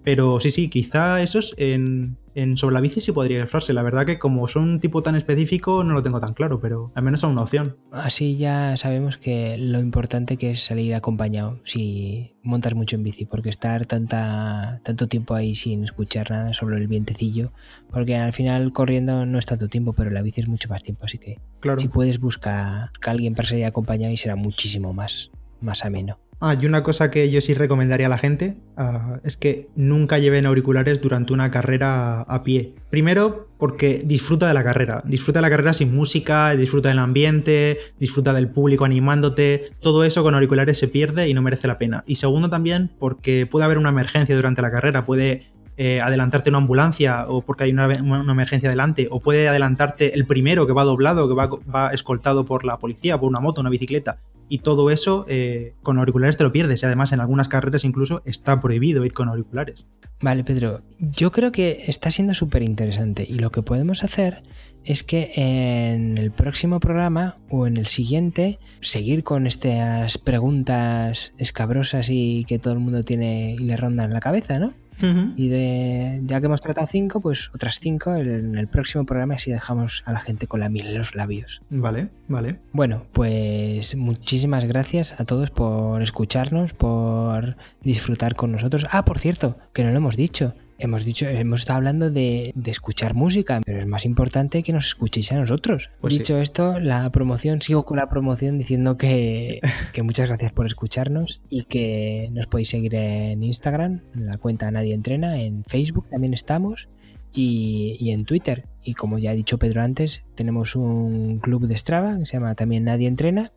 pero 0.05 0.39
sí, 0.39 0.51
sí, 0.51 0.69
quizá 0.69 1.21
esos 1.21 1.55
en, 1.57 2.17
en 2.35 2.57
sobre 2.57 2.75
la 2.75 2.81
bici 2.81 3.01
sí 3.01 3.11
podría 3.11 3.43
usarse. 3.43 3.73
La 3.73 3.81
verdad 3.81 4.05
que 4.05 4.19
como 4.19 4.47
son 4.47 4.63
un 4.63 4.79
tipo 4.79 5.01
tan 5.01 5.15
específico 5.15 5.83
no 5.83 5.95
lo 5.95 6.03
tengo 6.03 6.19
tan 6.19 6.33
claro, 6.33 6.59
pero 6.61 6.91
al 6.93 7.03
menos 7.03 7.21
son 7.21 7.31
una 7.31 7.41
opción. 7.41 7.77
Así 7.91 8.37
ya 8.37 8.77
sabemos 8.77 9.17
que 9.17 9.57
lo 9.57 9.79
importante 9.79 10.37
que 10.37 10.51
es 10.51 10.63
salir 10.63 10.93
acompañado 10.93 11.59
si 11.65 12.35
montas 12.43 12.75
mucho 12.75 12.95
en 12.95 13.03
bici, 13.03 13.25
porque 13.25 13.49
estar 13.49 13.87
tanta, 13.87 14.79
tanto 14.83 15.07
tiempo 15.07 15.33
ahí 15.33 15.55
sin 15.55 15.83
escuchar 15.83 16.29
nada 16.29 16.53
sobre 16.53 16.77
el 16.77 16.87
vientecillo, 16.87 17.51
porque 17.89 18.15
al 18.15 18.33
final 18.33 18.71
corriendo 18.73 19.25
no 19.25 19.39
es 19.39 19.47
tanto 19.47 19.69
tiempo, 19.69 19.93
pero 19.93 20.11
la 20.11 20.21
bici 20.21 20.41
es 20.41 20.47
mucho 20.47 20.69
más 20.69 20.83
tiempo, 20.83 21.05
así 21.05 21.17
que 21.17 21.39
claro. 21.61 21.79
si 21.79 21.87
puedes 21.87 22.19
buscar 22.19 22.53
a 22.53 22.91
alguien 23.05 23.33
para 23.33 23.49
salir 23.49 23.65
acompañado 23.65 24.13
y 24.13 24.17
será 24.17 24.35
muchísimo 24.35 24.93
más, 24.93 25.31
más 25.61 25.83
ameno. 25.83 26.19
Ah, 26.41 26.55
y 26.59 26.65
una 26.65 26.83
cosa 26.83 27.11
que 27.11 27.31
yo 27.31 27.39
sí 27.39 27.53
recomendaría 27.53 28.07
a 28.07 28.09
la 28.09 28.17
gente 28.17 28.57
uh, 28.77 29.17
es 29.23 29.37
que 29.37 29.69
nunca 29.75 30.19
lleven 30.19 30.45
auriculares 30.45 31.01
durante 31.01 31.33
una 31.33 31.49
carrera 31.49 32.21
a 32.21 32.43
pie. 32.43 32.75
Primero, 32.89 33.47
porque 33.57 34.03
disfruta 34.05 34.47
de 34.47 34.53
la 34.53 34.63
carrera. 34.63 35.01
Disfruta 35.05 35.39
de 35.39 35.43
la 35.43 35.49
carrera 35.49 35.73
sin 35.73 35.95
música, 35.95 36.53
disfruta 36.55 36.89
del 36.89 36.99
ambiente, 36.99 37.79
disfruta 37.99 38.33
del 38.33 38.49
público 38.49 38.83
animándote. 38.83 39.71
Todo 39.79 40.03
eso 40.03 40.23
con 40.23 40.33
auriculares 40.33 40.77
se 40.77 40.89
pierde 40.89 41.29
y 41.29 41.33
no 41.33 41.41
merece 41.41 41.67
la 41.67 41.77
pena. 41.77 42.03
Y 42.05 42.15
segundo 42.15 42.49
también, 42.49 42.91
porque 42.99 43.45
puede 43.45 43.65
haber 43.65 43.77
una 43.77 43.89
emergencia 43.89 44.35
durante 44.35 44.61
la 44.61 44.71
carrera. 44.71 45.05
Puede 45.05 45.47
eh, 45.77 46.01
adelantarte 46.01 46.49
una 46.49 46.59
ambulancia 46.59 47.27
o 47.29 47.41
porque 47.41 47.63
hay 47.63 47.71
una, 47.71 47.87
una, 47.87 48.31
emergencia 48.31 48.69
delante, 48.69 49.07
o 49.09 49.21
puede 49.21 49.47
adelantarte 49.47 50.13
el 50.13 50.25
primero 50.25 50.67
que 50.67 50.73
va 50.73 50.83
doblado, 50.83 51.29
que 51.29 51.33
va, 51.33 51.49
va, 51.73 51.93
escoltado 51.93 52.45
por 52.45 52.65
la 52.65 52.77
policía, 52.77 53.17
por 53.17 53.29
una 53.29 53.39
moto, 53.39 53.61
una 53.61 53.69
bicicleta 53.69 54.19
y 54.49 54.59
todo 54.59 54.89
eso 54.89 55.25
eh, 55.27 55.73
con 55.83 55.97
auriculares 55.97 56.37
te 56.37 56.43
lo 56.43 56.51
pierdes. 56.51 56.83
Y 56.83 56.85
además 56.85 57.11
en 57.11 57.19
algunas 57.19 57.47
carreras 57.47 57.83
incluso 57.83 58.21
está 58.25 58.59
prohibido 58.61 59.05
ir 59.05 59.13
con 59.13 59.29
auriculares. 59.29 59.85
Vale, 60.21 60.43
Pedro, 60.43 60.81
yo 60.99 61.31
creo 61.31 61.51
que 61.51 61.85
está 61.87 62.09
siendo 62.09 62.33
súper 62.33 62.61
interesante 62.61 63.25
y 63.27 63.39
lo 63.39 63.51
que 63.51 63.61
podemos 63.61 64.03
hacer 64.03 64.41
es 64.85 65.03
que 65.03 65.31
en 65.35 66.17
el 66.17 66.31
próximo 66.31 66.79
programa 66.79 67.37
o 67.49 67.67
en 67.67 67.75
el 67.77 67.87
siguiente 67.87 68.59
seguir 68.81 69.23
con 69.23 69.47
estas 69.47 70.17
preguntas 70.17 71.33
escabrosas 71.37 72.09
y 72.09 72.45
que 72.45 72.59
todo 72.59 72.73
el 72.73 72.79
mundo 72.79 73.03
tiene 73.03 73.53
y 73.53 73.57
le 73.57 73.75
rondan 73.75 74.13
la 74.13 74.19
cabeza, 74.19 74.59
¿no? 74.59 74.73
Uh 75.01 75.05
-huh. 75.05 75.33
Y 75.35 75.49
de 75.49 76.21
ya 76.25 76.39
que 76.39 76.45
hemos 76.45 76.61
tratado 76.61 76.87
cinco, 76.87 77.19
pues 77.19 77.49
otras 77.53 77.79
cinco 77.79 78.15
en 78.15 78.57
el 78.57 78.67
próximo 78.67 79.05
programa 79.05 79.35
así 79.35 79.51
dejamos 79.51 80.03
a 80.05 80.13
la 80.13 80.19
gente 80.19 80.47
con 80.47 80.59
la 80.59 80.69
miel 80.69 80.87
en 80.87 80.97
los 80.97 81.15
labios. 81.15 81.61
Vale, 81.69 82.09
vale. 82.27 82.57
Bueno, 82.71 83.03
pues 83.11 83.95
muchísimas 83.95 84.65
gracias 84.65 85.19
a 85.19 85.25
todos 85.25 85.51
por 85.51 86.01
escucharnos, 86.01 86.73
por 86.73 87.57
disfrutar 87.81 88.35
con 88.35 88.51
nosotros. 88.51 88.85
Ah, 88.91 89.05
por 89.05 89.19
cierto, 89.19 89.57
que 89.73 89.83
no 89.83 89.91
lo 89.91 89.97
hemos 89.97 90.15
dicho. 90.15 90.53
Hemos 90.77 91.05
dicho, 91.05 91.27
hemos 91.27 91.61
estado 91.61 91.77
hablando 91.77 92.11
de, 92.11 92.51
de, 92.53 92.71
escuchar 92.71 93.13
música, 93.13 93.61
pero 93.65 93.79
es 93.79 93.87
más 93.87 94.05
importante 94.05 94.61
que 94.61 94.73
nos 94.73 94.87
escuchéis 94.87 95.31
a 95.31 95.35
nosotros. 95.35 95.89
Pues 96.01 96.13
dicho 96.17 96.35
sí. 96.35 96.41
esto, 96.41 96.79
la 96.79 97.09
promoción, 97.11 97.61
sigo 97.61 97.85
con 97.85 97.97
la 97.97 98.09
promoción 98.09 98.57
diciendo 98.57 98.97
que, 98.97 99.61
que, 99.93 100.03
muchas 100.03 100.27
gracias 100.27 100.51
por 100.51 100.65
escucharnos 100.65 101.41
y 101.49 101.63
que 101.63 102.29
nos 102.33 102.47
podéis 102.47 102.69
seguir 102.69 102.95
en 102.95 103.41
Instagram, 103.41 104.01
en 104.13 104.25
la 104.25 104.37
cuenta 104.37 104.69
Nadie 104.69 104.93
Entrena, 104.93 105.41
en 105.41 105.63
Facebook 105.65 106.09
también 106.09 106.33
estamos 106.33 106.89
y, 107.31 107.95
y 107.99 108.11
en 108.11 108.25
Twitter. 108.25 108.65
Y 108.83 108.93
como 108.95 109.17
ya 109.17 109.31
ha 109.31 109.35
dicho 109.35 109.57
Pedro 109.57 109.81
antes, 109.81 110.23
tenemos 110.35 110.75
un 110.75 111.39
club 111.39 111.67
de 111.67 111.77
Strava 111.77 112.17
que 112.17 112.25
se 112.25 112.33
llama 112.33 112.53
también 112.55 112.83
Nadie 112.83 113.07
Entrena 113.07 113.51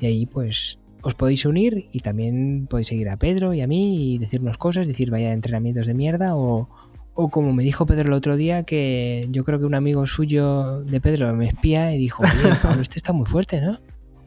y 0.00 0.06
ahí 0.06 0.26
pues 0.26 0.78
os 1.06 1.14
podéis 1.14 1.46
unir 1.46 1.86
y 1.92 2.00
también 2.00 2.66
podéis 2.68 2.88
seguir 2.88 3.08
a 3.08 3.16
Pedro 3.16 3.54
y 3.54 3.60
a 3.60 3.68
mí 3.68 4.14
y 4.14 4.18
decirnos 4.18 4.58
cosas, 4.58 4.88
decir 4.88 5.08
vaya 5.08 5.32
entrenamientos 5.32 5.86
de 5.86 5.94
mierda 5.94 6.34
o, 6.34 6.68
o 7.14 7.30
como 7.30 7.52
me 7.52 7.62
dijo 7.62 7.86
Pedro 7.86 8.08
el 8.08 8.12
otro 8.12 8.36
día 8.36 8.64
que 8.64 9.28
yo 9.30 9.44
creo 9.44 9.60
que 9.60 9.66
un 9.66 9.76
amigo 9.76 10.04
suyo 10.08 10.80
de 10.82 11.00
Pedro 11.00 11.32
me 11.34 11.46
espía 11.46 11.94
y 11.94 11.98
dijo, 11.98 12.24
oye, 12.24 12.82
este 12.82 12.98
está 12.98 13.12
muy 13.12 13.26
fuerte, 13.26 13.60
¿no? 13.60 13.78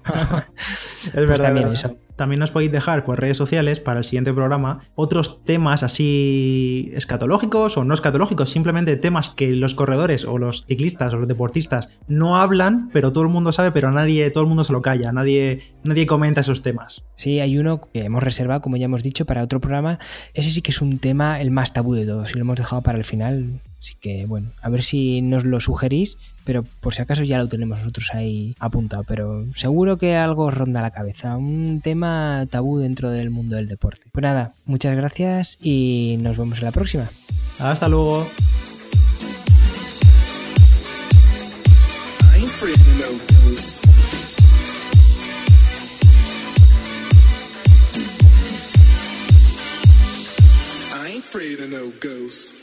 es 1.06 1.12
pues 1.12 1.28
verdad, 1.28 1.46
también, 1.46 1.70
verdad. 1.70 1.92
Eso. 1.92 1.98
también 2.16 2.40
nos 2.40 2.52
podéis 2.52 2.72
dejar 2.72 3.06
por 3.06 3.20
redes 3.20 3.38
sociales 3.38 3.80
para 3.80 4.00
el 4.00 4.06
siguiente 4.06 4.34
programa 4.34 4.82
otros 4.96 5.44
temas 5.44 5.84
así 5.84 6.92
escatológicos 6.94 7.78
o 7.78 7.84
no 7.84 7.94
escatológicos, 7.94 8.50
simplemente 8.50 8.96
temas 8.96 9.32
que 9.32 9.52
los 9.52 9.76
corredores 9.76 10.26
o 10.26 10.38
los 10.38 10.66
ciclistas 10.66 11.14
o 11.14 11.18
los 11.18 11.28
deportistas 11.28 11.90
no 12.08 12.38
hablan, 12.38 12.90
pero 12.92 13.12
todo 13.12 13.24
el 13.24 13.30
mundo 13.30 13.52
sabe, 13.52 13.72
pero 13.72 13.92
nadie, 13.92 14.30
todo 14.32 14.44
el 14.44 14.48
mundo 14.50 14.64
se 14.64 14.74
lo 14.74 14.82
calla, 14.82 15.12
nadie, 15.12 15.74
nadie 15.84 16.06
comenta 16.06 16.42
esos 16.42 16.62
temas. 16.62 17.04
Sí, 17.16 17.40
hay 17.40 17.58
uno 17.58 17.82
que 17.82 18.04
hemos 18.04 18.24
reservado, 18.24 18.62
como 18.62 18.78
ya 18.78 18.86
hemos 18.86 19.04
dicho, 19.04 19.26
para 19.26 19.44
otro 19.44 19.60
programa. 19.60 20.00
Ese 20.34 20.50
sí 20.50 20.62
que 20.62 20.72
es 20.72 20.82
un 20.82 21.00
tema 21.00 21.40
el 21.42 21.52
más 21.52 21.74
tabú 21.74 21.94
de 21.94 22.06
todos 22.06 22.32
y 22.32 22.34
lo 22.36 22.42
hemos 22.42 22.58
dejado 22.58 22.82
para 22.82 22.98
el 22.98 23.04
final. 23.04 23.62
Así 23.80 23.96
que 24.00 24.26
bueno, 24.26 24.52
a 24.62 24.70
ver 24.70 24.84
si 24.84 25.22
nos 25.22 25.46
lo 25.46 25.60
sugerís, 25.62 26.18
pero 26.50 26.64
por 26.64 26.96
si 26.96 27.04
acaso 27.04 27.24
ya 27.24 27.38
lo 27.38 27.48
tenemos 27.48 27.78
nosotros 27.78 28.10
ahí 28.12 28.56
apuntado. 28.58 29.04
Pero 29.04 29.46
seguro 29.56 30.00
que 30.00 30.16
algo 30.16 30.50
ronda 30.50 30.82
la 30.82 30.90
cabeza, 30.90 31.38
un 31.38 31.80
tema 31.80 32.48
tabú 32.50 32.80
dentro 32.80 33.12
del 33.12 33.30
mundo 33.30 33.56
del 33.56 33.68
deporte. 33.68 34.08
Pues 34.12 34.24
nada, 34.24 34.56
muchas 34.66 34.96
gracias 34.96 35.60
y 35.62 36.18
nos 36.22 36.38
vemos 36.38 36.58
en 36.58 36.66
la 36.66 36.72
próxima. 36.72 37.08
Hasta 37.60 37.88
luego. 37.88 38.26
afraid 51.20 51.60
of 51.60 51.70
no 51.70 51.92
ghosts. 52.00 52.59